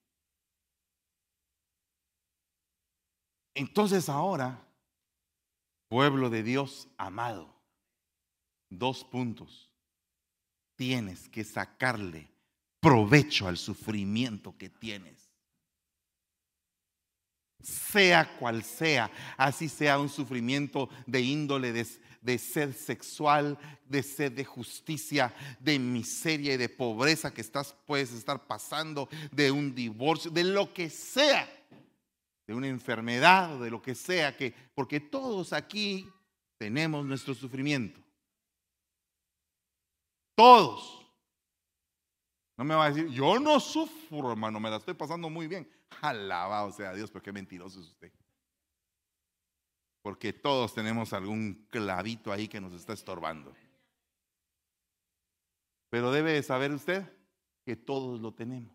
Entonces 3.56 4.08
ahora, 4.08 4.64
pueblo 5.88 6.30
de 6.30 6.44
Dios 6.44 6.88
amado, 6.96 7.60
dos 8.70 9.04
puntos. 9.04 9.72
Tienes 10.76 11.28
que 11.28 11.44
sacarle 11.44 12.32
provecho 12.80 13.48
al 13.48 13.58
sufrimiento 13.58 14.56
que 14.60 14.70
tienes 14.70 15.27
sea 17.62 18.38
cual 18.38 18.64
sea, 18.64 19.12
así 19.38 19.70
sea 19.70 20.00
un 20.00 20.10
sufrimiento 20.10 20.90
de 21.06 21.22
índole 21.22 21.74
de, 21.74 21.86
de 22.22 22.38
sed 22.38 22.76
sexual, 22.76 23.58
de 23.86 24.04
sed 24.04 24.32
de 24.32 24.46
justicia, 24.46 25.34
de 25.60 25.80
miseria 25.80 26.54
y 26.54 26.58
de 26.58 26.70
pobreza 26.70 27.34
que 27.34 27.42
estás, 27.42 27.76
puedes 27.86 28.12
estar 28.12 28.46
pasando, 28.48 29.10
de 29.32 29.52
un 29.52 29.74
divorcio, 29.74 30.32
de 30.32 30.44
lo 30.44 30.74
que 30.74 30.90
sea, 30.90 31.50
de 32.46 32.54
una 32.54 32.68
enfermedad, 32.68 33.60
de 33.60 33.70
lo 33.70 33.82
que 33.82 33.96
sea, 33.96 34.36
que, 34.36 34.54
porque 34.74 35.00
todos 35.00 35.54
aquí 35.54 36.10
tenemos 36.58 37.06
nuestro 37.06 37.34
sufrimiento. 37.34 38.00
Todos. 40.36 41.06
No 42.58 42.64
me 42.64 42.76
va 42.76 42.86
a 42.86 42.92
decir, 42.92 43.10
yo 43.12 43.40
no 43.40 43.60
sufro, 43.60 44.32
hermano, 44.32 44.60
me 44.60 44.70
la 44.70 44.78
estoy 44.78 44.94
pasando 44.94 45.30
muy 45.30 45.48
bien. 45.48 45.70
Alabado 46.02 46.72
sea 46.72 46.94
Dios, 46.94 47.12
pero 47.12 47.24
qué 47.24 47.32
mentiroso 47.32 47.80
es 47.80 47.88
usted. 47.88 48.12
Porque 50.02 50.34
todos 50.34 50.74
tenemos 50.74 51.14
algún 51.14 51.68
clavito 51.70 52.32
ahí 52.32 52.48
que 52.48 52.62
nos 52.62 52.74
está 52.74 52.94
estorbando. 52.94 53.54
Pero 55.90 56.12
debe 56.12 56.42
saber 56.44 56.72
usted 56.72 57.06
que 57.66 57.76
todos 57.76 58.22
lo 58.22 58.34
tenemos. 58.34 58.74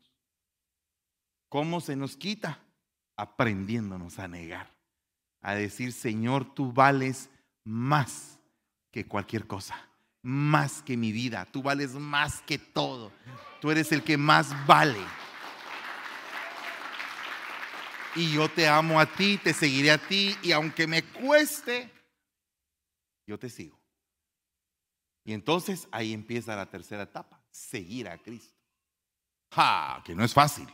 ¿Cómo 1.48 1.80
se 1.80 1.96
nos 1.96 2.16
quita? 2.16 2.60
Aprendiéndonos 3.16 4.18
a 4.18 4.28
negar. 4.28 4.70
A 5.40 5.54
decir, 5.54 5.92
Señor, 5.92 6.54
tú 6.54 6.72
vales 6.72 7.30
más 7.64 8.38
que 8.90 9.06
cualquier 9.06 9.46
cosa. 9.46 9.88
Más 10.22 10.82
que 10.82 10.96
mi 10.96 11.12
vida. 11.12 11.46
Tú 11.50 11.62
vales 11.62 11.94
más 11.94 12.42
que 12.42 12.58
todo. 12.58 13.12
Tú 13.60 13.70
eres 13.70 13.92
el 13.92 14.02
que 14.02 14.16
más 14.16 14.54
vale 14.66 15.04
y 18.14 18.32
yo 18.32 18.48
te 18.48 18.68
amo 18.68 19.00
a 19.00 19.06
ti, 19.06 19.38
te 19.38 19.54
seguiré 19.54 19.90
a 19.90 19.98
ti 19.98 20.36
y 20.42 20.52
aunque 20.52 20.86
me 20.86 21.02
cueste, 21.02 21.90
yo 23.26 23.38
te 23.38 23.48
sigo. 23.48 23.80
Y 25.24 25.32
entonces 25.32 25.88
ahí 25.92 26.12
empieza 26.12 26.56
la 26.56 26.68
tercera 26.68 27.04
etapa, 27.04 27.40
seguir 27.50 28.08
a 28.08 28.18
Cristo. 28.18 28.58
¡Ja! 29.52 30.02
Que 30.04 30.14
no 30.14 30.24
es 30.24 30.32
fácil. 30.32 30.68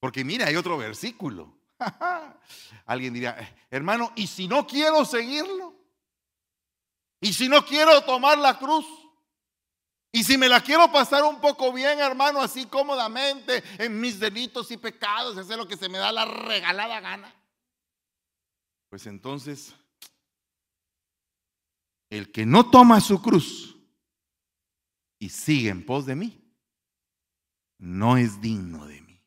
Porque 0.00 0.24
mira, 0.24 0.46
hay 0.46 0.56
otro 0.56 0.78
versículo. 0.78 1.56
Alguien 2.86 3.12
diría, 3.12 3.36
hermano, 3.70 4.12
¿y 4.16 4.26
si 4.26 4.48
no 4.48 4.66
quiero 4.66 5.04
seguirlo? 5.04 5.74
¿Y 7.20 7.32
si 7.32 7.48
no 7.48 7.64
quiero 7.64 8.02
tomar 8.02 8.38
la 8.38 8.58
cruz? 8.58 8.86
Y 10.14 10.22
si 10.22 10.38
me 10.38 10.48
la 10.48 10.60
quiero 10.60 10.92
pasar 10.92 11.24
un 11.24 11.40
poco 11.40 11.72
bien, 11.72 11.98
hermano, 11.98 12.40
así 12.40 12.66
cómodamente, 12.66 13.64
en 13.78 14.00
mis 14.00 14.20
delitos 14.20 14.70
y 14.70 14.76
pecados, 14.76 15.36
hacer 15.36 15.58
lo 15.58 15.66
que 15.66 15.76
se 15.76 15.88
me 15.88 15.98
da 15.98 16.12
la 16.12 16.24
regalada 16.24 17.00
gana. 17.00 17.34
Pues 18.88 19.08
entonces, 19.08 19.74
el 22.10 22.30
que 22.30 22.46
no 22.46 22.70
toma 22.70 23.00
su 23.00 23.20
cruz 23.20 23.76
y 25.18 25.30
sigue 25.30 25.70
en 25.70 25.84
pos 25.84 26.06
de 26.06 26.14
mí, 26.14 26.40
no 27.78 28.16
es 28.16 28.40
digno 28.40 28.86
de 28.86 29.00
mí. 29.00 29.20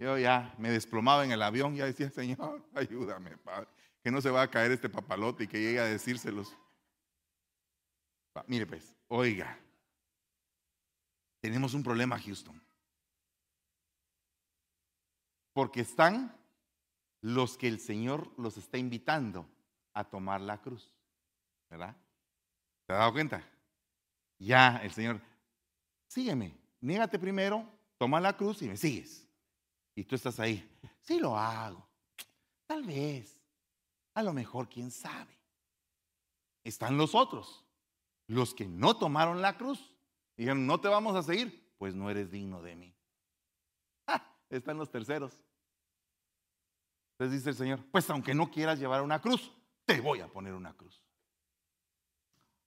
Yo 0.00 0.18
ya 0.18 0.56
me 0.58 0.72
desplomaba 0.72 1.24
en 1.24 1.30
el 1.30 1.42
avión, 1.42 1.76
ya 1.76 1.84
decía, 1.84 2.10
Señor, 2.10 2.68
ayúdame, 2.74 3.38
Padre, 3.38 3.68
que 4.02 4.10
no 4.10 4.20
se 4.20 4.30
va 4.30 4.42
a 4.42 4.50
caer 4.50 4.72
este 4.72 4.88
papalote 4.88 5.44
y 5.44 5.46
que 5.46 5.60
llegue 5.60 5.78
a 5.78 5.84
decírselos. 5.84 6.56
Mire 8.46 8.66
pues, 8.66 8.94
oiga, 9.08 9.58
tenemos 11.40 11.74
un 11.74 11.82
problema, 11.82 12.18
Houston. 12.20 12.60
Porque 15.52 15.80
están 15.80 16.36
los 17.22 17.56
que 17.56 17.68
el 17.68 17.80
Señor 17.80 18.30
los 18.36 18.56
está 18.56 18.78
invitando 18.78 19.48
a 19.94 20.04
tomar 20.04 20.40
la 20.40 20.60
cruz. 20.60 20.92
¿Verdad? 21.70 21.96
¿Te 22.86 22.92
has 22.92 22.98
dado 22.98 23.12
cuenta? 23.12 23.42
Ya 24.38 24.76
el 24.78 24.92
Señor, 24.92 25.20
sígueme, 26.06 26.54
niégate 26.80 27.18
primero, 27.18 27.66
toma 27.96 28.20
la 28.20 28.36
cruz 28.36 28.62
y 28.62 28.68
me 28.68 28.76
sigues. 28.76 29.26
Y 29.94 30.04
tú 30.04 30.14
estás 30.14 30.38
ahí, 30.38 30.68
sí 31.00 31.18
lo 31.18 31.36
hago, 31.36 31.88
tal 32.66 32.84
vez, 32.84 33.40
a 34.14 34.22
lo 34.22 34.32
mejor, 34.32 34.68
quién 34.68 34.90
sabe. 34.90 35.34
Están 36.62 36.96
los 36.96 37.14
otros 37.14 37.65
los 38.28 38.54
que 38.54 38.66
no 38.66 38.96
tomaron 38.96 39.40
la 39.40 39.56
cruz, 39.56 39.94
dijeron, 40.36 40.66
no 40.66 40.80
te 40.80 40.88
vamos 40.88 41.14
a 41.16 41.22
seguir, 41.22 41.72
pues 41.78 41.94
no 41.94 42.10
eres 42.10 42.30
digno 42.30 42.62
de 42.62 42.76
mí. 42.76 42.94
están 44.50 44.78
los 44.78 44.90
terceros. 44.90 45.40
Entonces 47.12 47.38
dice 47.38 47.50
el 47.50 47.56
Señor, 47.56 47.84
pues 47.90 48.08
aunque 48.10 48.34
no 48.34 48.50
quieras 48.50 48.78
llevar 48.78 49.02
una 49.02 49.20
cruz, 49.20 49.52
te 49.84 50.00
voy 50.00 50.20
a 50.20 50.28
poner 50.28 50.52
una 50.54 50.74
cruz. 50.74 51.00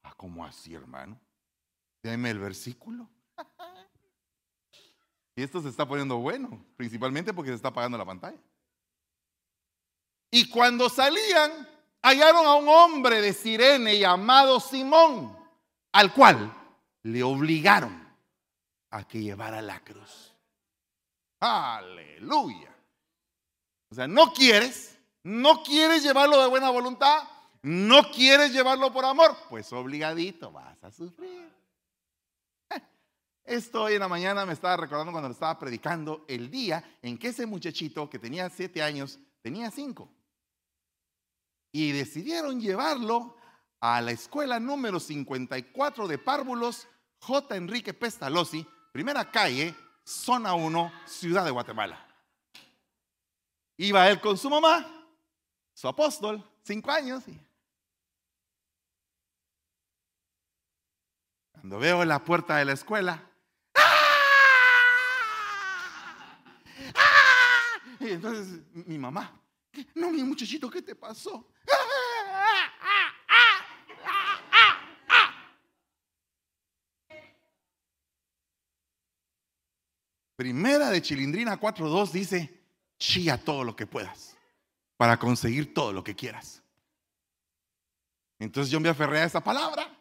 Ah, 0.04 0.14
¿cómo 0.16 0.46
así, 0.46 0.74
hermano? 0.74 1.20
Deme 2.02 2.30
el 2.30 2.40
versículo. 2.40 3.10
y 5.36 5.44
esto 5.44 5.62
se 5.62 5.70
está 5.70 5.88
poniendo 5.88 6.18
bueno, 6.18 6.66
principalmente 6.78 7.34
porque 7.34 7.50
se 7.50 7.56
está 7.56 7.68
apagando 7.68 7.98
la 7.98 8.06
pantalla. 8.06 8.40
Y 10.32 10.50
cuando 10.50 10.90
salían, 10.90 11.68
hallaron 12.02 12.46
a 12.46 12.56
un 12.56 12.70
hombre 12.70 13.20
de 13.22 13.34
Sirene 13.34 14.00
llamado 14.00 14.60
Simón 14.60 15.39
al 15.92 16.14
cual 16.14 16.54
le 17.04 17.24
obligaron 17.24 18.08
a 18.92 19.08
que 19.08 19.22
llevara 19.22 19.62
la 19.62 19.80
cruz. 19.84 20.34
Aleluya. 21.40 22.76
O 23.92 23.96
sea, 23.96 24.08
no 24.08 24.34
quieres, 24.34 25.00
¿No 25.24 25.64
quieres 25.64 26.04
llevarlo 26.04 26.42
de 26.42 26.48
buena 26.48 26.70
voluntad? 26.70 27.24
¿No 27.62 28.10
quieres 28.12 28.54
llevarlo 28.54 28.92
por 28.94 29.04
amor? 29.04 29.36
Pues 29.50 29.72
obligadito 29.74 30.52
vas 30.52 30.82
a 30.84 30.92
sufrir. 30.92 31.50
Esto 33.44 33.84
hoy 33.84 33.96
en 33.96 34.00
la 34.00 34.08
mañana 34.08 34.46
me 34.46 34.54
estaba 34.54 34.78
recordando 34.78 35.12
cuando 35.12 35.28
lo 35.28 35.34
estaba 35.34 35.58
predicando 35.58 36.24
el 36.28 36.50
día 36.52 36.98
en 37.02 37.18
que 37.18 37.30
ese 37.30 37.46
muchachito 37.46 38.10
que 38.10 38.20
tenía 38.20 38.50
siete 38.50 38.82
años 38.82 39.20
tenía 39.42 39.72
cinco. 39.72 40.10
Y 41.72 41.92
decidieron 41.92 42.62
llevarlo 42.62 43.36
a 43.80 44.02
la 44.02 44.12
escuela 44.12 44.60
número 44.60 45.00
54 45.00 46.08
de 46.08 46.18
Párvulos, 46.18 46.88
J. 47.20 47.56
Enrique 47.56 47.94
Pestalozzi, 47.94 48.66
primera 48.92 49.30
calle, 49.30 49.76
zona 50.04 50.54
1, 50.54 50.92
ciudad 51.06 51.46
de 51.46 51.52
Guatemala. 51.52 52.06
Iba 53.78 54.10
él 54.10 54.20
con 54.20 54.38
su 54.38 54.50
mamá, 54.50 54.86
su 55.74 55.88
apóstol, 55.88 56.44
cinco 56.64 56.92
años. 56.92 57.24
Cuando 61.54 61.80
veo 61.80 62.04
la 62.06 62.24
puerta 62.24 62.58
de 62.58 62.66
la 62.66 62.74
escuela, 62.74 63.30
Y 68.00 68.12
entonces 68.12 68.62
mi 68.74 68.98
mamá, 68.98 69.40
no, 69.94 70.10
mi 70.10 70.24
muchachito, 70.24 70.70
¿qué 70.70 70.82
te 70.82 70.96
pasó? 70.96 71.52
Primera 80.40 80.90
de 80.90 81.02
Chilindrina 81.02 81.60
4.2 81.60 82.12
dice, 82.12 82.64
chía 82.98 83.38
todo 83.38 83.66
lo 83.66 83.76
que 83.76 83.86
puedas 83.86 84.38
para 84.96 85.20
conseguir 85.20 85.74
todo 85.74 85.92
lo 85.92 86.02
que 86.02 86.16
quieras. 86.16 86.64
Entonces 88.40 88.72
yo 88.72 88.80
me 88.80 88.88
aferré 88.88 89.20
a 89.20 89.26
esa 89.26 89.44
palabra, 89.44 89.94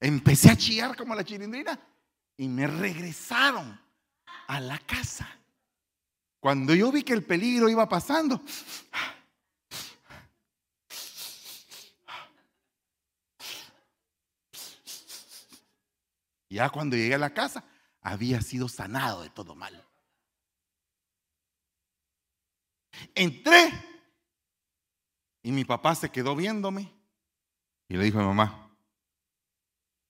empecé 0.00 0.50
a 0.50 0.56
chillar 0.56 0.96
como 0.96 1.14
la 1.14 1.22
chilindrina 1.22 1.78
y 2.36 2.48
me 2.48 2.66
regresaron 2.66 3.80
a 4.48 4.58
la 4.58 4.80
casa. 4.80 5.28
Cuando 6.40 6.74
yo 6.74 6.90
vi 6.90 7.04
que 7.04 7.12
el 7.12 7.22
peligro 7.22 7.68
iba 7.68 7.88
pasando, 7.88 8.42
ya 16.50 16.68
cuando 16.70 16.96
llegué 16.96 17.14
a 17.14 17.18
la 17.18 17.32
casa, 17.32 17.62
había 18.04 18.40
sido 18.42 18.68
sanado 18.68 19.22
de 19.22 19.30
todo 19.30 19.56
mal. 19.56 19.84
Entré 23.14 23.72
y 25.42 25.50
mi 25.50 25.64
papá 25.64 25.94
se 25.94 26.10
quedó 26.10 26.36
viéndome 26.36 26.92
y 27.88 27.96
le 27.96 28.04
dijo 28.04 28.18
a 28.18 28.22
mi 28.22 28.28
mamá, 28.28 28.70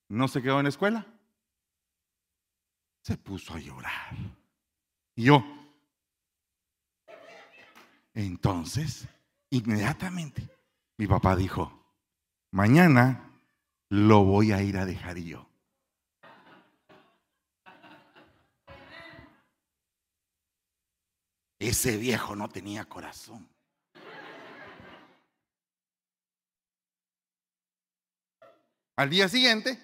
¿no 0.09 0.29
se 0.29 0.43
quedó 0.43 0.59
en 0.59 0.65
la 0.65 0.69
escuela? 0.69 1.07
Se 3.03 3.17
puso 3.17 3.55
a 3.55 3.59
llorar. 3.59 4.17
Y 5.15 5.25
yo, 5.25 5.45
entonces, 8.13 9.07
inmediatamente, 9.51 10.49
mi 10.97 11.07
papá 11.07 11.37
dijo, 11.37 11.95
mañana 12.51 13.41
lo 13.89 14.25
voy 14.25 14.53
a 14.53 14.63
ir 14.63 14.79
a 14.79 14.85
dejar 14.85 15.19
yo. 15.19 15.54
Ese 21.65 21.97
viejo 21.97 22.37
no 22.37 22.47
tenía 22.51 22.85
corazón. 22.85 23.49
Al 28.97 29.09
día 29.09 29.31
siguiente, 29.31 29.83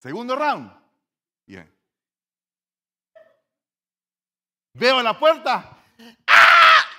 segundo 0.00 0.36
round. 0.36 0.70
Bien. 1.46 1.74
Veo 4.74 5.00
la 5.02 5.18
puerta 5.18 5.82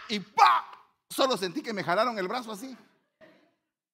y 0.10 0.20
¡pa! 0.20 0.66
Solo 1.08 1.38
sentí 1.38 1.62
que 1.62 1.72
me 1.72 1.84
jalaron 1.84 2.18
el 2.18 2.28
brazo 2.28 2.52
así. 2.52 2.76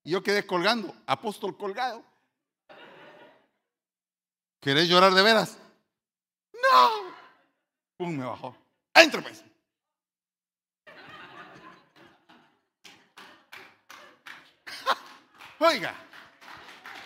Y 0.05 0.11
yo 0.11 0.23
quedé 0.23 0.47
colgando, 0.47 0.95
apóstol 1.05 1.57
colgado. 1.57 2.05
¿Querés 4.61 4.87
llorar 4.87 5.13
de 5.13 5.23
veras? 5.23 5.57
No. 6.53 7.13
Pum, 7.97 8.15
me 8.15 8.23
bajó. 8.23 8.68
Entra 9.01 9.21
pues. 9.21 9.45
Oiga, 15.59 15.95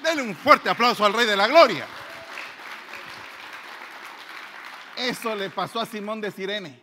denle 0.02 0.24
un 0.24 0.34
fuerte 0.36 0.70
aplauso 0.70 1.06
al 1.06 1.14
Rey 1.14 1.28
de 1.28 1.36
la 1.36 1.48
Gloria. 1.48 1.86
Eso 4.98 5.36
le 5.36 5.50
pasó 5.50 5.82
a 5.82 5.86
Simón 5.86 6.22
de 6.22 6.32
Sirene. 6.32 6.82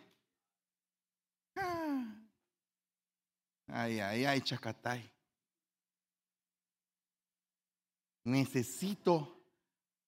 Ay, 3.73 4.01
ay, 4.01 4.25
ay, 4.25 4.41
chacatay. 4.41 5.09
Necesito 8.25 9.41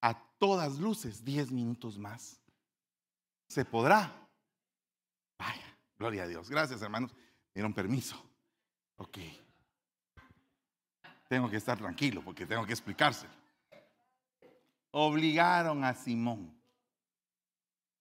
a 0.01 0.13
todas 0.37 0.79
luces 0.79 1.23
10 1.23 1.51
minutos 1.51 1.97
más. 1.97 2.41
¿Se 3.47 3.63
podrá? 3.63 4.22
Gloria 6.03 6.23
a 6.23 6.27
Dios. 6.27 6.49
Gracias, 6.49 6.81
hermanos. 6.81 7.15
Dieron 7.55 7.73
permiso. 7.73 8.21
Ok. 8.97 9.19
Tengo 11.29 11.49
que 11.49 11.55
estar 11.55 11.77
tranquilo 11.77 12.21
porque 12.21 12.45
tengo 12.45 12.65
que 12.65 12.73
explicárselo. 12.73 13.31
Obligaron 14.91 15.85
a 15.85 15.93
Simón. 15.93 16.53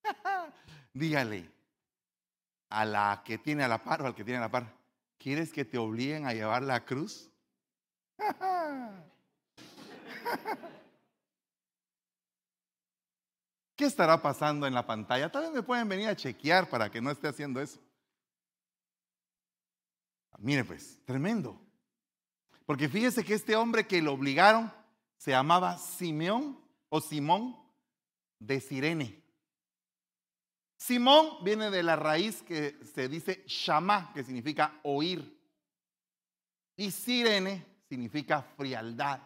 Dígale 0.93 1.49
a 2.71 2.85
la 2.85 3.23
que 3.25 3.39
tiene 3.39 3.63
a 3.63 3.69
la 3.69 3.85
par 3.85 4.03
o 4.03 4.07
al 4.07 4.17
que 4.17 4.25
tiene 4.25 4.39
a 4.39 4.43
la 4.43 4.51
par 4.51 4.67
¿Quieres 5.17 5.53
que 5.53 5.65
te 5.65 5.79
obliguen 5.79 6.27
a 6.27 6.35
llevar 6.35 6.65
la 6.65 6.85
cruz? 6.85 7.31
¿Qué 13.77 13.85
estará 13.85 14.21
pasando 14.21 14.67
en 14.67 14.75
la 14.75 14.85
pantalla? 14.85 15.31
Tal 15.31 15.43
vez 15.43 15.53
me 15.53 15.63
pueden 15.63 15.89
venir 15.89 16.09
a 16.09 16.17
chequear 16.17 16.69
para 16.69 16.91
que 16.91 17.01
no 17.01 17.13
esté 17.13 17.29
haciendo 17.29 17.61
eso. 17.61 17.79
Mire 20.39 20.65
pues, 20.65 21.01
tremendo. 21.05 21.61
Porque 22.67 22.89
fíjese 22.89 23.25
que 23.25 23.35
este 23.35 23.57
hombre 23.57 23.87
que 23.87 24.03
lo 24.03 24.13
obligaron 24.13 24.73
se 25.17 25.31
llamaba 25.31 25.79
Simeón 25.79 26.59
o 26.89 27.01
Simón 27.01 27.57
de 28.39 28.61
Sirene. 28.61 29.23
Simón 30.77 31.45
viene 31.45 31.71
de 31.71 31.83
la 31.83 31.95
raíz 31.95 32.43
que 32.43 32.77
se 32.95 33.09
dice 33.09 33.45
shama, 33.47 34.13
que 34.13 34.25
significa 34.25 34.81
oír. 34.83 35.41
Y 36.77 36.91
sirene 36.91 37.65
significa 37.89 38.43
frialdad. 38.43 39.21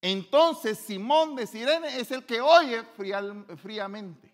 Entonces 0.00 0.78
Simón 0.78 1.34
de 1.34 1.46
Sirene 1.46 1.98
es 1.98 2.10
el 2.12 2.24
que 2.24 2.40
oye 2.40 2.84
fríamente. 3.56 4.32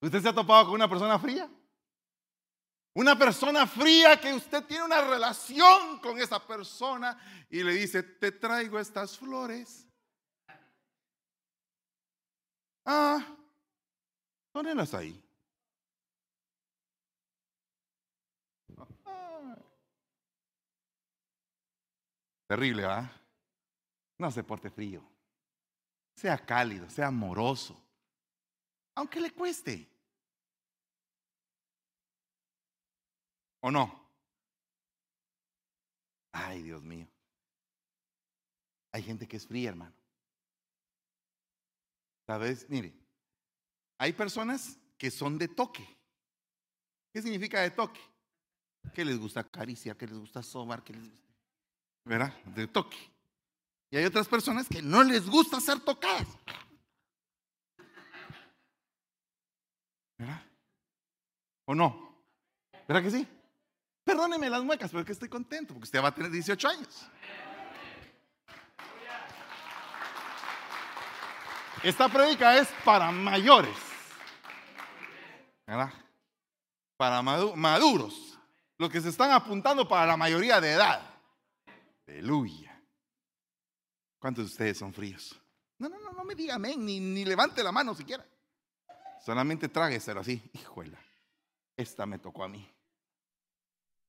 ¿Usted 0.00 0.20
se 0.20 0.28
ha 0.28 0.34
topado 0.34 0.66
con 0.66 0.74
una 0.74 0.88
persona 0.88 1.18
fría? 1.18 1.48
Una 2.96 3.14
persona 3.18 3.66
fría 3.66 4.18
que 4.18 4.32
usted 4.32 4.64
tiene 4.64 4.82
una 4.84 5.02
relación 5.02 5.98
con 5.98 6.18
esa 6.18 6.44
persona 6.46 7.46
y 7.50 7.62
le 7.62 7.74
dice, 7.74 8.02
te 8.02 8.32
traigo 8.32 8.78
estas 8.80 9.18
flores 9.18 9.86
Ah, 12.86 13.36
ponelas 14.50 14.94
ahí. 14.94 15.22
Terrible, 22.46 22.84
¿ah? 22.86 23.12
No 24.16 24.30
se 24.30 24.42
porte 24.42 24.70
frío. 24.70 25.02
Sea 26.14 26.38
cálido, 26.38 26.88
sea 26.88 27.08
amoroso. 27.08 27.78
Aunque 28.94 29.20
le 29.20 29.32
cueste. 29.32 29.95
¿O 33.60 33.70
no? 33.70 34.06
Ay, 36.32 36.62
Dios 36.62 36.82
mío. 36.82 37.08
Hay 38.92 39.02
gente 39.02 39.26
que 39.26 39.36
es 39.36 39.46
fría, 39.46 39.70
hermano. 39.70 39.94
¿Sabes? 42.26 42.68
Mire, 42.68 42.92
hay 43.98 44.12
personas 44.12 44.78
que 44.98 45.10
son 45.10 45.38
de 45.38 45.48
toque. 45.48 45.86
¿Qué 47.12 47.22
significa 47.22 47.60
de 47.62 47.70
toque? 47.70 48.00
Que 48.94 49.04
les 49.04 49.18
gusta 49.18 49.44
caricia, 49.44 49.96
que 49.96 50.06
les 50.06 50.18
gusta 50.18 50.42
sobar, 50.42 50.82
que 50.82 50.92
les 50.92 51.08
gusta. 51.08 51.32
¿Verdad? 52.04 52.44
De 52.44 52.66
toque. 52.66 52.98
Y 53.90 53.96
hay 53.96 54.04
otras 54.04 54.28
personas 54.28 54.68
que 54.68 54.82
no 54.82 55.02
les 55.02 55.28
gusta 55.28 55.60
ser 55.60 55.80
tocadas. 55.80 56.26
¿Verdad? 60.18 60.42
¿O 61.66 61.74
no? 61.74 62.16
¿Verdad 62.86 63.02
que 63.02 63.10
sí? 63.10 63.28
Perdóneme 64.06 64.48
las 64.48 64.62
muecas, 64.62 64.88
pero 64.92 65.00
es 65.00 65.06
que 65.06 65.12
estoy 65.12 65.28
contento 65.28 65.74
porque 65.74 65.86
usted 65.86 66.00
va 66.00 66.08
a 66.08 66.14
tener 66.14 66.30
18 66.30 66.68
años. 66.68 67.10
Esta 71.82 72.08
prédica 72.08 72.56
es 72.56 72.68
para 72.84 73.10
mayores. 73.10 73.76
¿Verdad? 75.66 75.92
Para 76.96 77.20
maduros. 77.20 78.38
Los 78.78 78.90
que 78.90 79.00
se 79.00 79.08
están 79.08 79.32
apuntando 79.32 79.88
para 79.88 80.06
la 80.06 80.16
mayoría 80.16 80.60
de 80.60 80.74
edad. 80.74 81.02
Aleluya. 82.06 82.80
¿Cuántos 84.20 84.44
de 84.44 84.50
ustedes 84.52 84.78
son 84.78 84.94
fríos? 84.94 85.36
No, 85.78 85.88
no, 85.88 85.98
no, 85.98 86.12
no 86.12 86.22
me 86.22 86.36
diga 86.36 86.54
amén, 86.54 86.86
ni, 86.86 87.00
ni 87.00 87.24
levante 87.24 87.60
la 87.60 87.72
mano 87.72 87.92
siquiera. 87.92 88.24
Solamente 89.24 89.68
trágueselo 89.68 90.20
así. 90.20 90.48
Hijuela, 90.52 91.00
esta 91.76 92.06
me 92.06 92.20
tocó 92.20 92.44
a 92.44 92.48
mí. 92.48 92.75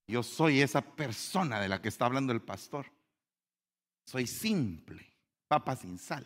Yo 0.08 0.24
soy 0.24 0.62
esa 0.62 0.82
persona 0.82 1.60
de 1.60 1.68
la 1.68 1.82
que 1.82 1.90
está 1.90 2.06
hablando 2.06 2.32
el 2.32 2.42
pastor. 2.42 2.86
Soy 4.06 4.26
simple, 4.26 5.06
papa 5.50 5.76
sin 5.76 5.98
sal, 5.98 6.26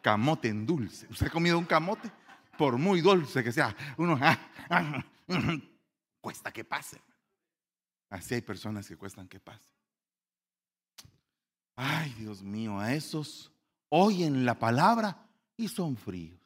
camote 0.00 0.48
en 0.48 0.66
dulce. 0.66 1.06
¿Usted 1.08 1.28
ha 1.28 1.30
comido 1.30 1.56
un 1.56 1.64
camote? 1.64 2.10
Por 2.58 2.78
muy 2.78 3.00
dulce 3.00 3.44
que 3.44 3.52
sea, 3.52 3.74
uno 3.96 4.18
ah, 4.20 4.38
ah, 4.70 5.04
cuesta 6.20 6.52
que 6.52 6.64
pase. 6.64 7.00
Así 8.10 8.34
hay 8.34 8.42
personas 8.42 8.88
que 8.88 8.96
cuestan 8.96 9.28
que 9.28 9.38
pase. 9.38 9.72
Ay, 11.76 12.12
Dios 12.14 12.42
mío, 12.42 12.78
a 12.78 12.92
esos 12.92 13.52
oyen 13.88 14.44
la 14.44 14.58
palabra 14.58 15.28
y 15.56 15.68
son 15.68 15.96
fríos. 15.96 16.40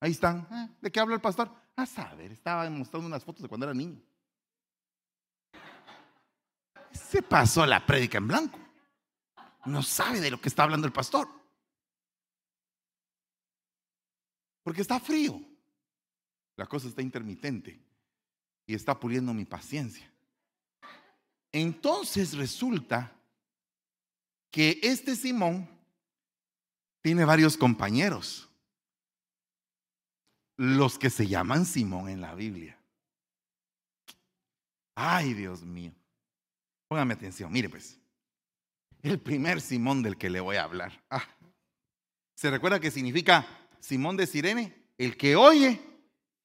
Ahí 0.00 0.12
están. 0.12 0.46
Ah, 0.50 0.68
¿De 0.80 0.90
qué 0.90 1.00
habla 1.00 1.16
el 1.16 1.20
pastor? 1.20 1.50
A 1.78 1.86
saber, 1.86 2.32
estaba 2.32 2.68
mostrando 2.68 3.06
unas 3.06 3.22
fotos 3.22 3.40
de 3.40 3.48
cuando 3.48 3.64
era 3.64 3.72
niño. 3.72 4.02
Se 6.90 7.22
pasó 7.22 7.64
la 7.64 7.86
prédica 7.86 8.18
en 8.18 8.26
blanco. 8.26 8.58
No 9.64 9.80
sabe 9.84 10.20
de 10.20 10.28
lo 10.32 10.40
que 10.40 10.48
está 10.48 10.64
hablando 10.64 10.88
el 10.88 10.92
pastor. 10.92 11.28
Porque 14.64 14.80
está 14.80 14.98
frío. 14.98 15.40
La 16.56 16.66
cosa 16.66 16.88
está 16.88 17.00
intermitente 17.00 17.80
y 18.66 18.74
está 18.74 18.98
puliendo 18.98 19.32
mi 19.32 19.44
paciencia. 19.44 20.12
Entonces 21.52 22.36
resulta 22.36 23.12
que 24.50 24.80
este 24.82 25.14
Simón 25.14 25.70
tiene 27.02 27.24
varios 27.24 27.56
compañeros, 27.56 28.47
los 30.58 30.98
que 30.98 31.08
se 31.08 31.26
llaman 31.26 31.64
Simón 31.64 32.08
en 32.08 32.20
la 32.20 32.34
Biblia. 32.34 32.76
Ay, 34.94 35.32
Dios 35.32 35.62
mío. 35.62 35.92
Póngame 36.88 37.14
atención, 37.14 37.50
mire 37.50 37.68
pues. 37.68 37.98
El 39.00 39.20
primer 39.20 39.60
Simón 39.60 40.02
del 40.02 40.18
que 40.18 40.28
le 40.28 40.40
voy 40.40 40.56
a 40.56 40.64
hablar. 40.64 41.04
Ah, 41.08 41.24
¿Se 42.34 42.50
recuerda 42.50 42.80
que 42.80 42.90
significa 42.90 43.46
Simón 43.78 44.16
de 44.16 44.26
Sirene? 44.26 44.74
El 44.98 45.16
que 45.16 45.36
oye 45.36 45.80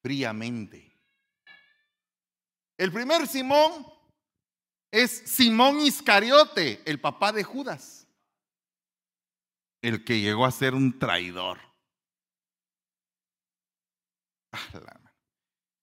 fríamente. 0.00 0.96
El 2.78 2.92
primer 2.92 3.26
Simón 3.26 3.86
es 4.92 5.10
Simón 5.10 5.80
Iscariote, 5.80 6.80
el 6.84 7.00
papá 7.00 7.32
de 7.32 7.42
Judas, 7.42 8.06
el 9.82 10.04
que 10.04 10.20
llegó 10.20 10.46
a 10.46 10.52
ser 10.52 10.74
un 10.74 10.96
traidor. 10.98 11.58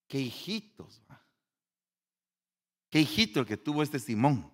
Qué 0.08 0.20
hijitos, 0.20 1.02
qué 2.90 3.00
hijito 3.00 3.40
el 3.40 3.46
que 3.46 3.58
tuvo 3.58 3.82
este 3.84 4.00
Simón. 4.00 4.52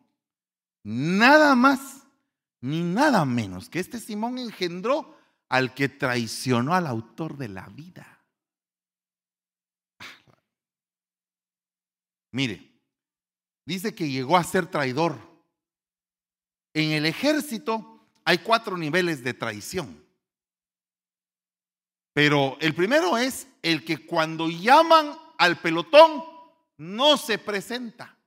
Nada 0.83 1.55
más 1.55 2.07
ni 2.61 2.81
nada 2.81 3.25
menos 3.25 3.69
que 3.69 3.79
este 3.79 3.99
Simón 3.99 4.37
engendró 4.37 5.17
al 5.49 5.73
que 5.73 5.89
traicionó 5.89 6.73
al 6.73 6.87
autor 6.87 7.37
de 7.37 7.49
la 7.49 7.67
vida. 7.69 8.25
Mire, 12.31 12.71
dice 13.65 13.95
que 13.95 14.09
llegó 14.09 14.37
a 14.37 14.43
ser 14.43 14.67
traidor. 14.67 15.17
En 16.73 16.91
el 16.91 17.05
ejército 17.05 18.07
hay 18.23 18.37
cuatro 18.39 18.77
niveles 18.77 19.23
de 19.23 19.33
traición. 19.33 20.06
Pero 22.17 22.57
el 22.61 22.73
primero 22.73 23.15
es 23.15 23.47
el 23.61 23.85
que 23.85 24.03
cuando 24.03 24.49
llaman 24.49 25.15
al 25.37 25.61
pelotón 25.61 26.23
no 26.77 27.15
se 27.15 27.37
presenta. 27.37 28.17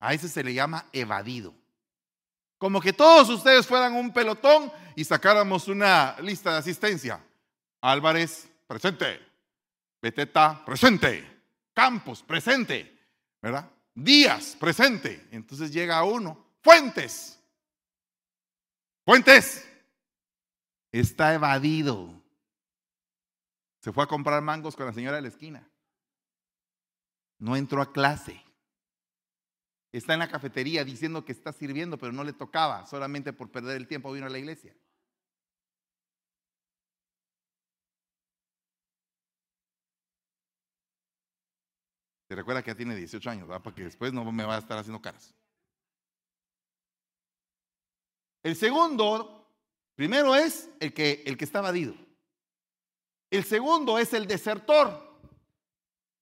A 0.00 0.14
ese 0.14 0.28
se 0.28 0.42
le 0.42 0.52
llama 0.52 0.84
evadido. 0.92 1.54
Como 2.58 2.80
que 2.80 2.92
todos 2.92 3.28
ustedes 3.28 3.68
fueran 3.68 3.94
un 3.94 4.12
pelotón 4.12 4.72
y 4.96 5.04
sacáramos 5.04 5.68
una 5.68 6.16
lista 6.22 6.50
de 6.50 6.58
asistencia. 6.58 7.24
Álvarez, 7.82 8.48
presente. 8.66 9.20
Beteta, 10.02 10.64
presente. 10.64 11.42
Campos, 11.72 12.20
presente. 12.24 12.98
¿Verdad? 13.40 13.70
Díaz, 13.94 14.56
presente. 14.58 15.28
Entonces 15.30 15.70
llega 15.70 16.02
uno, 16.02 16.46
Fuentes. 16.64 17.38
Fuentes. 19.04 19.68
Está 20.90 21.34
evadido. 21.34 22.17
Se 23.80 23.92
fue 23.92 24.04
a 24.04 24.08
comprar 24.08 24.42
mangos 24.42 24.76
con 24.76 24.86
la 24.86 24.92
señora 24.92 25.16
de 25.16 25.22
la 25.22 25.28
esquina. 25.28 25.70
No 27.38 27.56
entró 27.56 27.80
a 27.80 27.92
clase. 27.92 28.44
Está 29.92 30.12
en 30.12 30.18
la 30.18 30.28
cafetería 30.28 30.84
diciendo 30.84 31.24
que 31.24 31.32
está 31.32 31.52
sirviendo, 31.52 31.96
pero 31.98 32.12
no 32.12 32.24
le 32.24 32.32
tocaba. 32.32 32.86
Solamente 32.86 33.32
por 33.32 33.50
perder 33.50 33.76
el 33.76 33.86
tiempo 33.86 34.12
vino 34.12 34.26
a 34.26 34.30
la 34.30 34.38
iglesia. 34.38 34.76
Se 42.28 42.34
recuerda 42.34 42.62
que 42.62 42.72
ya 42.72 42.76
tiene 42.76 42.94
18 42.94 43.30
años, 43.30 43.48
¿verdad? 43.48 43.62
Para 43.62 43.74
que 43.74 43.84
después 43.84 44.12
no 44.12 44.30
me 44.30 44.44
va 44.44 44.56
a 44.56 44.58
estar 44.58 44.76
haciendo 44.76 45.00
caras. 45.00 45.34
El 48.42 48.54
segundo, 48.54 49.50
primero 49.94 50.34
es 50.34 50.68
el 50.80 50.92
que, 50.92 51.22
el 51.24 51.38
que 51.38 51.44
está 51.44 51.60
evadido. 51.60 51.94
El 53.30 53.44
segundo 53.44 53.98
es 53.98 54.12
el 54.12 54.26
desertor. 54.26 55.06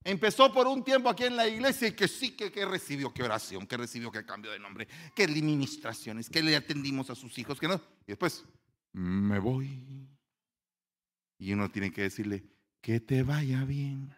Empezó 0.03 0.53
por 0.53 0.69
un 0.69 0.85
tiempo 0.85 1.09
aquí 1.09 1.25
en 1.25 1.35
la 1.35 1.49
iglesia 1.49 1.89
y 1.89 1.93
que 1.93 2.07
sí, 2.07 2.37
que, 2.37 2.53
que 2.53 2.65
recibió, 2.65 3.13
que 3.13 3.25
oración, 3.25 3.67
que 3.67 3.77
recibió, 3.77 4.11
que 4.13 4.25
cambio 4.25 4.53
de 4.53 4.59
nombre, 4.59 4.87
que 5.15 5.25
administraciones, 5.25 6.31
que 6.31 6.43
le 6.43 6.55
atendimos 6.55 7.11
a 7.11 7.17
sus 7.17 7.37
hijos, 7.39 7.59
que 7.59 7.67
no. 7.67 7.75
Y 8.03 8.13
después, 8.13 8.45
me 8.93 9.41
voy. 9.41 10.09
Y 11.39 11.53
uno 11.53 11.71
tiene 11.71 11.93
que 11.93 12.03
decirle, 12.03 12.45
que 12.81 13.01
te 13.01 13.25
vaya 13.25 13.65
bien. 13.65 14.15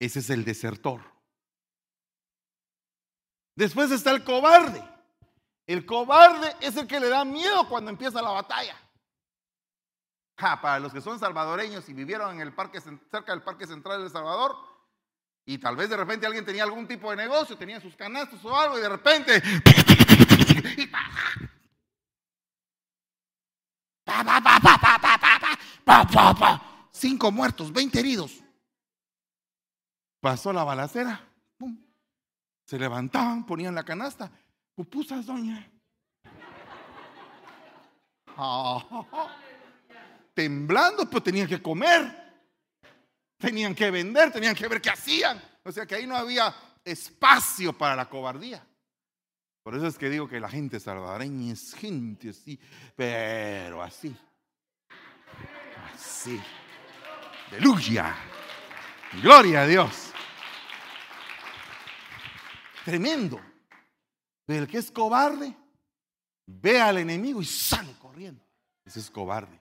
Ese 0.00 0.18
es 0.18 0.30
el 0.30 0.44
desertor. 0.44 1.00
Después 3.54 3.90
está 3.90 4.10
el 4.12 4.24
cobarde. 4.24 4.82
El 5.68 5.84
cobarde 5.84 6.56
es 6.60 6.76
el 6.76 6.86
que 6.86 6.98
le 6.98 7.10
da 7.10 7.24
miedo 7.26 7.68
cuando 7.68 7.90
empieza 7.90 8.22
la 8.22 8.30
batalla. 8.30 8.74
para 10.34 10.80
los 10.80 10.92
que 10.92 11.02
son 11.02 11.18
salvadoreños 11.18 11.86
y 11.90 11.92
vivieron 11.92 12.34
en 12.34 12.40
el 12.40 12.54
parque, 12.54 12.80
cerca 12.80 13.32
del 13.32 13.42
Parque 13.42 13.66
Central 13.66 14.02
de 14.02 14.08
Salvador, 14.08 14.56
y 15.44 15.58
tal 15.58 15.76
vez 15.76 15.90
de 15.90 15.96
repente 15.98 16.26
alguien 16.26 16.46
tenía 16.46 16.62
algún 16.62 16.88
tipo 16.88 17.10
de 17.10 17.16
negocio, 17.16 17.58
tenía 17.58 17.80
sus 17.80 17.94
canastos 17.94 18.42
o 18.44 18.56
algo, 18.56 18.78
y 18.78 18.80
de 18.80 18.88
repente. 18.88 19.42
Cinco 26.92 27.30
muertos, 27.30 27.72
veinte 27.72 28.00
heridos 28.00 28.42
pasó 30.20 30.52
la 30.52 30.64
balacera, 30.64 31.20
se 32.64 32.78
levantaban, 32.78 33.46
ponían 33.46 33.74
la 33.74 33.84
canasta, 33.84 34.30
pupusas, 34.78 35.26
doña. 35.26 35.68
temblando, 40.34 41.10
pero 41.10 41.20
tenían 41.20 41.48
que 41.48 41.60
comer, 41.60 42.14
tenían 43.36 43.74
que 43.74 43.90
vender, 43.90 44.30
tenían 44.30 44.54
que 44.54 44.68
ver 44.68 44.80
qué 44.80 44.90
hacían. 44.90 45.42
O 45.64 45.72
sea 45.72 45.84
que 45.84 45.96
ahí 45.96 46.06
no 46.06 46.16
había 46.16 46.54
espacio 46.84 47.76
para 47.76 47.96
la 47.96 48.08
cobardía. 48.08 48.64
Por 49.64 49.74
eso 49.74 49.88
es 49.88 49.98
que 49.98 50.08
digo 50.08 50.28
que 50.28 50.38
la 50.38 50.48
gente 50.48 50.78
salvadoreña 50.78 51.54
es 51.54 51.74
gente 51.74 52.30
así, 52.30 52.56
pero 52.94 53.82
así. 53.82 54.16
Así. 55.92 56.40
Aleluya. 57.48 58.14
Gloria 59.20 59.62
a 59.62 59.66
Dios. 59.66 60.12
Tremendo. 62.84 63.47
Pero 64.48 64.62
el 64.62 64.66
que 64.66 64.78
es 64.78 64.90
cobarde, 64.90 65.54
ve 66.46 66.80
al 66.80 66.96
enemigo 66.96 67.42
y 67.42 67.44
sale 67.44 67.92
corriendo. 68.00 68.42
Ese 68.82 68.98
es 69.00 69.10
cobarde. 69.10 69.60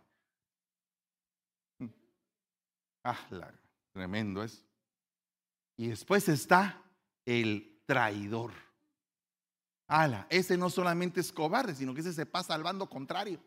Ah, 3.03 3.19
tremendo 3.91 4.41
es. 4.41 4.65
Y 5.75 5.89
después 5.89 6.29
está 6.29 6.81
el 7.25 7.81
traidor. 7.85 8.53
Ala, 9.87 10.25
ese 10.29 10.55
no 10.55 10.69
solamente 10.69 11.19
es 11.19 11.33
cobarde, 11.33 11.75
sino 11.75 11.93
que 11.93 11.99
ese 11.99 12.13
se 12.13 12.25
pasa 12.25 12.53
al 12.53 12.63
bando 12.63 12.89
contrario. 12.89 13.43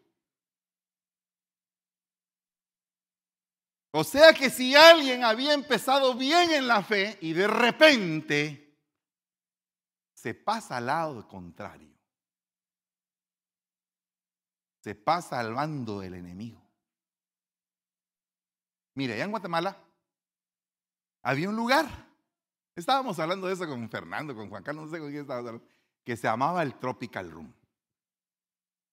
O 3.93 4.05
sea 4.05 4.35
que 4.35 4.51
si 4.51 4.77
alguien 4.77 5.25
había 5.25 5.55
empezado 5.55 6.15
bien 6.15 6.51
en 6.51 6.69
la 6.69 6.83
fe 6.83 7.17
y 7.23 7.33
de 7.33 7.47
repente 7.47 8.70
se 10.21 10.35
pasa 10.35 10.77
al 10.77 10.85
lado 10.85 11.27
contrario, 11.27 11.89
se 14.83 14.95
pasa 14.95 15.41
al 15.41 15.55
bando 15.55 16.01
del 16.01 16.13
enemigo. 16.13 16.61
Mire, 18.97 19.15
allá 19.15 19.25
en 19.25 19.31
Guatemala 19.31 19.79
había 21.23 21.49
un 21.49 21.57
lugar, 21.57 21.87
estábamos 22.77 23.19
hablando 23.19 23.47
de 23.47 23.55
eso 23.55 23.67
con 23.67 23.89
Fernando, 23.89 24.35
con 24.35 24.51
Juan 24.51 24.63
Carlos, 24.63 24.85
no 24.85 24.91
sé 24.91 24.99
con 24.99 25.09
quién 25.09 25.23
estábamos 25.23 25.49
hablando, 25.49 25.69
que 26.05 26.19
se 26.19 26.25
llamaba 26.25 26.63
el 26.63 26.75
Tropical 26.75 27.31
Room. 27.31 27.55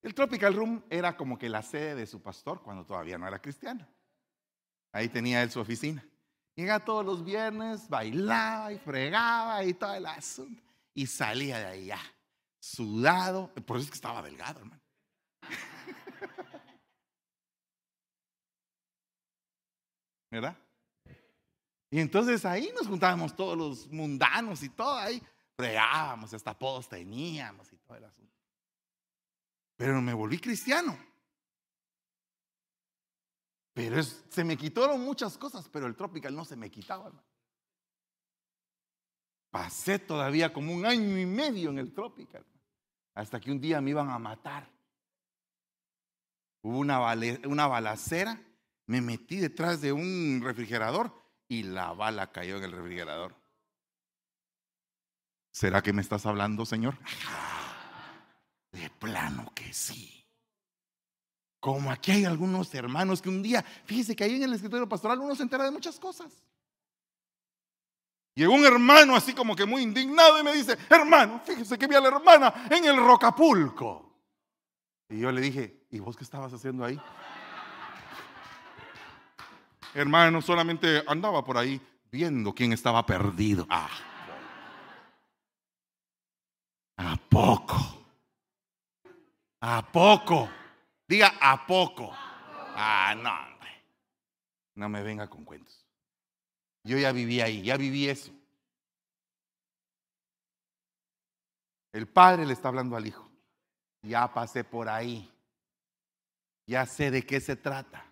El 0.03 0.15
Tropical 0.15 0.53
Room 0.53 0.85
era 0.89 1.17
como 1.17 1.37
que 1.37 1.49
la 1.49 1.61
sede 1.61 1.95
de 1.95 2.07
su 2.07 2.21
pastor 2.21 2.61
cuando 2.61 2.85
todavía 2.85 3.17
no 3.17 3.27
era 3.27 3.41
cristiano. 3.41 3.85
Ahí 4.93 5.09
tenía 5.09 5.43
él 5.43 5.51
su 5.51 5.59
oficina. 5.59 6.07
Llegaba 6.55 6.85
todos 6.85 7.05
los 7.05 7.21
viernes, 7.25 7.89
bailaba 7.89 8.71
y 8.71 8.79
fregaba 8.79 9.65
y 9.65 9.73
todo 9.73 9.93
el 9.93 10.05
asunto. 10.05 10.66
Y 10.97 11.05
salía 11.05 11.59
de 11.59 11.85
ya, 11.85 12.01
sudado. 12.59 13.53
Por 13.67 13.77
eso 13.77 13.83
es 13.83 13.91
que 13.91 13.97
estaba 13.97 14.23
delgado, 14.23 14.61
hermano. 14.61 14.81
¿Verdad? 20.31 20.57
Y 21.91 21.99
entonces 21.99 22.43
ahí 22.45 22.71
nos 22.73 22.87
juntábamos 22.87 23.35
todos 23.35 23.55
los 23.55 23.87
mundanos 23.91 24.63
y 24.63 24.69
todo 24.69 24.97
ahí. 24.97 25.21
Fregábamos, 25.55 26.33
hasta 26.33 26.49
apodos 26.49 26.89
teníamos 26.89 27.71
y 27.71 27.77
todo 27.77 27.97
el 27.97 28.05
asunto. 28.05 28.33
Pero 29.75 30.01
me 30.01 30.15
volví 30.15 30.39
cristiano. 30.39 30.97
Pero 33.71 34.01
se 34.01 34.43
me 34.43 34.57
quitaron 34.57 34.99
muchas 35.01 35.37
cosas, 35.37 35.69
pero 35.69 35.85
el 35.85 35.95
tropical 35.95 36.35
no 36.35 36.43
se 36.43 36.55
me 36.55 36.71
quitaba. 36.71 37.11
Pasé 39.49 39.99
todavía 39.99 40.51
como 40.51 40.73
un 40.73 40.85
año 40.85 41.17
y 41.17 41.25
medio 41.25 41.69
en 41.69 41.79
el 41.79 41.93
tropical, 41.93 42.45
hasta 43.13 43.39
que 43.39 43.51
un 43.51 43.59
día 43.59 43.81
me 43.81 43.91
iban 43.91 44.09
a 44.09 44.19
matar. 44.19 44.69
Hubo 46.61 46.79
una, 46.79 46.99
una 47.45 47.67
balacera, 47.67 48.41
me 48.87 49.01
metí 49.01 49.37
detrás 49.37 49.81
de 49.81 49.93
un 49.93 50.41
refrigerador 50.43 51.13
y 51.47 51.63
la 51.63 51.93
bala 51.93 52.31
cayó 52.31 52.57
en 52.57 52.63
el 52.65 52.71
refrigerador. 52.71 53.35
¿Será 55.51 55.81
que 55.81 55.93
me 55.93 56.01
estás 56.01 56.25
hablando, 56.25 56.65
Señor? 56.65 56.97
De 58.71 58.89
plano 58.91 59.51
que 59.55 59.73
sí. 59.73 60.17
Como 61.59 61.91
aquí 61.91 62.11
hay 62.11 62.25
algunos 62.25 62.73
hermanos 62.75 63.21
que 63.21 63.29
un 63.29 63.41
día, 63.41 63.63
fíjese 63.85 64.15
que 64.15 64.23
ahí 64.23 64.35
en 64.35 64.43
el 64.43 64.53
escritorio 64.53 64.87
pastoral 64.87 65.19
uno 65.19 65.35
se 65.35 65.43
entera 65.43 65.63
de 65.63 65.71
muchas 65.71 65.99
cosas. 65.99 66.31
Llegó 68.37 68.53
un 68.53 68.63
hermano 68.63 69.15
así 69.15 69.33
como 69.33 69.55
que 69.55 69.65
muy 69.65 69.81
indignado 69.81 70.39
y 70.39 70.43
me 70.43 70.53
dice, 70.53 70.77
hermano, 70.91 71.41
fíjese 71.43 71.75
que 71.75 71.87
vi 71.87 71.95
a 71.95 71.99
la 71.99 72.09
hermana 72.09 72.53
en 72.69 72.85
el 72.85 72.95
Rocapulco. 72.95 74.13
Y 75.09 75.21
yo 75.21 75.31
le 75.31 75.41
dije, 75.41 75.87
¿y 75.89 75.97
vos 75.97 76.15
qué 76.15 76.23
estabas 76.23 76.53
haciendo 76.53 76.85
ahí? 76.85 77.01
hermano, 79.95 80.39
solamente 80.43 81.03
andaba 81.07 81.43
por 81.43 81.57
ahí 81.57 81.81
viendo 82.11 82.53
quién 82.53 82.73
estaba 82.73 83.03
perdido. 83.07 83.65
Ah. 83.71 83.89
¿A 86.97 87.17
poco? 87.17 88.05
¿A 89.61 89.81
poco? 89.91 90.47
Diga 91.07 91.33
a 91.41 91.65
poco. 91.65 92.11
Ah, 92.75 93.15
no, 93.17 93.33
No 94.75 94.89
me 94.89 95.01
venga 95.01 95.27
con 95.27 95.43
cuentos. 95.43 95.86
Yo 96.87 96.97
ya 96.97 97.11
viví 97.11 97.41
ahí, 97.41 97.61
ya 97.63 97.75
viví 97.75 98.07
eso. 98.07 98.31
El 101.91 102.07
padre 102.07 102.45
le 102.45 102.53
está 102.53 102.69
hablando 102.69 102.95
al 102.95 103.05
hijo. 103.05 103.29
Ya 104.03 104.33
pasé 104.33 104.63
por 104.63 104.87
ahí. 104.87 105.29
Ya 106.65 106.85
sé 106.85 107.11
de 107.11 107.25
qué 107.25 107.41
se 107.41 107.57
trata. 107.57 108.05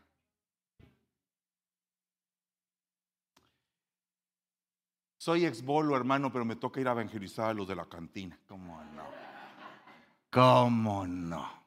Soy 5.18 5.46
exbolo, 5.46 5.96
hermano, 5.96 6.30
pero 6.30 6.44
me 6.44 6.58
toca 6.58 6.82
ir 6.82 6.90
a 6.90 6.92
evangelizar 6.92 7.52
a 7.52 7.54
los 7.54 7.70
de 7.70 7.76
la 7.78 7.86
cantina. 7.86 8.38
¿Cómo 8.46 8.84
no? 8.84 9.06
¿Cómo 10.30 11.08
no? 11.08 11.66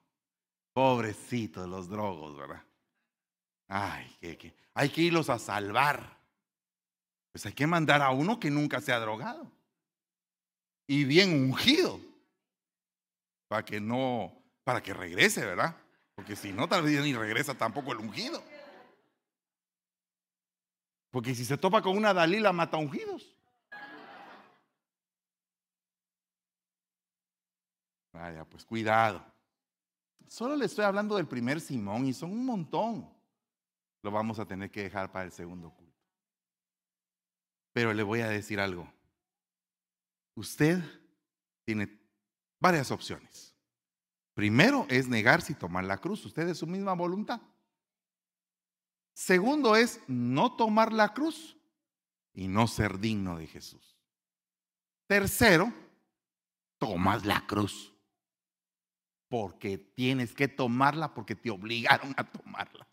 Pobrecitos 0.75 1.67
los 1.67 1.89
drogos, 1.89 2.37
¿verdad? 2.37 2.63
Ay, 3.69 4.15
que, 4.21 4.55
hay 4.75 4.91
que 4.91 5.01
irlos 5.01 5.31
a 5.31 5.39
salvar. 5.39 6.18
Pues 7.39 7.47
hay 7.47 7.53
que 7.53 7.69
mandar 7.69 8.03
a 8.03 8.11
uno 8.11 8.41
que 8.41 8.51
nunca 8.51 8.81
se 8.81 8.93
ha 8.93 8.99
drogado. 8.99 9.49
Y 10.89 11.05
bien 11.05 11.33
ungido. 11.33 12.01
Para 13.47 13.65
que 13.65 13.81
no, 13.81 14.43
para 14.65 14.83
que 14.83 14.93
regrese, 14.93 15.47
¿verdad? 15.47 15.77
Porque 16.17 16.35
si 16.35 16.53
no, 16.53 16.69
tal 16.69 16.83
vez 16.83 17.01
ni 17.01 17.15
regresa 17.15 17.55
tampoco 17.55 17.93
el 17.93 17.99
ungido. 17.99 18.43
Porque 21.13 21.33
si 21.33 21.45
se 21.45 21.57
topa 21.57 21.81
con 21.81 21.97
una 21.97 22.13
Dalila, 22.13 22.53
mata 22.53 22.77
ungidos. 22.77 23.33
Vaya, 28.13 28.45
pues 28.47 28.65
cuidado. 28.65 29.25
Solo 30.27 30.57
le 30.57 30.65
estoy 30.65 30.85
hablando 30.85 31.15
del 31.15 31.29
primer 31.29 31.61
Simón 31.61 32.05
y 32.05 32.13
son 32.13 32.33
un 32.33 32.45
montón. 32.45 33.09
Lo 34.03 34.11
vamos 34.11 34.41
a 34.41 34.45
tener 34.45 34.73
que 34.73 34.83
dejar 34.83 35.13
para 35.13 35.27
el 35.27 35.31
segundo 35.31 35.71
culto. 35.71 35.88
Pero 37.79 37.95
le 37.95 38.03
voy 38.03 38.23
a 38.23 38.29
decir 38.29 38.59
algo. 38.59 38.93
Usted 40.35 40.83
tiene 41.65 41.97
varias 42.59 42.91
opciones. 42.91 43.55
Primero 44.35 44.85
es 44.91 45.07
negarse 45.07 45.53
y 45.53 45.55
tomar 45.55 45.85
la 45.85 45.99
cruz. 45.99 46.25
Usted 46.25 46.49
es 46.49 46.59
su 46.59 46.67
misma 46.67 46.95
voluntad. 46.95 47.41
Segundo 49.15 49.77
es 49.77 50.01
no 50.09 50.57
tomar 50.57 50.93
la 50.93 51.15
cruz 51.15 51.57
y 52.35 52.49
no 52.49 52.67
ser 52.67 52.99
digno 52.99 53.39
de 53.39 53.47
Jesús. 53.47 53.97
Tercero, 55.07 55.73
tomas 56.79 57.25
la 57.25 57.47
cruz 57.47 57.95
porque 59.29 59.79
tienes 59.79 60.35
que 60.35 60.49
tomarla 60.49 61.15
porque 61.15 61.37
te 61.37 61.51
obligaron 61.51 62.13
a 62.17 62.25
tomarla, 62.25 62.89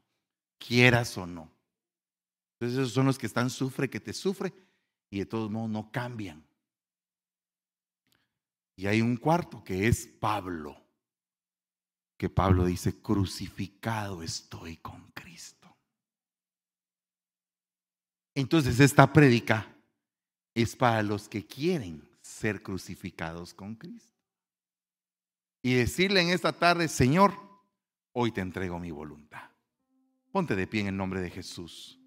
quieras 0.60 1.18
o 1.18 1.26
no. 1.26 1.52
Entonces 2.60 2.78
esos 2.78 2.94
son 2.94 3.08
los 3.08 3.18
que 3.18 3.26
están 3.26 3.50
sufre, 3.50 3.90
que 3.90 4.00
te 4.00 4.14
sufre 4.14 4.54
y 5.16 5.20
de 5.20 5.26
todos 5.26 5.50
modos 5.50 5.70
no 5.70 5.90
cambian. 5.94 6.46
Y 8.76 8.88
hay 8.88 9.02
un 9.02 9.16
cuarto 9.16 9.64
que 9.64 9.88
es 9.88 10.08
Pablo, 10.08 10.76
que 12.18 12.30
Pablo 12.30 12.66
dice, 12.66 13.02
crucificado 13.02 14.22
estoy 14.22 14.76
con 14.76 15.10
Cristo. 15.12 15.74
Entonces 18.34 18.82
esta 18.82 19.14
prédica 19.14 19.74
es 20.54 20.76
para 20.76 21.02
los 21.02 21.30
que 21.30 21.48
quieren 21.48 22.06
ser 22.20 22.62
crucificados 22.62 23.54
con 23.54 23.76
Cristo 23.76 24.14
y 25.62 25.76
decirle 25.76 26.20
en 26.20 26.30
esta 26.30 26.52
tarde, 26.52 26.90
Señor, 26.90 27.40
hoy 28.12 28.34
te 28.34 28.42
entrego 28.42 28.80
mi 28.80 28.92
voluntad. 28.92 29.50
Ponte 30.34 30.58
de 30.58 30.68
pie 30.68 30.82
en 30.82 30.88
el 30.88 30.98
nombre 30.98 31.22
de 31.22 31.30
Jesús. 31.30 32.02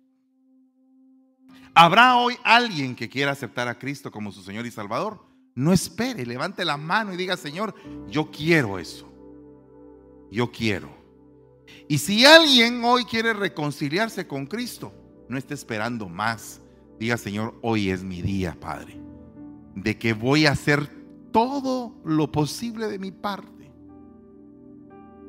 ¿Habrá 1.74 2.16
hoy 2.16 2.36
alguien 2.42 2.96
que 2.96 3.08
quiera 3.08 3.32
aceptar 3.32 3.68
a 3.68 3.78
Cristo 3.78 4.10
como 4.10 4.32
su 4.32 4.42
Señor 4.42 4.66
y 4.66 4.70
Salvador? 4.70 5.24
No 5.54 5.72
espere, 5.72 6.26
levante 6.26 6.64
la 6.64 6.76
mano 6.76 7.12
y 7.12 7.16
diga, 7.16 7.36
Señor, 7.36 7.74
yo 8.08 8.30
quiero 8.30 8.78
eso. 8.78 9.08
Yo 10.30 10.50
quiero. 10.50 10.88
Y 11.88 11.98
si 11.98 12.24
alguien 12.24 12.82
hoy 12.84 13.04
quiere 13.04 13.32
reconciliarse 13.32 14.26
con 14.26 14.46
Cristo, 14.46 14.92
no 15.28 15.38
esté 15.38 15.54
esperando 15.54 16.08
más. 16.08 16.60
Diga, 16.98 17.16
Señor, 17.16 17.58
hoy 17.62 17.90
es 17.90 18.02
mi 18.02 18.22
día, 18.22 18.56
Padre, 18.58 19.00
de 19.74 19.96
que 19.96 20.12
voy 20.12 20.46
a 20.46 20.52
hacer 20.52 20.90
todo 21.32 21.94
lo 22.04 22.30
posible 22.32 22.88
de 22.88 22.98
mi 22.98 23.12
parte. 23.12 23.72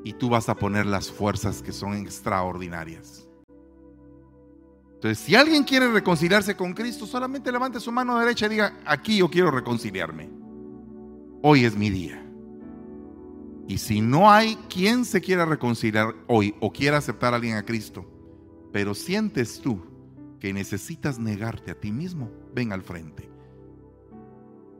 Y 0.03 0.13
tú 0.13 0.30
vas 0.30 0.49
a 0.49 0.55
poner 0.55 0.86
las 0.86 1.11
fuerzas 1.11 1.61
que 1.61 1.72
son 1.72 1.93
extraordinarias. 1.95 3.28
Entonces, 5.00 5.20
si 5.20 5.34
alguien 5.34 5.64
quiere 5.64 5.89
reconciliarse 5.89 6.58
con 6.58 6.74
Cristo, 6.74 7.06
solamente 7.06 7.54
levante 7.54 7.80
su 7.80 7.89
mano 7.89 8.20
derecha 8.20 8.47
y 8.47 8.50
diga, 8.50 8.80
aquí 8.86 9.16
yo 9.16 9.30
quiero 9.30 9.50
reconciliarme. 9.50 10.30
Hoy 11.41 11.64
es 11.64 11.78
mi 11.78 11.89
día. 11.89 12.22
Y 13.66 13.78
si 13.78 14.02
no 14.02 14.30
hay 14.30 14.58
quien 14.68 15.06
se 15.06 15.22
quiera 15.22 15.45
reconciliar 15.45 16.14
hoy 16.28 16.54
o 16.60 16.74
quiera 16.74 16.97
aceptar 16.97 17.32
a 17.32 17.38
alguien 17.38 17.56
a 17.56 17.64
Cristo, 17.64 18.06
pero 18.74 18.93
sientes 18.93 19.62
tú 19.62 19.82
que 20.38 20.52
necesitas 20.52 21.18
negarte 21.18 21.72
a 21.72 21.80
ti 21.80 21.93
mismo, 21.93 22.30
ven 22.54 22.74
al 22.74 22.82
frente. 22.82 23.30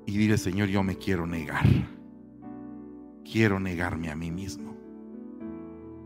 Y 0.06 0.18
dile, 0.18 0.38
Señor, 0.38 0.68
yo 0.68 0.84
me 0.84 0.98
quiero 0.98 1.26
negar. 1.28 1.66
Quiero 3.24 3.58
negarme 3.58 4.12
a 4.12 4.18
mí 4.18 4.32
mismo. 4.32 4.76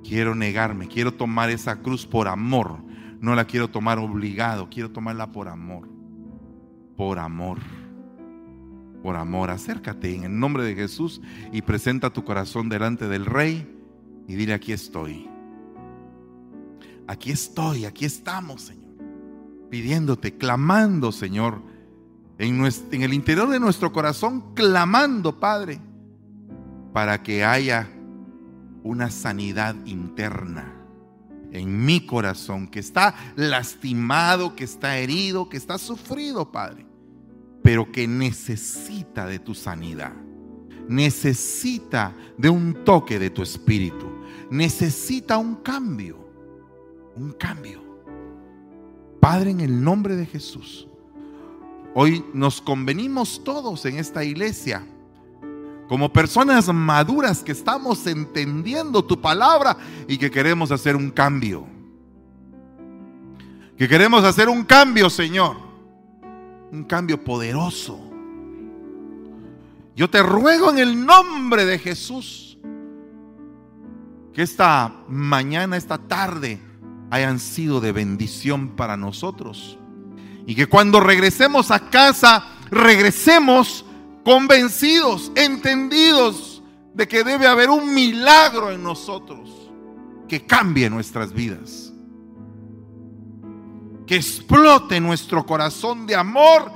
Quiero 0.04 0.36
negarme, 0.36 0.88
quiero 0.88 1.16
tomar 1.16 1.50
esa 1.50 1.82
cruz 1.82 2.06
por 2.06 2.28
amor. 2.28 2.78
No 3.24 3.36
la 3.36 3.46
quiero 3.46 3.70
tomar 3.70 4.00
obligado, 4.00 4.68
quiero 4.70 4.92
tomarla 4.92 5.32
por 5.32 5.48
amor. 5.48 5.88
Por 6.98 7.20
amor. 7.20 7.58
Por 9.02 9.16
amor, 9.16 9.50
acércate 9.50 10.14
en 10.14 10.26
el 10.26 10.38
nombre 10.38 10.66
de 10.66 10.76
Jesús 10.76 11.22
y 11.54 11.62
presenta 11.62 12.10
tu 12.12 12.26
corazón 12.26 12.68
delante 12.68 13.08
del 13.08 13.26
Rey 13.26 13.66
y 14.28 14.36
dile, 14.36 14.54
aquí 14.54 14.74
estoy. 14.74 15.30
Aquí 17.08 17.32
estoy, 17.32 17.86
aquí 17.86 18.04
estamos, 18.04 18.64
Señor. 18.64 18.92
Pidiéndote, 19.70 20.36
clamando, 20.36 21.14
Señor. 21.14 21.62
En, 22.38 22.66
en 22.66 23.04
el 23.04 23.14
interior 23.14 23.48
de 23.48 23.62
nuestro 23.62 23.94
corazón, 23.94 24.54
clamando, 24.54 25.40
Padre, 25.40 25.80
para 26.92 27.24
que 27.24 27.46
haya 27.46 27.88
una 28.84 29.10
sanidad 29.10 29.78
interna 29.86 30.73
en 31.54 31.86
mi 31.86 32.06
corazón, 32.06 32.68
que 32.68 32.80
está 32.80 33.16
lastimado, 33.36 34.56
que 34.56 34.64
está 34.64 34.98
herido, 34.98 35.48
que 35.48 35.58
está 35.58 35.78
sufrido, 35.78 36.52
Padre, 36.52 36.86
pero 37.62 37.92
que 37.92 38.08
necesita 38.08 39.28
de 39.28 39.40
tu 39.40 39.54
sanidad, 39.54 40.14
necesita 40.90 42.16
de 42.38 42.50
un 42.50 42.84
toque 42.84 43.20
de 43.20 43.30
tu 43.30 43.44
espíritu, 43.44 44.12
necesita 44.50 45.38
un 45.38 45.56
cambio, 45.58 46.18
un 47.16 47.32
cambio. 47.32 47.82
Padre, 49.20 49.52
en 49.52 49.62
el 49.62 49.82
nombre 49.82 50.16
de 50.16 50.26
Jesús, 50.26 50.88
hoy 51.94 52.26
nos 52.34 52.62
convenimos 52.62 53.44
todos 53.44 53.86
en 53.86 54.00
esta 54.00 54.24
iglesia 54.24 54.86
como 55.88 56.12
personas 56.12 56.68
maduras 56.74 57.44
que 57.44 57.52
estamos 57.52 58.06
entendiendo 58.08 59.04
tu 59.04 59.20
palabra 59.20 59.78
y 60.08 60.18
que 60.18 60.32
queremos 60.32 60.72
hacer 60.72 60.96
un 60.96 61.12
cambio. 61.12 61.68
Que 63.78 63.88
queremos 63.88 64.24
hacer 64.24 64.50
un 64.50 64.64
cambio, 64.64 65.10
Señor. 65.10 65.58
Un 66.72 66.84
cambio 66.86 67.24
poderoso. 67.24 68.00
Yo 69.96 70.10
te 70.10 70.24
ruego 70.24 70.72
en 70.72 70.80
el 70.80 71.06
nombre 71.06 71.66
de 71.66 71.78
Jesús 71.78 72.58
que 74.34 74.42
esta 74.42 74.92
mañana, 75.08 75.78
esta 75.78 76.00
tarde, 76.00 76.60
hayan 77.12 77.40
sido 77.40 77.80
de 77.80 77.92
bendición 77.92 78.70
para 78.70 78.98
nosotros. 78.98 79.78
Y 80.48 80.56
que 80.56 80.66
cuando 80.66 81.00
regresemos 81.00 81.70
a 81.70 81.92
casa, 81.92 82.44
regresemos 82.72 83.86
convencidos, 84.24 85.32
entendidos 85.36 86.62
de 86.94 87.08
que 87.08 87.24
debe 87.24 87.48
haber 87.48 87.70
un 87.70 87.94
milagro 87.94 88.72
en 88.72 88.84
nosotros 88.84 89.50
que 90.28 90.46
cambie 90.46 90.90
nuestras 90.90 91.34
vidas. 91.34 91.92
Que 94.08 94.16
explote 94.16 95.00
nuestro 95.00 95.46
corazón 95.46 96.06
de 96.08 96.16
amor. 96.16 96.72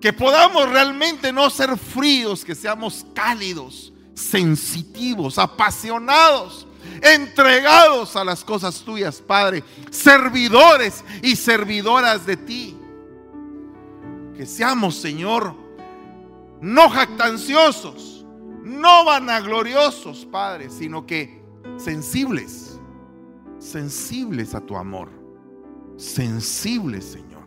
Que 0.00 0.12
podamos 0.12 0.68
realmente 0.70 1.32
no 1.32 1.50
ser 1.50 1.76
fríos, 1.76 2.44
que 2.44 2.54
seamos 2.54 3.04
cálidos, 3.14 3.92
sensitivos, 4.14 5.38
apasionados, 5.38 6.66
entregados 7.02 8.14
a 8.14 8.24
las 8.24 8.44
cosas 8.44 8.80
tuyas, 8.82 9.20
Padre. 9.20 9.64
Servidores 9.90 11.04
y 11.22 11.34
servidoras 11.34 12.26
de 12.26 12.36
ti. 12.36 12.76
Que 14.36 14.46
seamos, 14.46 14.96
Señor, 14.96 15.65
no 16.60 16.88
jactanciosos, 16.88 18.26
no 18.62 19.04
vanagloriosos, 19.04 20.26
Padre, 20.26 20.70
sino 20.70 21.06
que 21.06 21.42
sensibles, 21.76 22.80
sensibles 23.58 24.54
a 24.54 24.60
tu 24.60 24.76
amor, 24.76 25.08
sensibles, 25.96 27.04
Señor, 27.04 27.44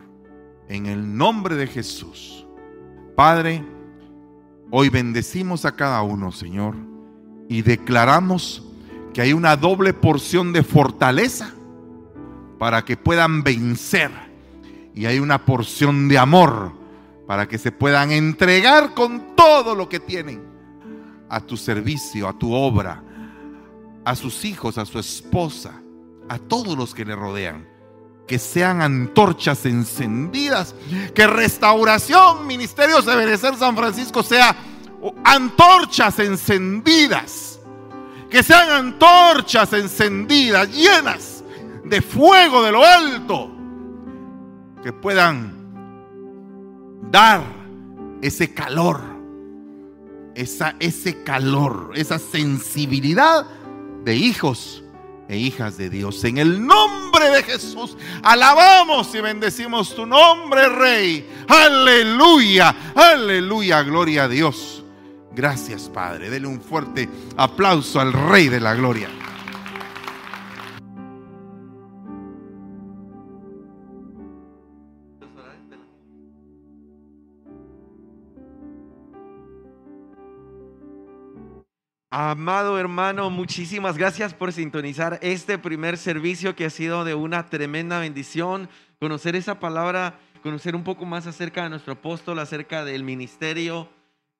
en 0.68 0.86
el 0.86 1.16
nombre 1.16 1.56
de 1.56 1.66
Jesús. 1.66 2.46
Padre, 3.16 3.64
hoy 4.70 4.88
bendecimos 4.88 5.64
a 5.64 5.76
cada 5.76 6.02
uno, 6.02 6.32
Señor, 6.32 6.74
y 7.48 7.62
declaramos 7.62 8.64
que 9.12 9.20
hay 9.20 9.32
una 9.32 9.56
doble 9.56 9.92
porción 9.92 10.52
de 10.52 10.62
fortaleza 10.62 11.52
para 12.58 12.84
que 12.84 12.96
puedan 12.96 13.42
vencer. 13.42 14.10
Y 14.94 15.06
hay 15.06 15.18
una 15.18 15.44
porción 15.44 16.08
de 16.08 16.18
amor 16.18 16.79
para 17.30 17.46
que 17.46 17.58
se 17.58 17.70
puedan 17.70 18.10
entregar 18.10 18.92
con 18.92 19.36
todo 19.36 19.76
lo 19.76 19.88
que 19.88 20.00
tienen 20.00 20.42
a 21.28 21.38
tu 21.38 21.56
servicio, 21.56 22.26
a 22.26 22.32
tu 22.32 22.52
obra, 22.52 23.04
a 24.04 24.16
sus 24.16 24.44
hijos, 24.44 24.76
a 24.78 24.84
su 24.84 24.98
esposa, 24.98 25.80
a 26.28 26.38
todos 26.38 26.76
los 26.76 26.92
que 26.92 27.04
le 27.04 27.14
rodean. 27.14 27.68
Que 28.26 28.36
sean 28.36 28.82
antorchas 28.82 29.64
encendidas, 29.64 30.74
que 31.14 31.24
restauración, 31.28 32.48
ministerios 32.48 33.06
de 33.06 33.14
Benecer 33.14 33.54
San 33.54 33.76
Francisco 33.76 34.24
sea 34.24 34.56
antorchas 35.22 36.18
encendidas, 36.18 37.60
que 38.28 38.42
sean 38.42 38.70
antorchas 38.70 39.72
encendidas, 39.72 40.68
llenas 40.72 41.44
de 41.84 42.02
fuego 42.02 42.64
de 42.64 42.72
lo 42.72 42.84
alto, 42.84 43.52
que 44.82 44.92
puedan 44.92 45.59
dar 47.10 47.42
ese 48.22 48.52
calor, 48.52 49.00
esa, 50.34 50.76
ese 50.78 51.22
calor, 51.22 51.92
esa 51.94 52.18
sensibilidad 52.18 53.46
de 54.04 54.16
hijos 54.16 54.82
e 55.28 55.36
hijas 55.36 55.76
de 55.76 55.90
Dios. 55.90 56.22
En 56.24 56.38
el 56.38 56.64
nombre 56.64 57.30
de 57.30 57.42
Jesús, 57.42 57.96
alabamos 58.22 59.14
y 59.14 59.20
bendecimos 59.20 59.94
tu 59.94 60.06
nombre, 60.06 60.68
Rey. 60.68 61.28
Aleluya, 61.48 62.92
aleluya, 62.94 63.82
gloria 63.82 64.24
a 64.24 64.28
Dios. 64.28 64.84
Gracias, 65.32 65.88
Padre. 65.88 66.28
Dele 66.28 66.46
un 66.46 66.60
fuerte 66.60 67.08
aplauso 67.36 68.00
al 68.00 68.12
Rey 68.12 68.48
de 68.48 68.60
la 68.60 68.74
Gloria. 68.74 69.08
Amado 82.12 82.76
hermano, 82.80 83.30
muchísimas 83.30 83.96
gracias 83.96 84.34
por 84.34 84.52
sintonizar 84.52 85.20
este 85.22 85.58
primer 85.58 85.96
servicio 85.96 86.56
que 86.56 86.64
ha 86.64 86.70
sido 86.70 87.04
de 87.04 87.14
una 87.14 87.48
tremenda 87.48 88.00
bendición. 88.00 88.68
Conocer 88.98 89.36
esa 89.36 89.60
palabra, 89.60 90.18
conocer 90.42 90.74
un 90.74 90.82
poco 90.82 91.06
más 91.06 91.28
acerca 91.28 91.62
de 91.62 91.70
nuestro 91.70 91.92
apóstol, 91.92 92.40
acerca 92.40 92.84
del 92.84 93.04
ministerio. 93.04 93.88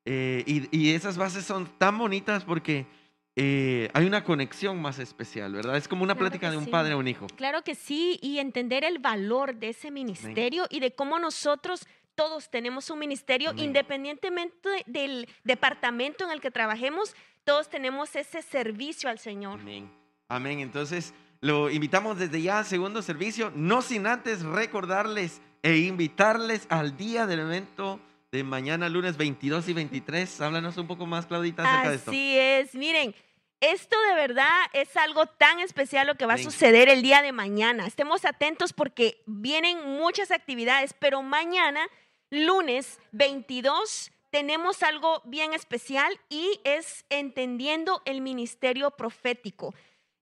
Eh, 0.04 0.42
y, 0.72 0.90
esas 0.90 1.16
bases 1.16 1.44
son 1.44 1.68
tan 1.78 1.96
bonitas 1.96 2.42
porque 2.42 2.88
eh, 3.36 3.88
hay 3.94 4.04
una 4.04 4.24
conexión 4.24 4.82
más 4.82 4.98
especial, 4.98 5.52
¿verdad? 5.52 5.76
Es 5.76 5.86
como 5.86 6.02
una 6.02 6.16
plática 6.16 6.50
de 6.50 6.56
un 6.56 6.66
padre 6.66 6.94
a 6.94 6.96
un 6.96 7.06
hijo. 7.06 7.28
Claro 7.36 7.62
que 7.62 7.76
sí, 7.76 8.18
y 8.20 8.40
entender 8.40 8.82
el 8.82 8.98
valor 8.98 9.54
de 9.54 9.68
ese 9.68 9.92
ministerio 9.92 10.66
y 10.70 10.80
de 10.80 10.92
cómo 10.96 11.20
nosotros 11.20 11.86
todos 12.16 12.50
tenemos 12.50 12.90
un 12.90 12.98
ministerio, 12.98 13.52
independientemente 13.56 14.68
del 14.86 15.26
departamento 15.44 16.24
en 16.24 16.30
el 16.30 16.40
que 16.40 16.50
trabajemos, 16.50 17.14
todos 17.44 17.68
tenemos 17.68 18.14
ese 18.16 18.42
servicio 18.42 19.08
al 19.10 19.18
Señor. 19.18 19.60
Amén. 19.60 19.90
Amén. 20.28 20.60
Entonces, 20.60 21.14
lo 21.40 21.70
invitamos 21.70 22.18
desde 22.18 22.42
ya 22.42 22.58
al 22.58 22.66
segundo 22.66 23.02
servicio, 23.02 23.52
no 23.54 23.82
sin 23.82 24.06
antes 24.06 24.42
recordarles 24.42 25.40
e 25.62 25.78
invitarles 25.78 26.66
al 26.68 26.96
día 26.96 27.26
del 27.26 27.40
evento 27.40 28.00
de 28.30 28.44
mañana, 28.44 28.88
lunes 28.88 29.16
22 29.16 29.68
y 29.68 29.72
23. 29.72 30.40
Háblanos 30.40 30.76
un 30.76 30.86
poco 30.86 31.06
más, 31.06 31.26
Claudita, 31.26 31.62
acerca 31.62 31.90
de 31.90 31.96
esto. 31.96 32.10
Así 32.10 32.38
es, 32.38 32.74
miren. 32.74 33.14
Esto 33.60 33.96
de 34.08 34.14
verdad 34.14 34.48
es 34.72 34.96
algo 34.96 35.26
tan 35.26 35.60
especial 35.60 36.06
lo 36.06 36.14
que 36.14 36.24
va 36.24 36.34
a 36.34 36.38
suceder 36.38 36.88
el 36.88 37.02
día 37.02 37.20
de 37.20 37.32
mañana. 37.32 37.86
Estemos 37.86 38.24
atentos 38.24 38.72
porque 38.72 39.22
vienen 39.26 39.86
muchas 39.98 40.30
actividades, 40.30 40.94
pero 40.98 41.22
mañana, 41.22 41.86
lunes 42.30 42.98
22 43.12 44.12
tenemos 44.30 44.82
algo 44.82 45.22
bien 45.24 45.52
especial 45.52 46.18
y 46.28 46.60
es 46.64 47.04
entendiendo 47.10 48.02
el 48.04 48.20
ministerio 48.20 48.92
profético. 48.92 49.74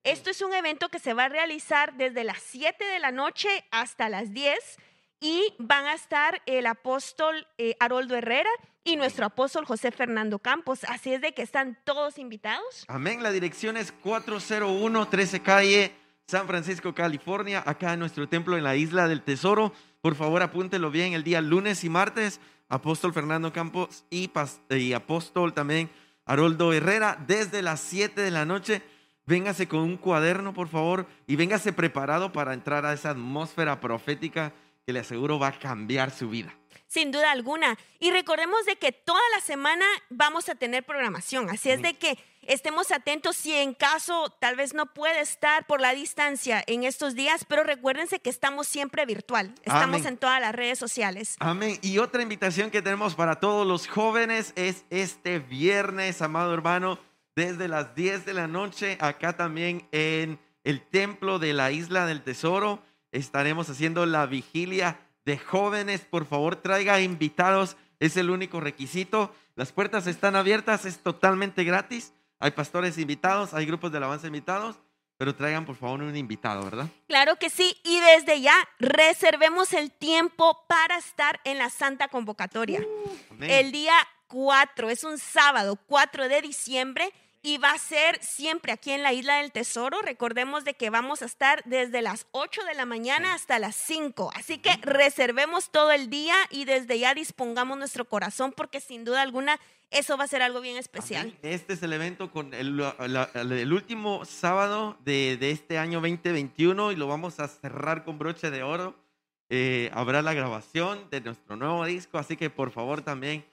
Esto 0.03 0.29
es 0.29 0.41
un 0.41 0.53
evento 0.53 0.89
que 0.89 0.99
se 0.99 1.13
va 1.13 1.25
a 1.25 1.29
realizar 1.29 1.95
desde 1.95 2.23
las 2.23 2.39
7 2.39 2.83
de 2.83 2.99
la 2.99 3.11
noche 3.11 3.49
hasta 3.71 4.09
las 4.09 4.33
10 4.33 4.77
y 5.19 5.53
van 5.59 5.85
a 5.85 5.93
estar 5.93 6.41
el 6.45 6.65
apóstol 6.65 7.47
eh, 7.57 7.75
Haroldo 7.79 8.15
Herrera 8.15 8.49
y 8.83 8.95
nuestro 8.95 9.25
apóstol 9.25 9.65
José 9.65 9.91
Fernando 9.91 10.39
Campos. 10.39 10.83
Así 10.85 11.13
es 11.13 11.21
de 11.21 11.33
que 11.33 11.41
están 11.41 11.77
todos 11.83 12.17
invitados. 12.17 12.85
Amén. 12.87 13.21
La 13.21 13.31
dirección 13.31 13.77
es 13.77 13.91
401 13.91 15.09
13 15.09 15.41
calle 15.41 15.91
San 16.27 16.47
Francisco, 16.47 16.93
California, 16.93 17.63
acá 17.65 17.93
en 17.93 17.99
nuestro 17.99 18.29
templo 18.29 18.55
en 18.55 18.63
la 18.63 18.75
Isla 18.75 19.07
del 19.07 19.21
Tesoro. 19.21 19.73
Por 20.01 20.15
favor, 20.15 20.41
apúntelo 20.41 20.91
bien 20.91 21.13
el 21.13 21.23
día 21.23 21.41
lunes 21.41 21.83
y 21.83 21.89
martes. 21.89 22.39
Apóstol 22.69 23.13
Fernando 23.13 23.51
Campos 23.51 24.05
y, 24.09 24.31
y 24.69 24.93
apóstol 24.93 25.53
también 25.53 25.89
Haroldo 26.25 26.71
Herrera 26.71 27.17
desde 27.27 27.61
las 27.61 27.79
7 27.81 28.21
de 28.21 28.31
la 28.31 28.45
noche. 28.45 28.81
Véngase 29.25 29.67
con 29.67 29.81
un 29.81 29.97
cuaderno, 29.97 30.53
por 30.53 30.69
favor, 30.69 31.05
y 31.27 31.35
véngase 31.35 31.73
preparado 31.73 32.31
para 32.31 32.53
entrar 32.53 32.85
a 32.85 32.93
esa 32.93 33.11
atmósfera 33.11 33.79
profética 33.79 34.53
que 34.85 34.93
le 34.93 34.99
aseguro 34.99 35.37
va 35.37 35.47
a 35.49 35.59
cambiar 35.59 36.09
su 36.09 36.29
vida 36.29 36.58
sin 36.89 37.11
duda 37.11 37.31
alguna. 37.31 37.77
Y 37.99 38.11
recordemos 38.11 38.65
de 38.65 38.75
que 38.75 38.91
toda 38.91 39.21
la 39.33 39.41
semana 39.41 39.85
vamos 40.09 40.49
a 40.49 40.55
tener 40.55 40.83
programación, 40.83 41.49
así 41.49 41.69
es 41.69 41.81
de 41.81 41.93
que 41.93 42.17
estemos 42.41 42.91
atentos 42.91 43.35
si 43.35 43.53
en 43.53 43.75
caso 43.75 44.35
tal 44.39 44.55
vez 44.55 44.73
no 44.73 44.87
puede 44.87 45.21
estar 45.21 45.67
por 45.67 45.79
la 45.79 45.93
distancia 45.93 46.63
en 46.65 46.83
estos 46.83 47.13
días, 47.13 47.45
pero 47.47 47.63
recuérdense 47.63 48.19
que 48.19 48.31
estamos 48.31 48.67
siempre 48.67 49.05
virtual, 49.05 49.53
estamos 49.63 50.05
en 50.05 50.17
todas 50.17 50.41
las 50.41 50.53
redes 50.53 50.79
sociales. 50.79 51.35
Amén. 51.39 51.77
Y 51.83 51.99
otra 51.99 52.23
invitación 52.23 52.71
que 52.71 52.81
tenemos 52.81 53.13
para 53.15 53.39
todos 53.39 53.67
los 53.67 53.87
jóvenes 53.87 54.51
es 54.55 54.83
este 54.89 55.39
viernes, 55.39 56.21
amado 56.23 56.53
hermano, 56.53 56.99
desde 57.35 57.67
las 57.67 57.93
10 57.93 58.25
de 58.25 58.33
la 58.33 58.47
noche, 58.47 58.97
acá 58.99 59.37
también 59.37 59.87
en 59.91 60.39
el 60.63 60.81
templo 60.81 61.37
de 61.39 61.53
la 61.53 61.71
Isla 61.71 62.05
del 62.07 62.23
Tesoro, 62.23 62.81
estaremos 63.11 63.69
haciendo 63.69 64.05
la 64.05 64.25
vigilia 64.25 64.99
de 65.29 65.37
jóvenes, 65.37 66.01
por 66.01 66.25
favor 66.25 66.55
traiga 66.55 66.99
invitados, 67.01 67.77
es 67.99 68.17
el 68.17 68.31
único 68.31 68.59
requisito. 68.59 69.31
Las 69.55 69.71
puertas 69.71 70.07
están 70.07 70.35
abiertas, 70.35 70.85
es 70.85 71.03
totalmente 71.03 71.63
gratis. 71.63 72.13
Hay 72.39 72.51
pastores 72.51 72.97
invitados, 72.97 73.53
hay 73.53 73.67
grupos 73.67 73.91
de 73.91 73.97
alabanza 73.97 74.25
invitados, 74.25 74.77
pero 75.17 75.35
traigan 75.35 75.67
por 75.67 75.75
favor 75.75 76.01
un 76.01 76.17
invitado, 76.17 76.63
¿verdad? 76.63 76.87
Claro 77.07 77.35
que 77.35 77.51
sí, 77.51 77.77
y 77.83 77.99
desde 77.99 78.41
ya 78.41 78.55
reservemos 78.79 79.73
el 79.73 79.91
tiempo 79.91 80.65
para 80.67 80.97
estar 80.97 81.39
en 81.43 81.59
la 81.59 81.69
Santa 81.69 82.07
Convocatoria. 82.07 82.81
Uh, 82.81 83.43
el 83.43 83.71
día 83.71 83.93
4, 84.29 84.89
es 84.89 85.03
un 85.03 85.19
sábado, 85.19 85.77
4 85.85 86.27
de 86.27 86.41
diciembre 86.41 87.13
y 87.41 87.57
va 87.57 87.71
a 87.71 87.77
ser 87.77 88.21
siempre 88.21 88.71
aquí 88.71 88.91
en 88.91 89.03
la 89.03 89.13
Isla 89.13 89.37
del 89.37 89.51
Tesoro. 89.51 90.01
Recordemos 90.01 90.65
de 90.65 90.73
que 90.73 90.89
vamos 90.89 91.21
a 91.21 91.25
estar 91.25 91.63
desde 91.65 92.01
las 92.01 92.27
8 92.31 92.63
de 92.65 92.73
la 92.73 92.85
mañana 92.85 93.33
hasta 93.33 93.59
las 93.59 93.75
5. 93.75 94.31
Así 94.35 94.57
que 94.57 94.75
reservemos 94.81 95.71
todo 95.71 95.91
el 95.91 96.09
día 96.09 96.35
y 96.49 96.65
desde 96.65 96.99
ya 96.99 97.13
dispongamos 97.13 97.77
nuestro 97.77 98.05
corazón 98.05 98.53
porque 98.55 98.81
sin 98.81 99.05
duda 99.05 99.21
alguna 99.21 99.59
eso 99.91 100.17
va 100.17 100.25
a 100.25 100.27
ser 100.27 100.41
algo 100.41 100.61
bien 100.61 100.77
especial. 100.77 101.35
Este 101.41 101.73
es 101.73 101.81
el 101.81 101.93
evento 101.93 102.31
con 102.31 102.53
el, 102.53 103.73
último 103.73 104.23
sábado 104.25 104.97
de, 105.03 105.37
este 105.41 105.79
año 105.79 105.99
2021 106.01 106.91
y 106.91 106.95
lo 106.95 107.07
vamos 107.07 107.39
a 107.39 107.47
cerrar 107.47 108.03
con 108.03 108.19
broche 108.19 108.51
de 108.51 108.61
oro. 108.61 108.95
Eh, 109.49 109.89
habrá 109.93 110.21
la 110.21 110.33
grabación 110.33 111.09
de 111.09 111.21
nuestro 111.21 111.55
nuevo 111.55 111.83
disco, 111.85 112.19
así 112.19 112.37
que 112.37 112.51
por 112.51 112.69
favor 112.69 113.01
también 113.01 113.45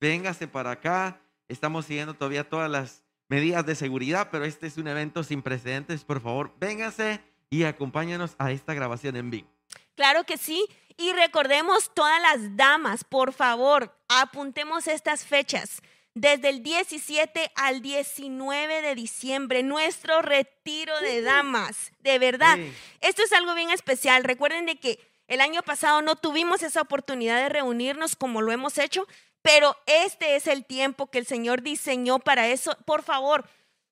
véngase 0.00 0.48
para 0.48 0.72
acá. 0.72 1.20
Estamos 1.46 1.86
siguiendo 1.86 2.14
todavía 2.14 2.48
todas 2.48 2.68
las 2.68 3.03
medidas 3.34 3.66
de 3.66 3.74
seguridad, 3.74 4.28
pero 4.30 4.44
este 4.44 4.68
es 4.68 4.78
un 4.78 4.86
evento 4.86 5.24
sin 5.24 5.42
precedentes. 5.42 6.04
Por 6.04 6.20
favor, 6.20 6.54
véngase 6.60 7.20
y 7.50 7.64
acompáñanos 7.64 8.36
a 8.38 8.52
esta 8.52 8.74
grabación 8.74 9.16
en 9.16 9.30
vivo. 9.30 9.48
Claro 9.96 10.22
que 10.22 10.36
sí. 10.36 10.64
Y 10.96 11.12
recordemos 11.12 11.92
todas 11.92 12.22
las 12.22 12.56
damas, 12.56 13.02
por 13.02 13.32
favor, 13.32 13.92
apuntemos 14.08 14.86
estas 14.86 15.24
fechas. 15.24 15.82
Desde 16.14 16.48
el 16.48 16.62
17 16.62 17.50
al 17.56 17.82
19 17.82 18.82
de 18.82 18.94
diciembre, 18.94 19.64
nuestro 19.64 20.22
retiro 20.22 21.00
de 21.00 21.20
damas. 21.22 21.90
De 21.98 22.20
verdad, 22.20 22.56
esto 23.00 23.24
es 23.24 23.32
algo 23.32 23.56
bien 23.56 23.70
especial. 23.70 24.22
Recuerden 24.22 24.66
de 24.66 24.76
que 24.76 25.00
el 25.26 25.40
año 25.40 25.62
pasado 25.62 26.02
no 26.02 26.14
tuvimos 26.14 26.62
esa 26.62 26.82
oportunidad 26.82 27.42
de 27.42 27.48
reunirnos 27.48 28.14
como 28.14 28.42
lo 28.42 28.52
hemos 28.52 28.78
hecho, 28.78 29.08
pero 29.44 29.76
este 29.84 30.36
es 30.36 30.46
el 30.46 30.64
tiempo 30.64 31.10
que 31.10 31.18
el 31.18 31.26
Señor 31.26 31.60
diseñó 31.60 32.18
para 32.18 32.48
eso. 32.48 32.78
Por 32.86 33.02
favor, 33.02 33.44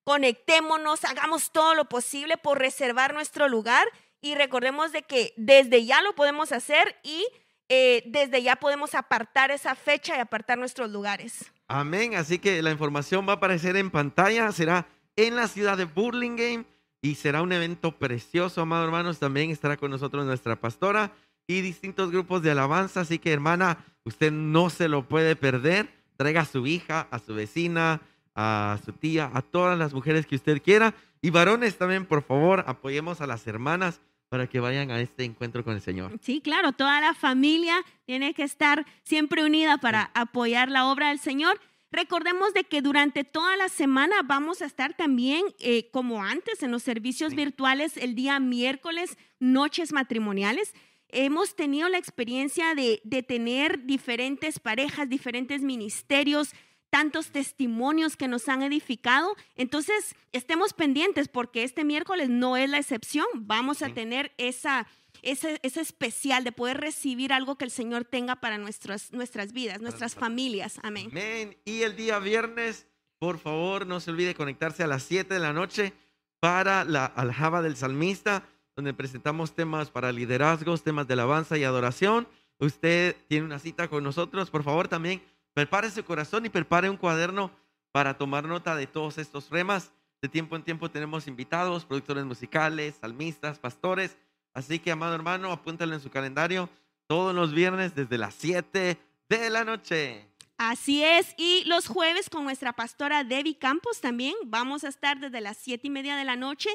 conectémonos, 0.03 1.05
hagamos 1.05 1.53
todo 1.53 1.75
lo 1.75 1.91
posible 1.91 2.39
por 2.39 2.59
reservar 2.59 3.13
nuestro 3.13 3.51
lugar 3.51 3.87
y 4.23 4.35
recordemos 4.35 4.93
de 4.93 5.03
que 5.03 5.35
desde 5.37 5.85
ya 5.85 6.01
lo 6.01 6.15
podemos 6.15 6.53
hacer 6.53 6.97
y 7.03 7.27
eh, 7.69 8.03
desde 8.07 8.43
ya 8.43 8.57
podemos 8.57 8.95
apartar 8.95 9.51
esa 9.51 9.75
fecha 9.75 10.17
y 10.17 10.21
apartar 10.21 10.57
nuestros 10.57 10.91
lugares. 10.91 11.53
Amén. 11.69 12.15
Así 12.15 12.39
que 12.39 12.63
la 12.63 12.71
información 12.71 13.29
va 13.29 13.35
a 13.35 13.37
aparecer 13.37 13.77
en 13.77 13.91
pantalla. 13.91 14.51
Será 14.53 14.87
en 15.17 15.37
la 15.37 15.49
ciudad 15.49 15.77
de 15.77 15.85
Burlingame 15.85 16.65
y 17.03 17.17
será 17.17 17.43
un 17.43 17.53
evento 17.53 17.99
precioso, 17.99 18.63
amados 18.63 18.87
hermanos. 18.87 19.19
También 19.19 19.51
estará 19.51 19.77
con 19.77 19.91
nosotros 19.91 20.25
nuestra 20.25 20.57
pastora 20.57 21.13
y 21.47 21.61
distintos 21.61 22.11
grupos 22.11 22.43
de 22.43 22.51
alabanza. 22.51 23.01
Así 23.01 23.19
que, 23.19 23.33
hermana, 23.33 23.79
Usted 24.05 24.33
no 24.33 24.71
se 24.71 24.89
lo 24.89 25.09
puede 25.09 25.37
perder. 25.37 25.89
Traiga 26.17 26.43
a 26.43 26.47
su 26.47 26.67
hija, 26.67 27.09
a 27.11 27.19
su 27.19 27.35
vecina, 27.35 28.01
a 28.35 28.79
su 28.85 28.93
tía, 28.93 29.31
a 29.33 29.43
todas 29.43 29.79
las 29.79 29.95
mujeres 29.95 30.27
que 30.27 30.37
usted 30.37 30.63
quiera. 30.63 30.95
Y 31.21 31.31
varones 31.31 31.79
también, 31.79 32.07
por 32.07 32.23
favor, 32.23 32.65
apoyemos 32.67 33.21
a 33.21 33.27
las 33.27 33.47
hermanas 33.47 34.01
para 34.29 34.47
que 34.47 34.61
vayan 34.61 34.91
a 34.91 35.01
este 35.01 35.25
encuentro 35.25 35.63
con 35.63 35.75
el 35.75 35.83
Señor. 35.83 36.19
Sí, 36.23 36.41
claro, 36.41 36.73
toda 36.73 37.01
la 37.01 37.15
familia 37.15 37.77
tiene 38.07 38.35
que 38.35 38.43
estar 38.43 38.87
siempre 39.03 39.45
unida 39.45 39.79
para 39.79 40.11
apoyar 40.15 40.71
la 40.71 40.87
obra 40.87 41.11
del 41.11 41.19
Señor. 41.19 41.61
Recordemos 41.91 42.55
de 42.55 42.65
que 42.65 42.81
durante 42.81 43.25
toda 43.25 43.57
la 43.59 43.69
semana 43.69 44.17
vamos 44.25 44.63
a 44.63 44.67
estar 44.67 44.95
también, 44.95 45.45
eh, 45.61 45.91
como 45.91 46.25
antes, 46.25 46.63
en 46.63 46.71
los 46.71 46.83
servicios 46.83 47.35
virtuales 47.35 47.99
el 47.99 48.15
día 48.15 48.41
miércoles, 48.41 49.19
noches 49.39 49.93
matrimoniales 49.93 50.73
hemos 51.13 51.55
tenido 51.55 51.89
la 51.89 51.99
experiencia 51.99 52.75
de, 52.75 53.01
tener 53.23 53.85
diferentes 53.85 54.59
parejas, 54.59 55.09
diferentes 55.09 55.63
ministerios, 55.63 56.53
tantos 56.91 57.29
testimonios 57.29 58.17
que 58.17 58.29
nos 58.29 58.49
han 58.49 58.63
edificado. 58.63 59.35
Entonces, 59.55 60.17
estemos 60.33 60.73
pendientes 60.73 61.29
porque 61.29 61.63
este 61.63 61.85
miércoles 61.85 62.29
no 62.29 62.57
es 62.57 62.69
la 62.69 62.79
excepción. 62.79 63.27
Vamos 63.35 63.83
a 63.83 63.91
tener 63.91 64.33
esa, 64.39 64.87
ese, 65.23 65.61
especial 65.63 66.45
de 66.45 66.53
poder 66.53 66.79
recibir 66.79 67.33
algo 67.33 67.57
que 67.57 67.65
el 67.65 67.71
Señor 67.71 68.05
tenga 68.05 68.37
para 68.37 68.59
nuestras, 68.59 69.13
nuestras 69.13 69.53
vidas, 69.53 69.81
nuestras 69.81 70.15
familias. 70.15 70.81
Amén. 70.83 71.09
Amén. 71.13 71.57
Y 71.65 71.83
el 71.83 71.95
día 71.97 72.19
viernes, 72.19 72.87
por 73.19 73.39
favor, 73.39 73.87
no 73.87 74.01
se 74.01 74.11
olvide 74.11 74.35
conectarse 74.35 74.83
a 74.83 74.87
las 74.87 75.05
7 75.05 75.33
de 75.33 75.41
la 75.41 75.53
noche 75.53 75.93
para 76.41 76.85
la 76.85 77.05
aljaba 77.05 77.63
del 77.63 77.77
salmista 77.77 78.45
donde 78.77 78.95
presentamos 78.95 79.55
temas 79.55 79.91
para 79.91 80.13
liderazgos, 80.13 80.83
temas 80.83 81.07
de 81.07 81.15
alabanza 81.15 81.59
y 81.59 81.65
adoración. 81.65 82.27
Usted 82.59 83.17
tiene 83.29 83.47
una 83.47 83.59
cita 83.59 83.89
con 83.89 84.05
nosotros, 84.05 84.51
por 84.51 84.63
favor 84.63 84.89
también 84.89 85.23
prepare 85.55 85.91
su 85.91 86.05
corazón 86.05 86.47
y 86.47 86.49
prepare 86.49 86.89
un 86.89 86.97
cuaderno 86.97 87.51
para 87.93 88.17
tomar 88.17 88.45
nota 88.45 88.75
de 88.75 88.87
todos 88.87 89.19
estos 89.19 89.51
remas. 89.51 89.93
De 90.23 90.29
tiempo 90.29 90.57
en 90.57 90.63
tiempo 90.63 90.91
tenemos 90.91 91.27
invitados, 91.27 91.85
productores 91.85 92.25
musicales, 92.25 92.97
salmistas, 93.01 93.59
pastores. 93.59 94.17
Así 94.55 94.79
que, 94.79 94.91
amado 94.91 95.15
hermano, 95.15 95.51
apúntalo 95.51 95.95
en 95.95 96.01
su 96.01 96.11
calendario 96.11 96.69
todos 97.07 97.35
los 97.35 97.53
viernes 97.53 97.95
desde 97.95 98.19
las 98.19 98.35
7 98.35 98.99
de 99.29 99.51
la 99.51 99.65
noche. 99.65 100.27
Así 100.59 101.03
es, 101.03 101.35
y 101.37 101.65
los 101.65 101.89
jueves 101.89 102.31
con 102.31 102.45
nuestra 102.45 102.73
pastora 102.73 103.25
Debbie 103.25 103.59
Campos 103.59 104.01
también 104.01 104.35
vamos 104.45 104.85
a 104.85 104.89
estar 104.89 105.19
desde 105.19 105.41
las 105.41 105.57
siete 105.57 105.89
y 105.89 105.91
media 105.91 106.15
de 106.15 106.25
la 106.25 106.37
noche 106.37 106.71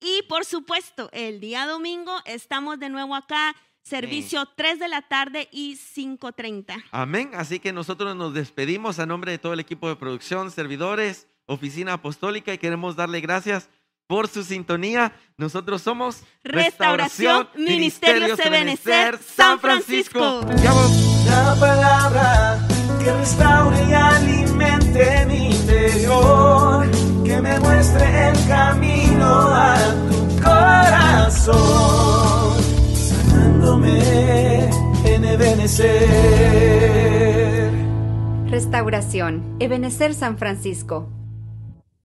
y 0.00 0.22
por 0.28 0.44
supuesto, 0.44 1.10
el 1.12 1.40
día 1.40 1.66
domingo 1.66 2.12
estamos 2.24 2.78
de 2.78 2.88
nuevo 2.88 3.14
acá, 3.14 3.54
servicio 3.82 4.46
3 4.56 4.78
de 4.78 4.88
la 4.88 5.02
tarde 5.02 5.48
y 5.52 5.76
5.30. 5.76 6.84
Amén. 6.90 7.30
Así 7.34 7.60
que 7.60 7.72
nosotros 7.72 8.16
nos 8.16 8.34
despedimos 8.34 8.98
a 8.98 9.06
nombre 9.06 9.32
de 9.32 9.38
todo 9.38 9.52
el 9.52 9.60
equipo 9.60 9.88
de 9.88 9.96
producción, 9.96 10.50
servidores, 10.50 11.26
oficina 11.46 11.94
apostólica 11.94 12.52
y 12.52 12.58
queremos 12.58 12.96
darle 12.96 13.20
gracias 13.20 13.68
por 14.06 14.28
su 14.28 14.42
sintonía. 14.42 15.12
Nosotros 15.36 15.82
somos 15.82 16.22
Restauración, 16.42 17.48
Ministerio 17.56 18.36
Ministerio 18.36 19.18
San 19.24 19.60
Francisco. 19.60 20.40
La 21.26 21.56
palabra 21.60 22.66
que 23.02 23.12
restaure 23.12 23.84
y 23.88 23.92
alimente 23.92 25.26
mi 25.26 25.50
interior 25.52 26.99
que 27.30 27.40
me 27.40 27.60
muestre 27.60 28.28
el 28.28 28.34
camino 28.48 29.24
a 29.24 29.76
tu 30.10 30.18
corazón, 30.42 31.54
sanándome 32.92 34.68
en 35.04 35.24
Ebenecer. 35.24 36.00
Restauración, 38.48 39.56
Ebenecer 39.60 40.14
San 40.14 40.38
Francisco 40.38 41.08